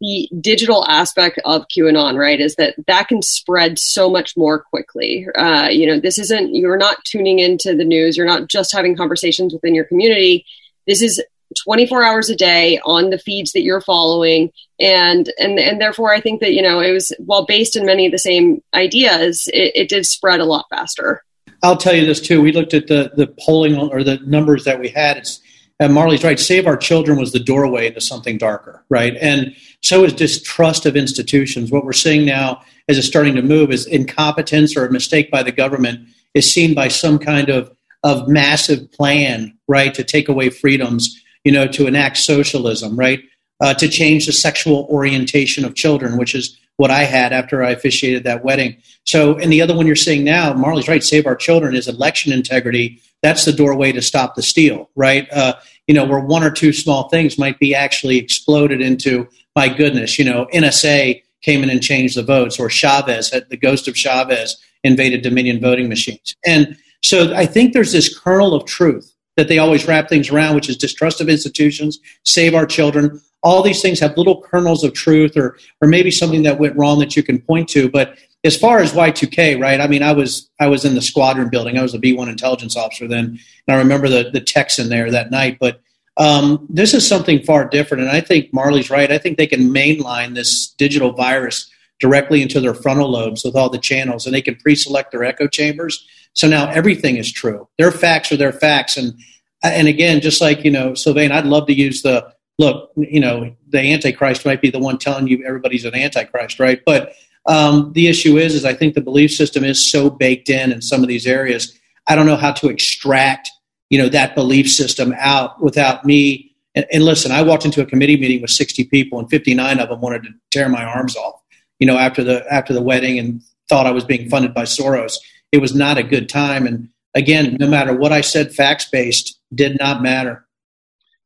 the 0.00 0.28
digital 0.40 0.86
aspect 0.86 1.40
of 1.44 1.66
QAnon, 1.68 2.18
right, 2.18 2.40
is 2.40 2.56
that 2.56 2.74
that 2.86 3.08
can 3.08 3.22
spread 3.22 3.78
so 3.78 4.10
much 4.10 4.36
more 4.36 4.60
quickly. 4.60 5.26
Uh, 5.34 5.68
you 5.70 5.86
know, 5.86 5.98
this 5.98 6.18
isn't, 6.18 6.54
you're 6.54 6.76
not 6.76 7.02
tuning 7.04 7.38
into 7.38 7.74
the 7.74 7.84
news, 7.84 8.16
you're 8.16 8.26
not 8.26 8.48
just 8.48 8.72
having 8.72 8.96
conversations 8.96 9.54
within 9.54 9.74
your 9.74 9.84
community. 9.86 10.44
This 10.86 11.02
is 11.02 11.22
24 11.64 12.02
hours 12.02 12.30
a 12.30 12.36
day 12.36 12.78
on 12.84 13.10
the 13.10 13.18
feeds 13.18 13.52
that 13.52 13.62
you're 13.62 13.80
following. 13.80 14.50
And 14.78 15.32
and 15.38 15.58
and 15.58 15.80
therefore 15.80 16.12
i 16.12 16.20
think 16.20 16.42
that 16.42 16.52
you 16.52 16.60
know 16.60 16.80
it 16.80 16.92
was 16.92 17.10
while 17.18 17.46
based 17.46 17.76
in 17.76 17.86
many 17.86 18.04
of 18.04 18.12
the 18.12 18.18
same 18.18 18.62
ideas 18.74 19.48
it, 19.54 19.72
it 19.74 19.88
did 19.88 20.04
spread 20.04 20.38
a 20.38 20.44
lot 20.44 20.66
faster. 20.68 21.24
I'll 21.62 21.78
tell 21.78 21.94
you 21.94 22.04
this 22.04 22.20
too. 22.20 22.42
We 22.42 22.52
looked 22.52 22.74
at 22.74 22.86
the 22.86 23.10
the 23.16 23.34
polling 23.40 23.74
or 23.78 24.04
the 24.04 24.18
numbers 24.26 24.64
that 24.64 24.78
we 24.78 24.88
had. 24.88 25.16
It's 25.16 25.40
and 25.80 25.94
marley's 25.94 26.24
right. 26.24 26.38
Save 26.38 26.66
our 26.66 26.76
children 26.76 27.18
was 27.18 27.32
the 27.32 27.40
doorway 27.40 27.86
into 27.86 28.02
something 28.02 28.36
darker 28.36 28.76
right? 28.88 29.16
And 29.20 29.54
so 29.82 30.04
is 30.04 30.12
distrust 30.12 30.86
of 30.86 30.96
institutions. 30.96 31.70
What 31.70 31.84
we're 31.84 31.92
seeing 31.92 32.24
now 32.24 32.62
as 32.88 32.98
it's 32.98 33.06
starting 33.06 33.34
to 33.36 33.42
move 33.42 33.70
is 33.70 33.86
incompetence 33.86 34.76
or 34.76 34.86
a 34.86 34.92
mistake 34.92 35.30
by 35.30 35.42
the 35.42 35.52
government 35.52 36.08
is 36.34 36.52
seen 36.52 36.74
by 36.74 36.88
some 36.88 37.18
kind 37.18 37.48
of 37.48 37.72
of 38.02 38.28
massive 38.28 38.90
plan 38.92 39.56
right 39.66 39.94
to 39.94 40.04
take 40.04 40.28
away 40.28 40.50
freedoms 40.50 41.20
you 41.46 41.52
know, 41.52 41.68
to 41.68 41.86
enact 41.86 42.16
socialism, 42.16 42.98
right? 42.98 43.22
Uh, 43.60 43.72
to 43.72 43.86
change 43.86 44.26
the 44.26 44.32
sexual 44.32 44.88
orientation 44.90 45.64
of 45.64 45.76
children, 45.76 46.18
which 46.18 46.34
is 46.34 46.58
what 46.76 46.90
I 46.90 47.04
had 47.04 47.32
after 47.32 47.62
I 47.62 47.70
officiated 47.70 48.24
that 48.24 48.44
wedding. 48.44 48.78
So, 49.04 49.36
and 49.36 49.52
the 49.52 49.62
other 49.62 49.72
one 49.72 49.86
you're 49.86 49.94
seeing 49.94 50.24
now, 50.24 50.52
Marley's 50.54 50.88
right, 50.88 51.04
Save 51.04 51.24
Our 51.24 51.36
Children 51.36 51.76
is 51.76 51.86
election 51.86 52.32
integrity. 52.32 53.00
That's 53.22 53.44
the 53.44 53.52
doorway 53.52 53.92
to 53.92 54.02
stop 54.02 54.34
the 54.34 54.42
steal, 54.42 54.90
right? 54.96 55.32
Uh, 55.32 55.54
you 55.86 55.94
know, 55.94 56.04
where 56.04 56.18
one 56.18 56.42
or 56.42 56.50
two 56.50 56.72
small 56.72 57.08
things 57.10 57.38
might 57.38 57.60
be 57.60 57.76
actually 57.76 58.18
exploded 58.18 58.80
into, 58.80 59.28
my 59.54 59.68
goodness, 59.68 60.18
you 60.18 60.24
know, 60.24 60.48
NSA 60.52 61.22
came 61.42 61.62
in 61.62 61.70
and 61.70 61.80
changed 61.80 62.16
the 62.16 62.24
votes, 62.24 62.58
or 62.58 62.68
Chavez, 62.68 63.30
the 63.30 63.56
ghost 63.56 63.86
of 63.86 63.96
Chavez, 63.96 64.56
invaded 64.82 65.22
Dominion 65.22 65.60
voting 65.60 65.88
machines. 65.88 66.34
And 66.44 66.76
so 67.04 67.32
I 67.36 67.46
think 67.46 67.72
there's 67.72 67.92
this 67.92 68.18
kernel 68.18 68.52
of 68.52 68.64
truth 68.64 69.15
that 69.36 69.48
they 69.48 69.58
always 69.58 69.86
wrap 69.86 70.08
things 70.08 70.30
around, 70.30 70.54
which 70.54 70.68
is 70.68 70.76
distrust 70.76 71.20
of 71.20 71.28
institutions, 71.28 72.00
save 72.24 72.54
our 72.54 72.66
children. 72.66 73.20
All 73.42 73.62
these 73.62 73.82
things 73.82 74.00
have 74.00 74.16
little 74.16 74.42
kernels 74.42 74.82
of 74.82 74.92
truth 74.94 75.36
or 75.36 75.58
or 75.80 75.88
maybe 75.88 76.10
something 76.10 76.42
that 76.42 76.58
went 76.58 76.76
wrong 76.76 76.98
that 76.98 77.16
you 77.16 77.22
can 77.22 77.40
point 77.40 77.68
to. 77.70 77.88
But 77.88 78.18
as 78.44 78.56
far 78.56 78.78
as 78.78 78.92
Y2K, 78.92 79.60
right? 79.60 79.80
I 79.80 79.86
mean, 79.86 80.02
I 80.02 80.12
was 80.12 80.48
I 80.58 80.68
was 80.68 80.84
in 80.84 80.94
the 80.94 81.02
squadron 81.02 81.50
building. 81.50 81.78
I 81.78 81.82
was 81.82 81.94
a 81.94 81.98
B1 81.98 82.28
intelligence 82.28 82.76
officer 82.76 83.06
then, 83.06 83.38
and 83.66 83.76
I 83.76 83.78
remember 83.78 84.08
the 84.08 84.30
the 84.32 84.82
in 84.82 84.88
there 84.88 85.10
that 85.10 85.30
night. 85.30 85.58
But 85.60 85.80
um, 86.16 86.66
this 86.70 86.94
is 86.94 87.06
something 87.06 87.42
far 87.42 87.68
different, 87.68 88.04
and 88.04 88.12
I 88.12 88.20
think 88.20 88.52
Marley's 88.52 88.90
right. 88.90 89.12
I 89.12 89.18
think 89.18 89.36
they 89.36 89.46
can 89.46 89.72
mainline 89.72 90.34
this 90.34 90.68
digital 90.78 91.12
virus 91.12 91.70
directly 91.98 92.42
into 92.42 92.60
their 92.60 92.74
frontal 92.74 93.10
lobes 93.10 93.44
with 93.44 93.54
all 93.54 93.68
the 93.68 93.78
channels, 93.78 94.26
and 94.26 94.34
they 94.34 94.42
can 94.42 94.56
pre-select 94.56 95.12
their 95.12 95.24
echo 95.24 95.46
chambers 95.46 96.06
so 96.36 96.46
now 96.46 96.68
everything 96.68 97.16
is 97.16 97.32
true. 97.32 97.66
Their 97.78 97.90
facts 97.90 98.30
are 98.30 98.36
their 98.36 98.52
facts. 98.52 98.98
And, 98.98 99.18
and 99.62 99.88
again, 99.88 100.20
just 100.20 100.40
like, 100.42 100.64
you 100.64 100.70
know, 100.70 100.94
Sylvain, 100.94 101.32
I'd 101.32 101.46
love 101.46 101.66
to 101.66 101.72
use 101.72 102.02
the, 102.02 102.30
look, 102.58 102.92
you 102.96 103.20
know, 103.20 103.56
the 103.68 103.78
Antichrist 103.78 104.44
might 104.44 104.60
be 104.60 104.70
the 104.70 104.78
one 104.78 104.98
telling 104.98 105.26
you 105.26 105.42
everybody's 105.46 105.86
an 105.86 105.94
Antichrist, 105.94 106.60
right? 106.60 106.80
But 106.84 107.14
um, 107.46 107.92
the 107.94 108.08
issue 108.08 108.36
is, 108.36 108.54
is 108.54 108.66
I 108.66 108.74
think 108.74 108.94
the 108.94 109.00
belief 109.00 109.32
system 109.32 109.64
is 109.64 109.82
so 109.82 110.10
baked 110.10 110.50
in 110.50 110.72
in 110.72 110.82
some 110.82 111.02
of 111.02 111.08
these 111.08 111.26
areas. 111.26 111.76
I 112.06 112.14
don't 112.14 112.26
know 112.26 112.36
how 112.36 112.52
to 112.52 112.68
extract, 112.68 113.48
you 113.88 113.98
know, 113.98 114.10
that 114.10 114.34
belief 114.34 114.70
system 114.70 115.14
out 115.18 115.62
without 115.62 116.04
me. 116.04 116.54
And, 116.74 116.84
and 116.92 117.02
listen, 117.02 117.32
I 117.32 117.40
walked 117.40 117.64
into 117.64 117.80
a 117.80 117.86
committee 117.86 118.18
meeting 118.18 118.42
with 118.42 118.50
60 118.50 118.84
people, 118.84 119.18
and 119.18 119.30
59 119.30 119.78
of 119.78 119.88
them 119.88 120.00
wanted 120.02 120.24
to 120.24 120.30
tear 120.50 120.68
my 120.68 120.84
arms 120.84 121.16
off, 121.16 121.40
you 121.78 121.86
know, 121.86 121.96
after 121.96 122.22
the 122.22 122.44
after 122.52 122.74
the 122.74 122.82
wedding, 122.82 123.18
and 123.18 123.40
thought 123.70 123.86
I 123.86 123.90
was 123.90 124.04
being 124.04 124.28
funded 124.28 124.52
by 124.52 124.64
Soros 124.64 125.16
it 125.52 125.58
was 125.58 125.74
not 125.74 125.98
a 125.98 126.02
good 126.02 126.28
time. 126.28 126.66
And 126.66 126.88
again, 127.14 127.56
no 127.58 127.68
matter 127.68 127.94
what 127.94 128.12
I 128.12 128.20
said, 128.20 128.54
facts 128.54 128.88
based 128.90 129.38
did 129.54 129.78
not 129.78 130.02
matter. 130.02 130.46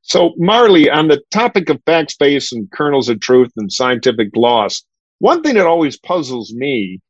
So, 0.03 0.33
Marley, 0.39 0.89
on 0.89 1.09
the 1.09 1.23
topic 1.31 1.69
of 1.69 1.83
facts 1.85 2.17
based 2.17 2.53
and 2.53 2.71
kernels 2.71 3.09
of 3.09 3.21
truth 3.21 3.53
and 3.57 3.71
scientific 3.71 4.31
loss, 4.35 4.83
one 5.19 5.43
thing 5.43 5.55
that 5.55 5.67
always 5.67 5.99
puzzles 5.99 6.53
me 6.55 7.01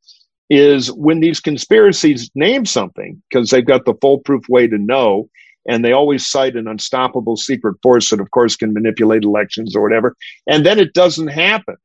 is 0.49 0.91
when 0.91 1.21
these 1.21 1.39
conspiracies 1.39 2.29
name 2.35 2.65
something, 2.65 3.21
because 3.29 3.49
they've 3.49 3.65
got 3.65 3.85
the 3.85 3.93
foolproof 4.01 4.43
way 4.49 4.67
to 4.67 4.77
know, 4.77 5.29
and 5.65 5.85
they 5.85 5.93
always 5.93 6.27
cite 6.27 6.57
an 6.57 6.67
unstoppable 6.67 7.37
secret 7.37 7.77
force 7.81 8.09
that, 8.09 8.19
of 8.19 8.31
course, 8.31 8.57
can 8.57 8.73
manipulate 8.73 9.23
elections 9.23 9.75
or 9.75 9.81
whatever. 9.81 10.15
And 10.47 10.65
then 10.65 10.77
it 10.77 10.93
doesn't 10.93 11.27
happen. 11.27 11.77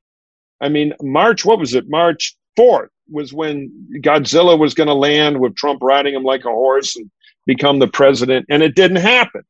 I 0.61 0.69
mean, 0.69 0.95
March, 1.01 1.45
what 1.45 1.61
was 1.61 1.75
it? 1.75 1.89
March 1.89 2.37
4th 2.59 2.89
was 3.11 3.33
when 3.33 3.89
Godzilla 4.01 4.59
was 4.59 4.75
going 4.75 4.89
to 4.89 4.95
land 4.95 5.41
with 5.41 5.57
Trump 5.57 5.83
riding 5.83 6.15
him 6.15 6.25
like 6.25 6.45
a 6.45 6.51
horse 6.51 6.97
and 6.97 7.11
become 7.47 7.79
the 7.79 7.89
president, 7.89 8.47
and 8.51 8.63
it 8.63 8.75
didn't 8.75 8.97
happen. 8.97 9.43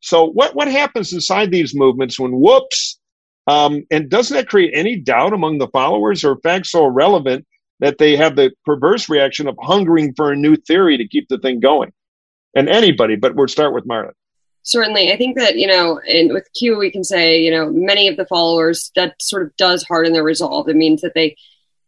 So, 0.00 0.24
what, 0.24 0.54
what 0.54 0.68
happens 0.68 1.12
inside 1.12 1.50
these 1.50 1.74
movements 1.74 2.18
when 2.18 2.32
whoops? 2.32 2.98
Um, 3.46 3.84
and 3.90 4.08
doesn't 4.08 4.36
that 4.36 4.48
create 4.48 4.72
any 4.74 4.96
doubt 4.96 5.32
among 5.32 5.58
the 5.58 5.68
followers, 5.68 6.24
or 6.24 6.38
facts 6.38 6.70
so 6.70 6.86
irrelevant 6.86 7.46
that 7.80 7.98
they 7.98 8.16
have 8.16 8.36
the 8.36 8.52
perverse 8.64 9.08
reaction 9.08 9.48
of 9.48 9.56
hungering 9.60 10.14
for 10.14 10.30
a 10.30 10.36
new 10.36 10.56
theory 10.56 10.96
to 10.98 11.08
keep 11.08 11.28
the 11.28 11.38
thing 11.38 11.60
going? 11.60 11.92
and 12.54 12.68
anybody, 12.68 13.16
but 13.16 13.34
we'll 13.34 13.48
start 13.48 13.74
with 13.74 13.86
Marley. 13.86 14.12
Certainly. 14.62 15.12
I 15.12 15.16
think 15.16 15.38
that, 15.38 15.56
you 15.56 15.66
know, 15.66 16.00
and 16.00 16.32
with 16.32 16.48
Q, 16.54 16.76
we 16.76 16.90
can 16.90 17.04
say, 17.04 17.40
you 17.40 17.50
know, 17.50 17.70
many 17.70 18.08
of 18.08 18.16
the 18.16 18.26
followers 18.26 18.90
that 18.94 19.14
sort 19.20 19.42
of 19.42 19.56
does 19.56 19.82
harden 19.84 20.12
their 20.12 20.22
resolve. 20.22 20.68
It 20.68 20.76
means 20.76 21.00
that 21.00 21.14
they, 21.14 21.36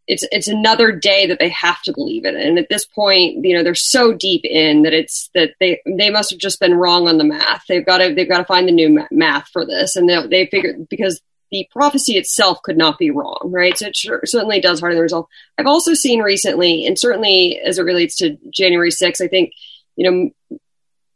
it's, 0.07 0.25
it's 0.31 0.47
another 0.47 0.91
day 0.91 1.27
that 1.27 1.39
they 1.39 1.49
have 1.49 1.81
to 1.83 1.93
believe 1.93 2.25
it. 2.25 2.35
And 2.35 2.59
at 2.59 2.69
this 2.69 2.85
point, 2.85 3.45
you 3.45 3.55
know, 3.55 3.63
they're 3.63 3.75
so 3.75 4.13
deep 4.13 4.43
in 4.43 4.83
that 4.83 4.93
it's 4.93 5.29
that 5.33 5.51
they, 5.59 5.81
they 5.85 6.09
must 6.09 6.29
have 6.31 6.39
just 6.39 6.59
been 6.59 6.73
wrong 6.73 7.07
on 7.07 7.17
the 7.17 7.23
math. 7.23 7.63
They've 7.67 7.85
got 7.85 7.99
to, 7.99 8.13
they've 8.13 8.27
got 8.27 8.39
to 8.39 8.45
find 8.45 8.67
the 8.67 8.73
new 8.73 9.05
math 9.11 9.47
for 9.49 9.65
this. 9.65 9.95
And 9.95 10.09
they, 10.09 10.27
they 10.27 10.45
figure 10.47 10.75
because 10.89 11.21
the 11.51 11.67
prophecy 11.71 12.17
itself 12.17 12.61
could 12.63 12.77
not 12.77 12.97
be 12.97 13.11
wrong, 13.11 13.51
right? 13.53 13.77
So 13.77 13.87
it 13.87 13.95
sure, 13.95 14.21
certainly 14.25 14.59
does 14.59 14.79
harden 14.79 14.97
the 14.97 15.03
resolve. 15.03 15.27
I've 15.57 15.67
also 15.67 15.93
seen 15.93 16.19
recently, 16.21 16.85
and 16.85 16.97
certainly 16.97 17.59
as 17.59 17.77
it 17.77 17.83
relates 17.83 18.17
to 18.17 18.37
January 18.49 18.89
6th, 18.89 19.23
I 19.23 19.27
think, 19.27 19.53
you 19.95 20.09
know, 20.09 20.57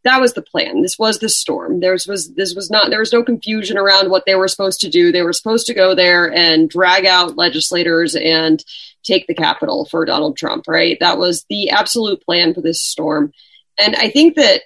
that 0.08 0.22
was 0.22 0.34
the 0.34 0.41
plan. 0.41 0.82
This 0.82 0.97
was 0.97 1.20
the 1.20 1.30
storm. 1.30 1.80
There 1.80 1.91
was 1.91 2.32
this 2.36 2.55
was 2.55 2.70
not 2.70 2.89
there 2.89 2.99
was 2.99 3.14
no 3.14 3.24
confusion 3.24 3.78
around 3.78 4.10
what 4.10 4.26
they 4.26 4.36
were 4.36 4.47
supposed 4.47 4.82
to 4.82 4.89
do. 4.89 5.12
They 5.12 5.22
were 5.22 5.34
supposed 5.34 5.68
to 5.68 5.74
go 5.74 5.95
there 5.95 6.32
and 6.32 6.70
drag 6.70 7.05
out 7.05 7.38
legislators 7.38 8.16
and 8.16 8.64
take 9.03 9.28
the 9.28 9.34
Capitol 9.34 9.86
for 9.86 10.05
Donald 10.05 10.38
Trump, 10.38 10.66
right? 10.68 10.97
That 10.99 11.18
was 11.18 11.45
the 11.49 11.72
absolute 11.72 12.24
plan 12.24 12.53
for 12.53 12.62
this 12.62 12.82
storm. 12.82 13.32
And 13.80 13.95
I 13.95 14.10
think 14.10 14.36
that 14.36 14.62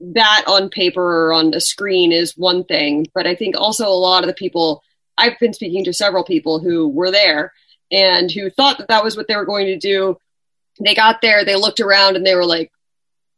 that 0.00 0.44
on 0.46 0.68
paper 0.68 1.28
or 1.28 1.32
on 1.32 1.54
a 1.54 1.60
screen 1.60 2.10
is 2.10 2.36
one 2.36 2.64
thing, 2.64 3.06
but 3.14 3.26
I 3.26 3.34
think 3.34 3.56
also 3.56 3.86
a 3.88 3.90
lot 3.90 4.24
of 4.24 4.28
the 4.28 4.34
people 4.34 4.82
I've 5.16 5.38
been 5.38 5.52
speaking 5.52 5.84
to 5.84 5.92
several 5.92 6.24
people 6.24 6.58
who 6.58 6.88
were 6.88 7.10
there 7.10 7.52
and 7.90 8.30
who 8.30 8.50
thought 8.50 8.78
that 8.78 8.88
that 8.88 9.04
was 9.04 9.16
what 9.16 9.28
they 9.28 9.36
were 9.36 9.44
going 9.44 9.66
to 9.66 9.78
do. 9.78 10.16
They 10.82 10.94
got 10.94 11.20
there, 11.20 11.44
they 11.44 11.56
looked 11.56 11.80
around 11.80 12.16
and 12.16 12.26
they 12.26 12.34
were 12.34 12.46
like, 12.46 12.72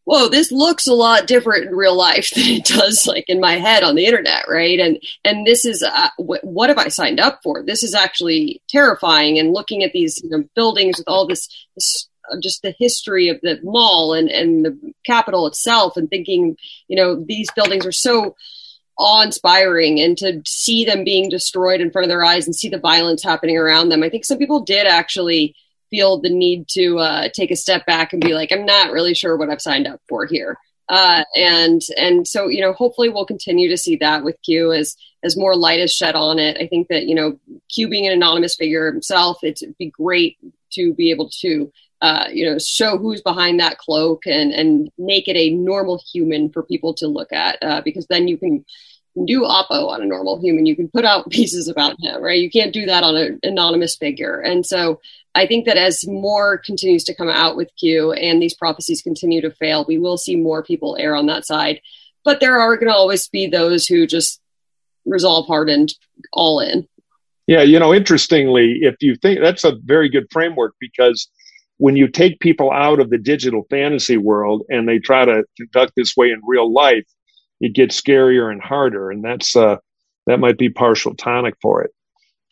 whoa, 0.04 0.28
this 0.28 0.52
looks 0.52 0.86
a 0.86 0.94
lot 0.94 1.26
different 1.26 1.66
in 1.66 1.74
real 1.74 1.96
life 1.96 2.30
than 2.34 2.44
it 2.44 2.64
does 2.64 3.06
like 3.06 3.24
in 3.28 3.40
my 3.40 3.54
head 3.54 3.82
on 3.82 3.94
the 3.94 4.06
internet, 4.06 4.46
right? 4.48 4.78
And 4.78 5.02
and 5.24 5.46
this 5.46 5.64
is 5.64 5.82
uh, 5.82 6.08
wh- 6.18 6.44
what 6.44 6.68
have 6.68 6.78
I 6.78 6.88
signed 6.88 7.20
up 7.20 7.40
for? 7.42 7.62
This 7.62 7.82
is 7.82 7.94
actually 7.94 8.62
terrifying. 8.68 9.38
And 9.38 9.52
looking 9.52 9.82
at 9.82 9.92
these 9.92 10.22
you 10.22 10.30
know, 10.30 10.44
buildings 10.54 10.98
with 10.98 11.08
all 11.08 11.26
this, 11.26 11.48
this 11.74 12.08
uh, 12.30 12.36
just 12.42 12.62
the 12.62 12.74
history 12.78 13.28
of 13.28 13.40
the 13.42 13.58
mall 13.62 14.14
and 14.14 14.28
and 14.28 14.64
the 14.64 14.94
Capitol 15.04 15.46
itself, 15.46 15.96
and 15.96 16.08
thinking, 16.08 16.56
you 16.88 16.96
know, 16.96 17.24
these 17.26 17.50
buildings 17.52 17.86
are 17.86 17.92
so 17.92 18.36
awe-inspiring 18.96 19.98
and 19.98 20.16
to 20.16 20.40
see 20.46 20.84
them 20.84 21.02
being 21.02 21.28
destroyed 21.28 21.80
in 21.80 21.90
front 21.90 22.04
of 22.04 22.08
their 22.08 22.24
eyes 22.24 22.46
and 22.46 22.54
see 22.54 22.68
the 22.68 22.78
violence 22.78 23.24
happening 23.24 23.58
around 23.58 23.88
them 23.88 24.04
i 24.04 24.08
think 24.08 24.24
some 24.24 24.38
people 24.38 24.60
did 24.60 24.86
actually 24.86 25.52
feel 25.94 26.20
the 26.20 26.30
need 26.30 26.66
to 26.66 26.98
uh, 26.98 27.28
take 27.32 27.52
a 27.52 27.56
step 27.56 27.86
back 27.86 28.12
and 28.12 28.20
be 28.20 28.34
like, 28.34 28.50
I'm 28.50 28.66
not 28.66 28.90
really 28.90 29.14
sure 29.14 29.36
what 29.36 29.48
I've 29.48 29.62
signed 29.62 29.86
up 29.86 30.00
for 30.08 30.26
here. 30.26 30.58
Uh, 30.88 31.22
and 31.36 31.80
and 31.96 32.26
so 32.26 32.48
you 32.48 32.60
know, 32.60 32.72
hopefully 32.72 33.08
we'll 33.08 33.24
continue 33.24 33.68
to 33.70 33.76
see 33.76 33.96
that 33.96 34.24
with 34.24 34.36
Q 34.44 34.72
as 34.72 34.96
as 35.22 35.36
more 35.36 35.56
light 35.56 35.80
is 35.80 35.92
shed 35.92 36.14
on 36.14 36.38
it. 36.38 36.58
I 36.58 36.66
think 36.66 36.88
that 36.88 37.06
you 37.06 37.14
know, 37.14 37.38
Q 37.72 37.88
being 37.88 38.06
an 38.06 38.12
anonymous 38.12 38.56
figure 38.56 38.90
himself, 38.90 39.38
it'd 39.42 39.78
be 39.78 39.90
great 39.90 40.36
to 40.72 40.92
be 40.92 41.10
able 41.10 41.30
to 41.40 41.72
uh, 42.02 42.26
you 42.30 42.44
know 42.44 42.58
show 42.58 42.98
who's 42.98 43.22
behind 43.22 43.60
that 43.60 43.78
cloak 43.78 44.26
and 44.26 44.52
and 44.52 44.90
make 44.98 45.28
it 45.28 45.36
a 45.36 45.54
normal 45.54 46.02
human 46.12 46.50
for 46.50 46.62
people 46.62 46.92
to 46.94 47.06
look 47.06 47.32
at 47.32 47.56
uh, 47.62 47.80
because 47.82 48.06
then 48.08 48.28
you 48.28 48.36
can 48.36 48.64
do 49.24 49.42
oppo 49.42 49.88
on 49.88 50.02
a 50.02 50.06
normal 50.06 50.38
human 50.40 50.66
you 50.66 50.76
can 50.76 50.88
put 50.88 51.04
out 51.04 51.30
pieces 51.30 51.68
about 51.68 51.96
him 52.00 52.20
right 52.20 52.40
you 52.40 52.50
can't 52.50 52.74
do 52.74 52.84
that 52.84 53.04
on 53.04 53.16
an 53.16 53.38
anonymous 53.42 53.96
figure 53.96 54.40
and 54.40 54.66
so 54.66 55.00
I 55.34 55.46
think 55.46 55.66
that 55.66 55.76
as 55.76 56.06
more 56.06 56.58
continues 56.58 57.04
to 57.04 57.14
come 57.14 57.28
out 57.28 57.56
with 57.56 57.70
Q 57.78 58.12
and 58.12 58.40
these 58.40 58.54
prophecies 58.54 59.02
continue 59.02 59.40
to 59.40 59.50
fail, 59.50 59.84
we 59.86 59.98
will 59.98 60.16
see 60.16 60.36
more 60.36 60.62
people 60.62 60.96
err 60.98 61.16
on 61.16 61.26
that 61.26 61.46
side. 61.46 61.80
But 62.24 62.40
there 62.40 62.60
are 62.60 62.76
going 62.76 62.88
to 62.88 62.94
always 62.94 63.28
be 63.28 63.46
those 63.46 63.86
who 63.86 64.06
just 64.06 64.40
resolve 65.04 65.46
hardened 65.46 65.92
all 66.32 66.60
in. 66.60 66.88
Yeah, 67.46 67.62
you 67.62 67.78
know, 67.78 67.92
interestingly, 67.92 68.78
if 68.80 68.96
you 69.00 69.16
think 69.16 69.40
that's 69.40 69.64
a 69.64 69.76
very 69.84 70.08
good 70.08 70.26
framework 70.30 70.74
because 70.80 71.28
when 71.76 71.96
you 71.96 72.08
take 72.08 72.40
people 72.40 72.70
out 72.72 73.00
of 73.00 73.10
the 73.10 73.18
digital 73.18 73.66
fantasy 73.68 74.16
world 74.16 74.62
and 74.68 74.88
they 74.88 74.98
try 74.98 75.24
to 75.24 75.44
conduct 75.58 75.92
this 75.96 76.16
way 76.16 76.30
in 76.30 76.40
real 76.44 76.72
life, 76.72 77.04
it 77.60 77.74
gets 77.74 78.00
scarier 78.00 78.50
and 78.50 78.62
harder, 78.62 79.10
and 79.10 79.22
that's 79.22 79.56
uh, 79.56 79.76
that 80.26 80.40
might 80.40 80.58
be 80.58 80.70
partial 80.70 81.14
tonic 81.14 81.54
for 81.60 81.82
it. 81.82 81.90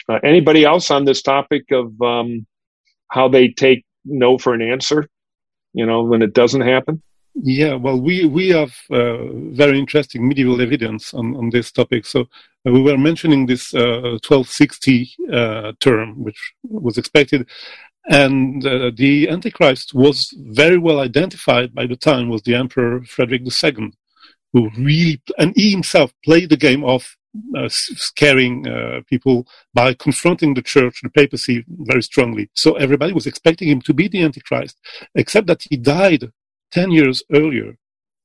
Uh, 0.09 0.19
anybody 0.23 0.65
else 0.65 0.91
on 0.91 1.05
this 1.05 1.23
topic 1.23 1.71
of 1.71 2.01
um, 2.03 2.47
how 3.13 3.29
they 3.29 3.49
take 3.49 3.85
no 4.05 4.39
for 4.39 4.55
an 4.55 4.63
answer, 4.63 5.07
you 5.75 5.85
know, 5.85 6.03
when 6.03 6.23
it 6.23 6.33
doesn't 6.33 6.63
happen? 6.63 7.03
Yeah, 7.35 7.75
well, 7.75 7.99
we 8.01 8.27
we 8.27 8.49
have 8.51 8.75
uh, 8.91 9.25
very 9.63 9.79
interesting 9.79 10.29
medieval 10.29 10.61
evidence 10.61 11.15
on, 11.15 11.37
on 11.37 11.51
this 11.51 11.73
topic. 11.73 12.05
So 12.05 12.21
uh, 12.67 12.73
we 12.73 12.83
were 12.83 12.99
mentioning 12.99 13.47
this 13.47 13.75
uh, 13.75 14.19
1260 14.29 15.15
uh, 15.33 15.73
term, 15.81 16.23
which 16.23 16.41
was 16.63 16.99
expected, 16.99 17.49
and 18.11 18.67
uh, 18.67 18.91
the 18.95 19.29
Antichrist 19.29 19.95
was 19.95 20.35
very 20.61 20.79
well 20.79 21.01
identified 21.01 21.75
by 21.75 21.87
the 21.87 21.97
time 21.97 22.29
was 22.29 22.43
the 22.43 22.55
Emperor 22.55 23.03
Frederick 23.05 23.43
II, 23.43 23.93
who 24.53 24.71
really 24.77 25.23
and 25.39 25.55
he 25.57 25.71
himself 25.71 26.13
played 26.25 26.51
the 26.51 26.65
game 26.69 26.85
of 26.85 27.17
uh, 27.57 27.69
scaring 27.69 28.67
uh, 28.67 29.01
people 29.09 29.47
by 29.73 29.95
confronting 29.95 30.55
the 30.55 30.63
church, 30.63 31.01
the 31.03 31.11
papacy, 31.11 31.65
very 31.69 32.03
strongly. 32.03 32.51
So 32.55 32.75
everybody 32.75 33.13
was 33.13 33.27
expecting 33.27 33.69
him 33.69 33.81
to 33.83 33.95
be 33.95 34.09
the 34.09 34.23
Antichrist, 34.23 34.79
except 35.15 35.47
that 35.47 35.63
he 35.69 35.77
died 35.77 36.31
10 36.73 36.91
years 36.91 37.23
earlier. 37.33 37.77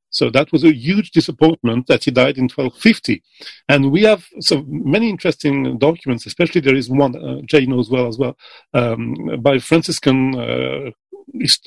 So 0.10 0.30
that 0.30 0.52
was 0.52 0.64
a 0.64 0.74
huge 0.74 1.12
disappointment 1.12 1.88
that 1.88 2.06
he 2.06 2.12
died 2.12 2.38
in 2.38 2.46
1250. 2.46 3.22
And 3.68 3.92
we 3.92 4.04
have 4.04 4.26
so 4.40 4.64
many 4.68 5.10
interesting 5.10 5.78
documents, 5.78 6.26
especially 6.26 6.62
there 6.62 6.76
is 6.76 6.90
one, 6.90 7.16
uh, 7.16 7.42
Jay 7.46 7.66
knows 7.66 7.90
well 7.90 8.08
as 8.08 8.18
well, 8.18 8.38
um, 8.74 9.16
by 9.42 9.60
Franciscan 9.60 10.36
uh, 10.36 10.92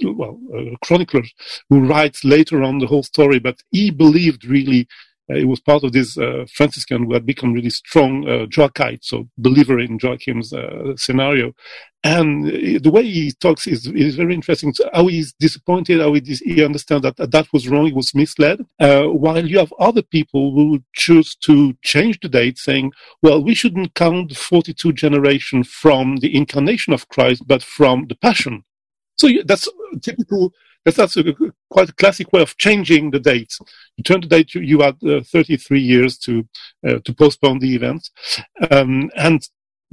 well, 0.02 0.40
uh, 0.54 0.76
chronicler 0.82 1.22
who 1.68 1.80
writes 1.80 2.24
later 2.24 2.62
on 2.62 2.78
the 2.78 2.86
whole 2.86 3.02
story, 3.02 3.38
but 3.38 3.62
he 3.70 3.90
believed 3.90 4.44
really 4.44 4.88
uh, 5.30 5.36
it 5.36 5.44
was 5.44 5.60
part 5.60 5.84
of 5.84 5.92
this 5.92 6.18
uh, 6.18 6.44
Franciscan 6.52 7.04
who 7.04 7.14
had 7.14 7.26
become 7.26 7.52
really 7.52 7.70
strong 7.70 8.28
uh, 8.28 8.46
Joachite, 8.46 9.04
so 9.04 9.28
believer 9.38 9.78
in 9.78 9.98
Joachim's 9.98 10.52
uh, 10.52 10.96
scenario. 10.96 11.52
And 12.02 12.46
the 12.46 12.90
way 12.90 13.02
he 13.02 13.30
talks 13.32 13.66
is, 13.66 13.86
is 13.86 14.16
very 14.16 14.34
interesting. 14.34 14.72
So 14.72 14.88
how 14.94 15.06
he's 15.08 15.34
disappointed, 15.34 16.00
how 16.00 16.14
he, 16.14 16.20
he 16.20 16.64
understands 16.64 17.02
that, 17.02 17.30
that 17.30 17.52
was 17.52 17.68
wrong, 17.68 17.86
he 17.86 17.92
was 17.92 18.14
misled. 18.14 18.64
Uh, 18.78 19.04
while 19.04 19.46
you 19.46 19.58
have 19.58 19.74
other 19.78 20.00
people 20.00 20.54
who 20.54 20.82
choose 20.94 21.36
to 21.36 21.74
change 21.82 22.18
the 22.20 22.28
date, 22.28 22.58
saying, 22.58 22.92
well, 23.22 23.44
we 23.44 23.54
shouldn't 23.54 23.94
count 23.94 24.30
the 24.30 24.34
42 24.34 24.94
generation 24.94 25.62
from 25.62 26.16
the 26.16 26.34
incarnation 26.34 26.94
of 26.94 27.08
Christ, 27.08 27.42
but 27.46 27.62
from 27.62 28.06
the 28.08 28.14
passion. 28.14 28.64
So 29.18 29.28
that's 29.44 29.68
typical 30.00 30.54
that's, 30.84 30.96
that's 30.96 31.16
a, 31.16 31.34
quite 31.68 31.90
a 31.90 31.94
classic 31.94 32.32
way 32.32 32.42
of 32.42 32.56
changing 32.56 33.10
the 33.10 33.20
dates. 33.20 33.58
You 33.96 34.04
turn 34.04 34.20
the 34.20 34.26
date, 34.26 34.54
you, 34.54 34.60
you 34.60 34.80
had 34.80 34.96
uh, 35.04 35.22
33 35.22 35.80
years 35.80 36.18
to 36.18 36.46
uh, 36.86 36.98
to 37.04 37.14
postpone 37.14 37.58
the 37.58 37.74
event, 37.74 38.08
um, 38.70 39.10
and 39.16 39.42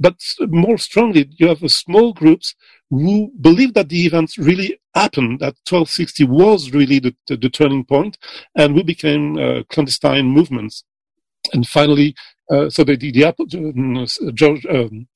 but 0.00 0.20
more 0.40 0.78
strongly, 0.78 1.28
you 1.38 1.48
have 1.48 1.70
small 1.70 2.12
groups 2.12 2.54
who 2.90 3.32
believe 3.40 3.74
that 3.74 3.88
the 3.88 4.06
events 4.06 4.38
really 4.38 4.78
happened, 4.94 5.40
that 5.40 5.56
1260 5.68 6.24
was 6.24 6.70
really 6.70 6.98
the, 7.00 7.14
the, 7.26 7.36
the 7.36 7.50
turning 7.50 7.84
point, 7.84 8.16
and 8.54 8.74
we 8.74 8.82
became 8.82 9.36
uh, 9.36 9.62
clandestine 9.68 10.26
movements. 10.26 10.84
And 11.52 11.66
finally, 11.66 12.14
uh, 12.50 12.70
so 12.70 12.84
the, 12.84 12.96
the, 12.96 13.10
the 13.10 13.24
uh, 13.24 14.32
George, 14.32 14.64
um, 14.66 15.08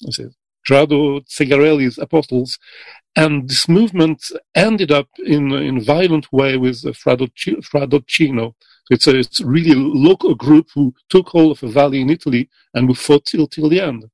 Segarelli's 0.66 1.98
apostles 1.98 2.58
and 3.16 3.48
this 3.48 3.68
movement 3.68 4.22
ended 4.54 4.90
up 4.90 5.08
in 5.24 5.52
in 5.52 5.80
violent 5.80 6.32
way 6.32 6.56
with 6.56 6.78
Fra 6.96 7.16
Dolcino. 7.16 8.54
So 8.84 8.90
it's 8.90 9.06
a 9.06 9.18
it's 9.18 9.40
really 9.40 9.72
a 9.72 9.76
local 10.08 10.34
group 10.34 10.68
who 10.74 10.94
took 11.08 11.28
hold 11.28 11.52
of 11.52 11.62
a 11.62 11.68
valley 11.68 12.00
in 12.00 12.10
Italy 12.10 12.48
and 12.74 12.88
who 12.88 12.94
fought 12.94 13.26
till 13.26 13.46
till 13.46 13.68
the 13.68 13.80
end, 13.80 14.04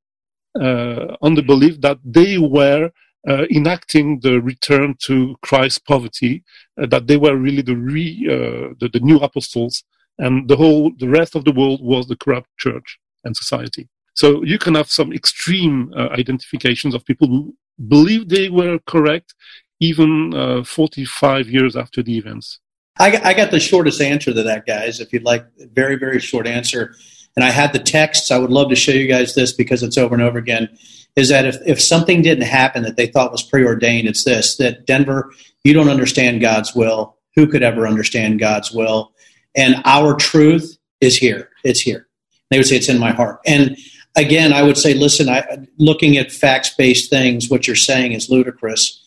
uh, 0.59 1.15
on 1.21 1.35
the 1.35 1.43
belief 1.43 1.81
that 1.81 1.99
they 2.03 2.37
were 2.37 2.91
uh, 3.27 3.45
enacting 3.51 4.19
the 4.21 4.41
return 4.41 4.95
to 4.99 5.35
Christ's 5.41 5.79
poverty, 5.79 6.43
uh, 6.81 6.85
that 6.87 7.07
they 7.07 7.17
were 7.17 7.35
really 7.35 7.61
the, 7.61 7.75
re, 7.75 8.25
uh, 8.29 8.73
the, 8.79 8.89
the 8.91 8.99
new 9.01 9.17
apostles, 9.17 9.83
and 10.17 10.47
the 10.47 10.55
whole 10.55 10.91
the 10.97 11.09
rest 11.09 11.35
of 11.35 11.45
the 11.45 11.51
world 11.51 11.83
was 11.83 12.07
the 12.07 12.15
corrupt 12.15 12.49
church 12.57 12.99
and 13.23 13.35
society. 13.35 13.87
So 14.19 14.43
you 14.43 14.57
can 14.59 14.75
have 14.75 14.89
some 14.89 15.13
extreme 15.13 15.93
uh, 15.95 16.09
identifications 16.09 16.93
of 16.93 17.05
people 17.05 17.29
who 17.29 17.55
believe 17.87 18.27
they 18.27 18.49
were 18.49 18.77
correct, 18.85 19.33
even 19.79 20.33
uh, 20.35 20.65
45 20.65 21.47
years 21.47 21.77
after 21.77 22.03
the 22.03 22.17
events. 22.17 22.59
I, 22.99 23.17
I 23.23 23.33
got 23.33 23.49
the 23.49 23.61
shortest 23.61 24.01
answer 24.01 24.33
to 24.33 24.43
that, 24.43 24.65
guys. 24.65 24.99
If 24.99 25.13
you'd 25.13 25.23
like, 25.23 25.45
very 25.73 25.95
very 25.95 26.19
short 26.19 26.47
answer. 26.47 26.95
And 27.37 27.45
I 27.45 27.51
had 27.51 27.71
the 27.71 27.79
texts. 27.79 28.29
I 28.29 28.39
would 28.39 28.49
love 28.49 28.67
to 28.71 28.75
show 28.75 28.91
you 28.91 29.07
guys 29.07 29.35
this 29.35 29.53
because 29.53 29.83
it's 29.83 29.97
over 29.97 30.15
and 30.15 30.21
over 30.21 30.37
again. 30.37 30.67
Is 31.15 31.29
that 31.29 31.45
if, 31.45 31.55
if 31.65 31.81
something 31.81 32.21
didn't 32.21 32.43
happen 32.43 32.83
that 32.83 32.97
they 32.97 33.07
thought 33.07 33.31
was 33.31 33.43
preordained, 33.43 34.09
it's 34.09 34.25
this 34.25 34.57
that 34.57 34.85
Denver, 34.85 35.31
you 35.63 35.71
don't 35.71 35.87
understand 35.87 36.41
God's 36.41 36.75
will. 36.75 37.15
Who 37.37 37.47
could 37.47 37.63
ever 37.63 37.87
understand 37.87 38.41
God's 38.41 38.73
will? 38.73 39.13
And 39.55 39.75
our 39.85 40.13
truth 40.13 40.77
is 40.99 41.15
here. 41.15 41.51
It's 41.63 41.79
here. 41.79 42.09
They 42.51 42.57
would 42.57 42.67
say 42.67 42.75
it's 42.75 42.89
in 42.89 42.99
my 42.99 43.11
heart. 43.11 43.39
And 43.45 43.77
again, 44.15 44.53
I 44.53 44.63
would 44.63 44.77
say, 44.77 44.93
listen, 44.93 45.29
I, 45.29 45.67
looking 45.77 46.17
at 46.17 46.31
facts 46.31 46.73
based 46.75 47.09
things, 47.09 47.49
what 47.49 47.67
you're 47.67 47.75
saying 47.75 48.13
is 48.13 48.29
ludicrous. 48.29 49.03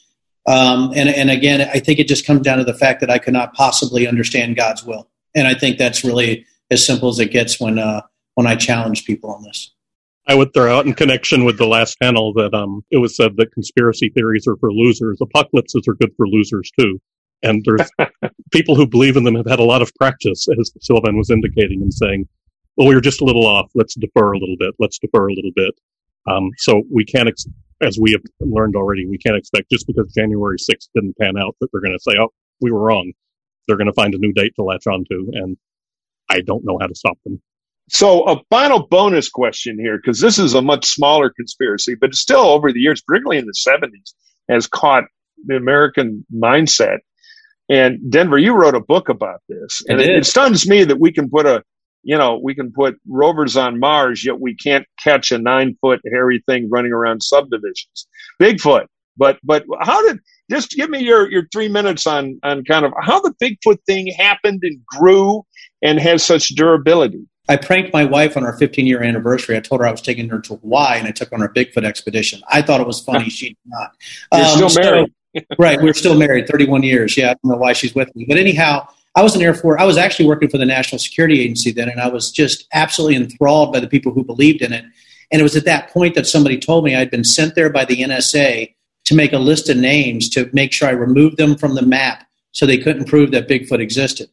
Um, 0.47 0.93
and, 0.97 1.09
and 1.09 1.31
again, 1.31 1.69
I 1.73 1.79
think 1.79 1.99
it 1.99 2.09
just 2.09 2.27
comes 2.27 2.43
down 2.43 2.59
to 2.59 2.65
the 2.65 2.75
fact 2.75 3.01
that 3.01 3.11
I 3.11 3.19
could 3.19 3.33
not 3.33 3.55
possibly 3.55 4.09
understand 4.09 4.57
God's 4.57 4.85
will. 4.85 5.09
And 5.35 5.47
I 5.47 5.55
think 5.55 5.79
that's 5.79 6.05
really 6.05 6.47
as 6.71 6.85
simple 6.85 7.09
as 7.09 7.19
it 7.19 7.31
gets 7.31 7.61
when, 7.61 7.79
uh, 7.79 8.03
when 8.35 8.47
I 8.47 8.57
challenge 8.57 9.05
people 9.05 9.31
on 9.31 9.43
this. 9.43 9.73
I 10.27 10.35
would 10.35 10.55
throw 10.55 10.77
out 10.77 10.87
in 10.87 10.95
connection 10.95 11.45
with 11.45 11.59
the 11.59 11.67
last 11.67 11.99
panel 12.01 12.33
that 12.35 12.55
um, 12.55 12.85
it 12.91 12.99
was 12.99 13.17
said 13.17 13.37
that 13.37 13.53
conspiracy 13.53 14.09
theories 14.11 14.47
are 14.47 14.57
for 14.57 14.73
losers. 14.73 15.19
Apocalypses 15.21 15.87
are 15.89 15.95
good 15.95 16.13
for 16.17 16.29
losers 16.29 16.71
too. 16.79 17.01
And 17.43 17.65
there's 17.65 17.91
people 18.53 18.77
who 18.77 18.87
believe 18.87 19.17
in 19.17 19.25
them 19.25 19.35
have 19.35 19.49
had 19.49 19.59
a 19.59 19.65
lot 19.65 19.83
of 19.83 19.93
practice, 19.97 20.47
as 20.61 20.73
Sylvain 20.81 21.17
was 21.17 21.31
indicating 21.31 21.83
and 21.83 21.93
saying, 21.93 22.29
well, 22.77 22.89
we 22.89 22.95
were 22.95 23.01
just 23.01 23.21
a 23.21 23.25
little 23.25 23.47
off. 23.47 23.71
Let's 23.75 23.95
defer 23.95 24.33
a 24.33 24.39
little 24.39 24.57
bit. 24.59 24.75
Let's 24.79 24.99
defer 24.99 25.29
a 25.29 25.35
little 25.35 25.51
bit. 25.55 25.75
Um, 26.27 26.51
so 26.59 26.83
we 26.91 27.05
can't, 27.05 27.29
ex- 27.29 27.47
as 27.81 27.99
we 28.01 28.13
have 28.13 28.23
learned 28.41 28.77
already, 28.77 29.07
we 29.07 29.19
can't 29.19 29.37
expect 29.37 29.71
just 29.71 29.87
because 29.87 30.13
January 30.13 30.57
6th 30.59 30.89
didn't 30.95 31.17
pan 31.19 31.37
out 31.37 31.57
that 31.61 31.69
they're 31.73 31.81
going 31.81 31.97
to 31.97 32.03
say, 32.03 32.17
oh, 32.19 32.33
we 32.61 32.71
were 32.71 32.81
wrong. 32.81 33.13
They're 33.67 33.77
going 33.77 33.89
to 33.89 33.93
find 33.93 34.15
a 34.15 34.19
new 34.19 34.33
date 34.33 34.55
to 34.57 34.63
latch 34.63 34.87
onto. 34.87 35.31
And 35.33 35.57
I 36.31 36.41
don't 36.41 36.65
know 36.65 36.79
how 36.81 36.87
to 36.87 36.95
stop 36.95 37.19
them. 37.25 37.41
So 37.89 38.25
a 38.29 38.41
final 38.49 38.87
bonus 38.87 39.29
question 39.29 39.79
here, 39.79 39.99
because 39.99 40.21
this 40.21 40.39
is 40.39 40.55
a 40.55 40.63
much 40.63 40.87
smaller 40.87 41.31
conspiracy, 41.31 41.95
but 41.95 42.15
still 42.15 42.47
over 42.47 42.73
the 42.73 42.81
years, 42.81 43.03
particularly 43.03 43.39
in 43.39 43.47
the 43.47 43.53
70s, 43.53 44.15
has 44.49 44.67
caught 44.67 45.05
the 45.45 45.57
American 45.57 46.25
mindset. 46.33 46.99
And 47.69 48.11
Denver, 48.11 48.39
you 48.39 48.55
wrote 48.55 48.75
a 48.75 48.81
book 48.81 49.09
about 49.09 49.41
this. 49.49 49.83
And 49.89 50.01
it, 50.01 50.11
it, 50.11 50.27
stuns 50.27 50.69
me 50.69 50.85
that 50.85 51.01
we 51.01 51.13
can 51.13 51.29
put 51.29 51.47
a, 51.47 51.63
you 52.03 52.17
know, 52.17 52.39
we 52.43 52.55
can 52.55 52.73
put 52.73 52.99
rovers 53.07 53.57
on 53.57 53.79
Mars, 53.79 54.25
yet 54.25 54.41
we 54.41 54.55
can't 54.55 54.87
catch 55.03 55.31
a 55.31 55.39
nine 55.39 55.77
foot 55.81 56.01
hairy 56.11 56.43
thing 56.47 56.69
running 56.71 56.93
around 56.93 57.23
subdivisions. 57.23 58.07
Bigfoot. 58.41 58.87
But, 59.17 59.39
but 59.45 59.65
how 59.81 60.07
did, 60.07 60.21
just 60.51 60.71
give 60.71 60.91
me 60.91 61.01
your, 61.01 61.31
your 61.31 61.47
three 61.53 61.69
minutes 61.69 62.07
on, 62.07 62.41
on 62.43 62.65
kind 62.65 62.85
of 62.85 62.93
how 63.01 63.21
the 63.21 63.35
Bigfoot 63.43 63.79
thing 63.87 64.09
happened 64.09 64.61
and 64.63 64.85
grew 64.87 65.45
and 65.83 65.99
has 66.01 66.25
such 66.25 66.49
durability. 66.49 67.27
I 67.49 67.57
pranked 67.57 67.93
my 67.93 68.05
wife 68.05 68.37
on 68.37 68.45
our 68.45 68.57
15 68.57 68.87
year 68.87 69.03
anniversary. 69.03 69.57
I 69.57 69.61
told 69.61 69.81
her 69.81 69.87
I 69.87 69.91
was 69.91 70.01
taking 70.01 70.29
her 70.29 70.41
to 70.41 70.57
Hawaii 70.57 70.99
and 70.99 71.09
I 71.09 71.11
took 71.11 71.31
her 71.31 71.35
on 71.35 71.41
her 71.41 71.49
Bigfoot 71.49 71.85
expedition. 71.85 72.41
I 72.49 72.63
thought 72.63 72.81
it 72.81 72.87
was 72.87 73.01
funny. 73.01 73.29
she 73.29 73.49
did 73.49 73.57
not. 73.67 73.93
You're 74.33 74.45
um, 74.45 74.69
still 74.71 74.83
married. 74.83 75.13
So, 75.37 75.43
right. 75.59 75.81
We're 75.81 75.95
still 75.95 76.17
married 76.17 76.47
31 76.47 76.83
years. 76.83 77.17
Yeah. 77.17 77.31
I 77.31 77.35
don't 77.35 77.53
know 77.53 77.57
why 77.57 77.73
she's 77.73 77.95
with 77.95 78.15
me. 78.15 78.27
But 78.29 78.39
anyhow, 78.39 78.87
I 79.15 79.23
was 79.23 79.37
in 79.37 79.43
Air 79.43 79.55
Force. 79.55 79.81
I 79.81 79.85
was 79.85 79.99
actually 79.99 80.27
working 80.27 80.49
for 80.49 80.59
the 80.59 80.65
National 80.65 80.99
Security 80.99 81.41
Agency 81.41 81.71
then, 81.71 81.89
and 81.89 82.01
I 82.01 82.09
was 82.09 82.31
just 82.31 82.67
absolutely 82.73 83.17
enthralled 83.17 83.73
by 83.73 83.81
the 83.81 83.89
people 83.89 84.13
who 84.13 84.25
believed 84.25 84.63
in 84.63 84.73
it. 84.73 84.85
And 85.31 85.41
it 85.41 85.43
was 85.43 85.57
at 85.57 85.65
that 85.65 85.91
point 85.91 86.15
that 86.15 86.27
somebody 86.27 86.59
told 86.59 86.85
me 86.85 86.95
I'd 86.95 87.11
been 87.11 87.25
sent 87.25 87.55
there 87.55 87.71
by 87.71 87.85
the 87.85 88.03
NSA 88.03 88.75
to 89.05 89.15
make 89.15 89.33
a 89.33 89.39
list 89.39 89.69
of 89.69 89.77
names 89.77 90.29
to 90.31 90.49
make 90.53 90.73
sure 90.73 90.89
I 90.89 90.93
removed 90.93 91.37
them 91.37 91.57
from 91.57 91.75
the 91.75 91.83
map 91.83 92.27
so 92.53 92.67
they 92.67 92.79
couldn't 92.79 93.07
prove 93.07 93.31
that 93.33 93.49
Bigfoot 93.49 93.81
existed. 93.81 94.29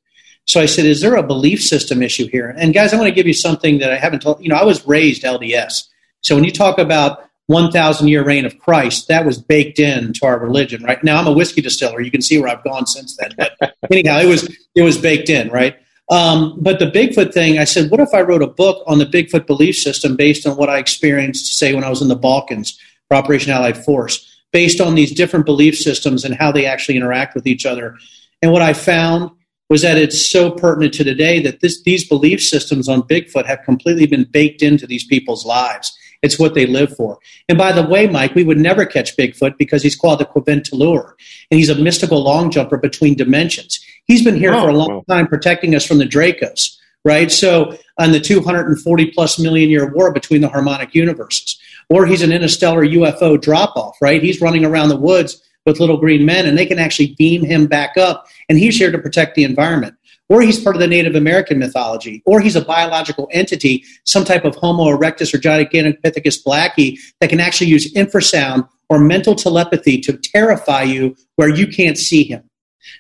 So 0.46 0.60
I 0.60 0.66
said, 0.66 0.86
is 0.86 1.02
there 1.02 1.16
a 1.16 1.24
belief 1.24 1.62
system 1.62 2.02
issue 2.02 2.28
here? 2.28 2.56
And 2.58 2.74
guys, 2.74 2.94
I 2.94 2.98
want 2.98 3.08
to 3.08 3.16
give 3.16 3.28
you 3.28 3.34
something 3.34 3.80
that 3.80 3.92
I 3.92 3.98
haven't 3.98 4.22
told. 4.22 4.42
You 4.42 4.50
know, 4.50 4.56
I 4.56 4.64
was 4.64 4.88
raised 4.88 5.24
LDS. 5.24 5.88
So 6.22 6.36
when 6.36 6.44
you 6.44 6.52
talk 6.52 6.80
about 6.80 7.29
1,000 7.50 8.08
year 8.08 8.24
reign 8.24 8.46
of 8.46 8.60
Christ, 8.60 9.08
that 9.08 9.26
was 9.26 9.42
baked 9.42 9.80
into 9.80 10.24
our 10.24 10.38
religion, 10.38 10.84
right? 10.84 11.04
Now 11.04 11.20
I'm 11.20 11.26
a 11.26 11.32
whiskey 11.32 11.62
distiller. 11.62 12.00
You 12.00 12.12
can 12.12 12.22
see 12.22 12.38
where 12.38 12.48
I've 12.48 12.64
gone 12.64 12.86
since 12.86 13.18
then. 13.18 13.32
But 13.36 13.76
anyhow, 13.92 14.20
it 14.20 14.28
was, 14.28 14.56
it 14.76 14.84
was 14.84 15.00
baked 15.00 15.32
in, 15.32 15.50
right? 15.50 15.76
Um, 16.12 16.60
but 16.62 16.78
the 16.78 16.92
Bigfoot 16.92 17.34
thing, 17.34 17.58
I 17.58 17.64
said, 17.64 17.90
what 17.90 18.02
if 18.02 18.10
I 18.14 18.22
wrote 18.22 18.44
a 18.44 18.48
book 18.48 18.84
on 18.86 19.00
the 19.00 19.06
Bigfoot 19.06 19.48
belief 19.48 19.76
system 19.78 20.16
based 20.16 20.46
on 20.46 20.58
what 20.58 20.70
I 20.70 20.78
experienced, 20.78 21.58
say, 21.58 21.74
when 21.74 21.84
I 21.84 21.90
was 21.90 22.04
in 22.04 22.08
the 22.08 22.16
Balkans 22.16 22.78
for 23.08 23.18
Operation 23.18 23.52
Allied 23.52 23.84
Force, 23.84 24.44
based 24.52 24.80
on 24.80 24.94
these 24.94 25.12
different 25.12 25.48
belief 25.48 25.76
systems 25.76 26.24
and 26.24 26.36
how 26.36 26.52
they 26.52 26.68
actually 26.68 26.98
interact 26.98 27.34
with 27.34 27.48
each 27.48 27.66
other? 27.66 27.98
And 28.44 28.52
what 28.52 28.62
I 28.62 28.74
found 28.74 29.32
was 29.72 29.82
that 29.82 29.98
it's 29.98 30.30
so 30.30 30.52
pertinent 30.52 30.94
to 30.96 31.04
today 31.04 31.42
that 31.42 31.62
this, 31.62 31.82
these 31.82 32.08
belief 32.08 32.44
systems 32.44 32.88
on 32.88 33.02
Bigfoot 33.04 33.48
have 33.48 33.64
completely 33.64 34.06
been 34.06 34.26
baked 34.26 34.62
into 34.62 34.86
these 34.86 35.06
people's 35.06 35.46
lives. 35.46 35.96
It's 36.22 36.40
what 36.40 36.54
they 36.54 36.66
live 36.66 36.96
for. 36.96 37.20
And 37.48 37.58
by 37.58 37.72
the 37.72 37.86
way, 37.86 38.08
Mike, 38.08 38.36
we 38.36 38.44
would 38.44 38.58
never 38.58 38.86
catch 38.86 39.16
Bigfoot 39.16 39.58
because 39.58 39.84
he's 39.84 39.96
called 39.96 40.20
the 40.20 40.26
Quivintalure, 40.26 41.14
and 41.50 41.60
he's 41.60 41.70
a 41.70 41.76
mystical 41.76 42.22
long 42.22 42.52
jumper 42.52 42.78
between 42.78 43.16
dimensions. 43.16 43.80
He's 44.06 44.24
been 44.24 44.38
here 44.38 44.54
oh, 44.54 44.62
for 44.62 44.70
a 44.70 44.74
oh, 44.74 44.78
long 44.78 45.06
time 45.06 45.28
protecting 45.28 45.76
us 45.76 45.86
from 45.86 46.00
the 46.00 46.06
Dracos, 46.06 46.78
right? 47.06 47.32
So, 47.32 47.78
on 47.98 48.12
the 48.12 48.20
240 48.20 49.12
plus 49.12 49.40
million 49.40 49.70
year 49.70 49.94
war 49.94 50.12
between 50.12 50.42
the 50.42 50.50
harmonic 50.50 50.94
universes, 50.94 51.60
or 51.90 52.06
he's 52.06 52.22
an 52.22 52.32
interstellar 52.32 52.86
UFO 52.86 53.40
drop 53.40 53.76
off, 53.76 53.98
right? 54.02 54.22
He's 54.22 54.42
running 54.42 54.66
around 54.66 54.90
the 54.90 54.98
woods 54.98 55.42
with 55.66 55.80
little 55.80 55.98
green 55.98 56.26
men, 56.26 56.46
and 56.48 56.58
they 56.58 56.66
can 56.66 56.80
actually 56.80 57.16
beam 57.18 57.44
him 57.44 57.68
back 57.68 57.98
up, 57.98 58.28
and 58.50 58.58
he's 58.58 58.78
here 58.78 58.92
to 58.92 58.98
protect 58.98 59.36
the 59.36 59.44
environment. 59.44 59.96
Or 60.30 60.42
he's 60.42 60.60
part 60.60 60.76
of 60.76 60.80
the 60.80 60.88
Native 60.88 61.16
American 61.16 61.58
mythology, 61.58 62.22
or 62.26 62.40
he's 62.40 62.56
a 62.56 62.64
biological 62.64 63.28
entity, 63.32 63.84
some 64.06 64.24
type 64.24 64.46
of 64.46 64.56
Homo 64.56 64.86
erectus 64.86 65.34
or 65.34 65.40
Gigantopithecus 65.40 66.44
blacki 66.44 67.00
that 67.20 67.32
can 67.32 67.40
actually 67.40 67.68
use 67.68 67.92
infrasound 67.94 68.70
or 68.90 69.00
mental 69.00 69.36
telepathy 69.36 70.00
to 70.02 70.14
terrify 70.14 70.84
you 70.84 71.16
where 71.36 71.50
you 71.50 71.68
can't 71.68 71.98
see 71.98 72.24
him. 72.24 72.44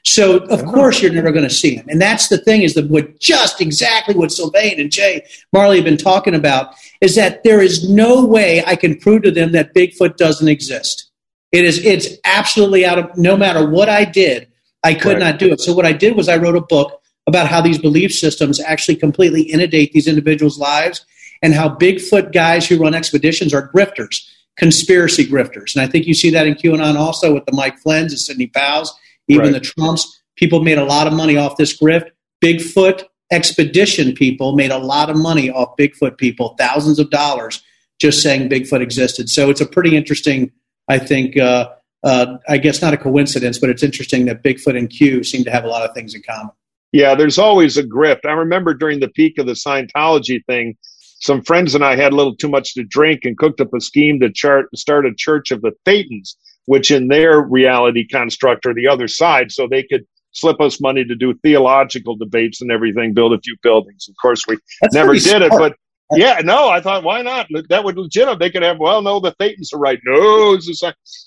So 0.05 0.37
of 0.37 0.61
oh. 0.61 0.71
course 0.71 1.01
you're 1.01 1.13
never 1.13 1.31
going 1.31 1.47
to 1.47 1.53
see 1.53 1.75
him, 1.75 1.85
and 1.89 2.01
that's 2.01 2.29
the 2.29 2.37
thing 2.37 2.61
is 2.61 2.73
that 2.75 2.89
what 2.89 3.19
just 3.19 3.59
exactly 3.59 4.15
what 4.15 4.31
Sylvain 4.31 4.79
and 4.79 4.91
Jay 4.91 5.25
Marley 5.51 5.77
have 5.77 5.85
been 5.85 5.97
talking 5.97 6.35
about 6.35 6.73
is 7.01 7.15
that 7.15 7.43
there 7.43 7.61
is 7.61 7.89
no 7.89 8.25
way 8.25 8.63
I 8.65 8.75
can 8.75 8.97
prove 8.97 9.23
to 9.23 9.31
them 9.31 9.51
that 9.53 9.73
Bigfoot 9.73 10.17
doesn't 10.17 10.47
exist. 10.47 11.11
It 11.51 11.65
is 11.65 11.83
it's 11.85 12.07
absolutely 12.23 12.85
out 12.85 12.99
of 12.99 13.17
no 13.17 13.35
matter 13.35 13.67
what 13.67 13.89
I 13.89 14.05
did, 14.05 14.47
I 14.83 14.93
could 14.93 15.13
right. 15.13 15.19
not 15.19 15.39
do 15.39 15.51
it. 15.51 15.59
So 15.59 15.73
what 15.73 15.85
I 15.85 15.91
did 15.91 16.15
was 16.15 16.29
I 16.29 16.37
wrote 16.37 16.55
a 16.55 16.61
book 16.61 16.98
about 17.29 17.47
how 17.47 17.61
these 17.61 17.77
belief 17.77 18.13
systems 18.13 18.59
actually 18.59 18.95
completely 18.95 19.43
inundate 19.43 19.93
these 19.93 20.07
individuals' 20.07 20.59
lives 20.59 21.05
and 21.41 21.53
how 21.53 21.69
Bigfoot 21.69 22.33
guys 22.33 22.67
who 22.67 22.77
run 22.77 22.93
expeditions 22.93 23.53
are 23.53 23.71
grifters, 23.71 24.27
conspiracy 24.57 25.25
grifters. 25.25 25.75
And 25.75 25.81
I 25.81 25.87
think 25.87 26.05
you 26.05 26.13
see 26.13 26.29
that 26.31 26.45
in 26.45 26.55
QAnon 26.55 26.95
also 26.95 27.33
with 27.33 27.45
the 27.45 27.53
Mike 27.53 27.79
Flynn's 27.79 28.11
and 28.11 28.19
Sidney 28.19 28.47
Powell's, 28.47 28.93
even 29.27 29.45
right. 29.45 29.53
the 29.53 29.61
Trumps. 29.61 30.21
People 30.35 30.61
made 30.61 30.77
a 30.77 30.85
lot 30.85 31.07
of 31.07 31.13
money 31.13 31.37
off 31.37 31.57
this 31.57 31.77
grift. 31.77 32.09
Bigfoot 32.43 33.03
expedition 33.31 34.13
people 34.13 34.55
made 34.55 34.71
a 34.71 34.77
lot 34.77 35.09
of 35.09 35.15
money 35.15 35.49
off 35.49 35.77
Bigfoot 35.77 36.17
people, 36.17 36.55
thousands 36.57 36.99
of 36.99 37.09
dollars 37.09 37.61
just 38.01 38.21
saying 38.21 38.49
Bigfoot 38.49 38.81
existed. 38.81 39.29
So 39.29 39.49
it's 39.49 39.61
a 39.61 39.65
pretty 39.65 39.95
interesting 39.95 40.51
I 40.89 40.97
think, 40.97 41.37
uh, 41.37 41.69
uh, 42.03 42.37
I 42.49 42.57
guess 42.57 42.81
not 42.81 42.93
a 42.93 42.97
coincidence, 42.97 43.59
but 43.59 43.69
it's 43.69 43.83
interesting 43.83 44.25
that 44.25 44.43
Bigfoot 44.43 44.77
and 44.77 44.89
Q 44.89 45.23
seem 45.23 45.43
to 45.43 45.51
have 45.51 45.63
a 45.63 45.67
lot 45.67 45.87
of 45.87 45.93
things 45.93 46.15
in 46.15 46.23
common. 46.23 46.51
Yeah, 46.91 47.15
there's 47.15 47.37
always 47.37 47.77
a 47.77 47.83
grift. 47.83 48.25
I 48.25 48.31
remember 48.31 48.73
during 48.73 48.99
the 48.99 49.09
peak 49.09 49.37
of 49.37 49.45
the 49.45 49.53
Scientology 49.53 50.43
thing, 50.45 50.75
some 51.21 51.41
friends 51.43 51.75
and 51.75 51.83
I 51.83 51.95
had 51.95 52.13
a 52.13 52.15
little 52.15 52.35
too 52.35 52.49
much 52.49 52.73
to 52.75 52.83
drink 52.83 53.21
and 53.25 53.37
cooked 53.37 53.61
up 53.61 53.73
a 53.75 53.81
scheme 53.81 54.19
to 54.21 54.31
chart, 54.31 54.67
start 54.75 55.05
a 55.05 55.13
church 55.15 55.51
of 55.51 55.61
the 55.61 55.71
Thetans, 55.87 56.35
which 56.65 56.91
in 56.91 57.07
their 57.09 57.41
reality 57.41 58.07
construct 58.07 58.65
are 58.65 58.73
the 58.73 58.87
other 58.87 59.07
side, 59.07 59.51
so 59.51 59.67
they 59.67 59.83
could 59.83 60.05
slip 60.31 60.61
us 60.61 60.81
money 60.81 61.03
to 61.05 61.15
do 61.15 61.33
theological 61.43 62.15
debates 62.15 62.61
and 62.61 62.71
everything, 62.71 63.13
build 63.13 63.33
a 63.33 63.39
few 63.41 63.55
buildings. 63.61 64.07
Of 64.09 64.15
course, 64.21 64.47
we 64.47 64.57
That's 64.81 64.95
never 64.95 65.19
did 65.19 65.23
smart. 65.23 65.43
it, 65.43 65.57
but 65.57 65.75
yeah, 66.11 66.41
no, 66.43 66.69
I 66.69 66.81
thought 66.81 67.03
why 67.03 67.21
not? 67.21 67.47
That 67.69 67.83
would 67.83 67.97
legitimate. 67.97 68.39
They 68.39 68.49
could 68.49 68.63
have. 68.63 68.79
Well, 68.79 69.01
no, 69.01 69.19
the 69.19 69.33
Thetans 69.33 69.73
are 69.73 69.79
right. 69.79 69.99
No, 70.05 70.57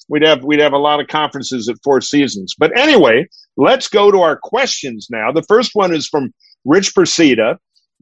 we'd 0.08 0.22
have 0.24 0.42
we'd 0.44 0.60
have 0.60 0.72
a 0.72 0.78
lot 0.78 1.00
of 1.00 1.08
conferences 1.08 1.68
at 1.68 1.76
Four 1.84 2.00
Seasons. 2.00 2.54
But 2.58 2.76
anyway, 2.76 3.28
let's 3.56 3.88
go 3.88 4.10
to 4.10 4.20
our 4.20 4.38
questions 4.42 5.08
now. 5.10 5.32
The 5.32 5.42
first 5.42 5.70
one 5.74 5.94
is 5.94 6.08
from 6.08 6.32
Rich 6.64 6.94
Persida. 6.94 7.56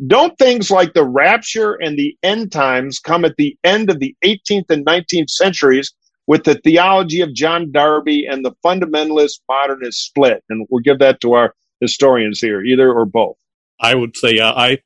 Don't 0.07 0.37
things 0.39 0.71
like 0.71 0.95
the 0.95 1.07
rapture 1.07 1.75
and 1.75 1.99
the 1.99 2.17
end 2.23 2.53
times 2.53 2.99
come 2.99 3.25
at 3.25 3.37
the 3.37 3.57
end 3.65 3.91
of 3.91 4.01
the 4.01 4.15
18th 4.25 4.71
and 4.71 4.85
19th 4.87 5.29
centuries 5.29 5.93
with 6.27 6.45
the 6.45 6.55
theology 6.65 7.21
of 7.21 7.35
John 7.35 7.71
Darby 7.71 8.27
and 8.27 8.45
the 8.45 8.53
fundamentalist 8.65 9.41
modernist 9.49 10.03
split? 10.05 10.43
And 10.49 10.67
we'll 10.71 10.83
give 10.83 11.01
that 11.01 11.21
to 11.21 11.35
our 11.35 11.55
historians 11.81 12.41
here, 12.41 12.63
either 12.63 12.93
or 12.93 13.05
both. 13.05 13.37
I 13.81 13.95
would 13.95 14.17
say 14.17 14.39
uh, 14.39 14.53
I 14.55 14.79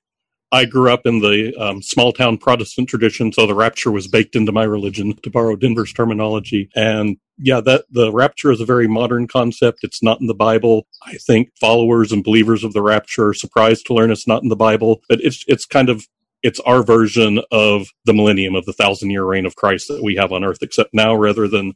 I 0.55 0.67
grew 0.67 0.93
up 0.93 1.05
in 1.05 1.19
the 1.19 1.53
um, 1.57 1.83
small 1.83 2.13
town 2.13 2.39
Protestant 2.39 2.89
tradition, 2.89 3.33
so 3.33 3.45
the 3.45 3.57
rapture 3.57 3.91
was 3.91 4.07
baked 4.07 4.37
into 4.37 4.53
my 4.53 4.63
religion, 4.63 5.17
to 5.25 5.29
borrow 5.29 5.57
Denver's 5.57 5.93
terminology. 5.93 6.71
And 6.77 7.17
yeah, 7.39 7.61
that 7.63 7.87
the 7.91 8.13
rapture 8.13 8.53
is 8.53 8.61
a 8.61 8.65
very 8.65 8.87
modern 8.87 9.27
concept. 9.27 9.81
It's 9.83 10.01
not 10.01 10.21
in 10.21 10.29
the 10.29 10.35
Bible. 10.35 10.87
I 11.05 11.15
think 11.15 11.51
followers 11.61 12.13
and 12.13 12.23
believers 12.23 12.63
of 12.63 12.73
the 12.73 12.83
rapture 12.83 13.31
are 13.31 13.35
surprised 13.35 13.87
to 13.87 13.95
learn 13.95 14.13
it's 14.13 14.29
not 14.29 14.45
in 14.45 14.49
the 14.49 14.55
Bible, 14.55 15.03
but 15.09 15.21
it's 15.23 15.45
it's 15.49 15.67
kind 15.67 15.89
of 15.89 16.07
it's 16.45 16.61
our 16.61 16.85
version 16.85 17.41
of 17.51 17.89
the 18.05 18.15
millennium 18.15 18.55
of 18.55 18.65
the 18.65 18.73
thousand 18.73 19.11
year 19.11 19.25
reign 19.25 19.47
of 19.47 19.57
Christ 19.57 19.89
that 19.89 20.05
we 20.05 20.15
have 20.15 20.31
on 20.31 20.45
earth, 20.45 20.59
except 20.63 20.95
now 20.95 21.17
rather 21.17 21.49
than 21.49 21.73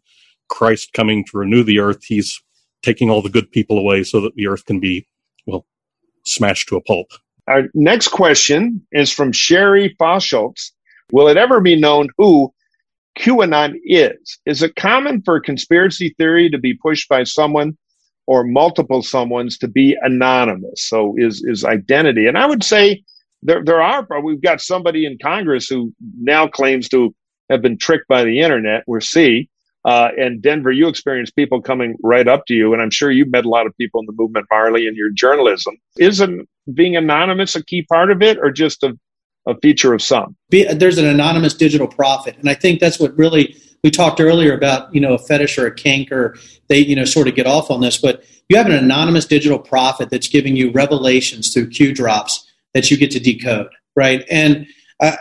Christ 0.48 0.92
coming 0.92 1.24
to 1.24 1.38
renew 1.38 1.64
the 1.64 1.80
earth, 1.80 2.04
he's 2.04 2.40
taking 2.84 3.10
all 3.10 3.22
the 3.22 3.28
good 3.28 3.50
people 3.50 3.76
away 3.76 4.04
so 4.04 4.20
that 4.20 4.36
the 4.36 4.46
earth 4.46 4.66
can 4.66 4.78
be, 4.78 5.04
well, 5.46 5.66
smashed 6.24 6.68
to 6.68 6.76
a 6.76 6.80
pulp. 6.80 7.08
Our 7.48 7.64
next 7.72 8.08
question 8.08 8.86
is 8.92 9.10
from 9.10 9.32
Sherry 9.32 9.96
Fosschultz. 9.98 10.72
Will 11.12 11.28
it 11.28 11.38
ever 11.38 11.60
be 11.60 11.80
known 11.80 12.08
who 12.18 12.52
QAnon 13.18 13.74
is? 13.84 14.38
Is 14.44 14.62
it 14.62 14.76
common 14.76 15.22
for 15.22 15.40
conspiracy 15.40 16.14
theory 16.18 16.50
to 16.50 16.58
be 16.58 16.74
pushed 16.74 17.08
by 17.08 17.24
someone 17.24 17.76
or 18.26 18.44
multiple 18.44 19.00
someones 19.00 19.58
to 19.60 19.68
be 19.68 19.96
anonymous? 20.02 20.88
So 20.88 21.14
is, 21.16 21.42
is 21.42 21.64
identity. 21.64 22.26
And 22.26 22.36
I 22.36 22.44
would 22.44 22.62
say 22.62 23.02
there, 23.42 23.64
there 23.64 23.80
are, 23.80 24.06
we've 24.22 24.42
got 24.42 24.60
somebody 24.60 25.06
in 25.06 25.16
Congress 25.16 25.68
who 25.68 25.94
now 26.20 26.48
claims 26.48 26.86
to 26.90 27.14
have 27.48 27.62
been 27.62 27.78
tricked 27.78 28.08
by 28.08 28.24
the 28.24 28.40
internet. 28.40 28.84
We're 28.86 29.00
C. 29.00 29.48
Uh, 29.84 30.08
and 30.18 30.42
Denver, 30.42 30.72
you 30.72 30.88
experience 30.88 31.30
people 31.30 31.62
coming 31.62 31.96
right 32.02 32.26
up 32.26 32.46
to 32.46 32.54
you, 32.54 32.72
and 32.72 32.82
I'm 32.82 32.90
sure 32.90 33.10
you've 33.10 33.30
met 33.30 33.44
a 33.44 33.48
lot 33.48 33.66
of 33.66 33.76
people 33.76 34.00
in 34.00 34.06
the 34.06 34.12
movement, 34.12 34.46
Marley, 34.50 34.86
in 34.86 34.94
your 34.94 35.10
journalism. 35.10 35.76
Isn't 35.98 36.48
being 36.74 36.96
anonymous 36.96 37.56
a 37.56 37.64
key 37.64 37.82
part 37.82 38.10
of 38.10 38.20
it, 38.20 38.38
or 38.38 38.50
just 38.50 38.82
a, 38.82 38.98
a 39.46 39.56
feature 39.60 39.94
of 39.94 40.02
some? 40.02 40.36
Be, 40.50 40.64
there's 40.64 40.98
an 40.98 41.06
anonymous 41.06 41.54
digital 41.54 41.86
prophet, 41.86 42.36
and 42.38 42.50
I 42.50 42.54
think 42.54 42.80
that's 42.80 42.98
what 42.98 43.16
really 43.16 43.56
we 43.84 43.90
talked 43.90 44.20
earlier 44.20 44.52
about. 44.52 44.92
You 44.94 45.00
know, 45.00 45.14
a 45.14 45.18
fetish 45.18 45.56
or 45.58 45.66
a 45.66 45.74
kink, 45.74 46.10
or 46.10 46.36
they 46.68 46.78
you 46.78 46.96
know 46.96 47.04
sort 47.04 47.28
of 47.28 47.34
get 47.34 47.46
off 47.46 47.70
on 47.70 47.80
this, 47.80 47.96
but 47.98 48.24
you 48.48 48.56
have 48.56 48.66
an 48.66 48.72
anonymous 48.72 49.26
digital 49.26 49.58
prophet 49.58 50.10
that's 50.10 50.28
giving 50.28 50.56
you 50.56 50.72
revelations 50.72 51.52
through 51.52 51.68
Q 51.68 51.94
drops 51.94 52.50
that 52.74 52.90
you 52.90 52.96
get 52.96 53.10
to 53.12 53.20
decode, 53.20 53.70
right? 53.94 54.24
And 54.30 54.66
uh, 55.00 55.16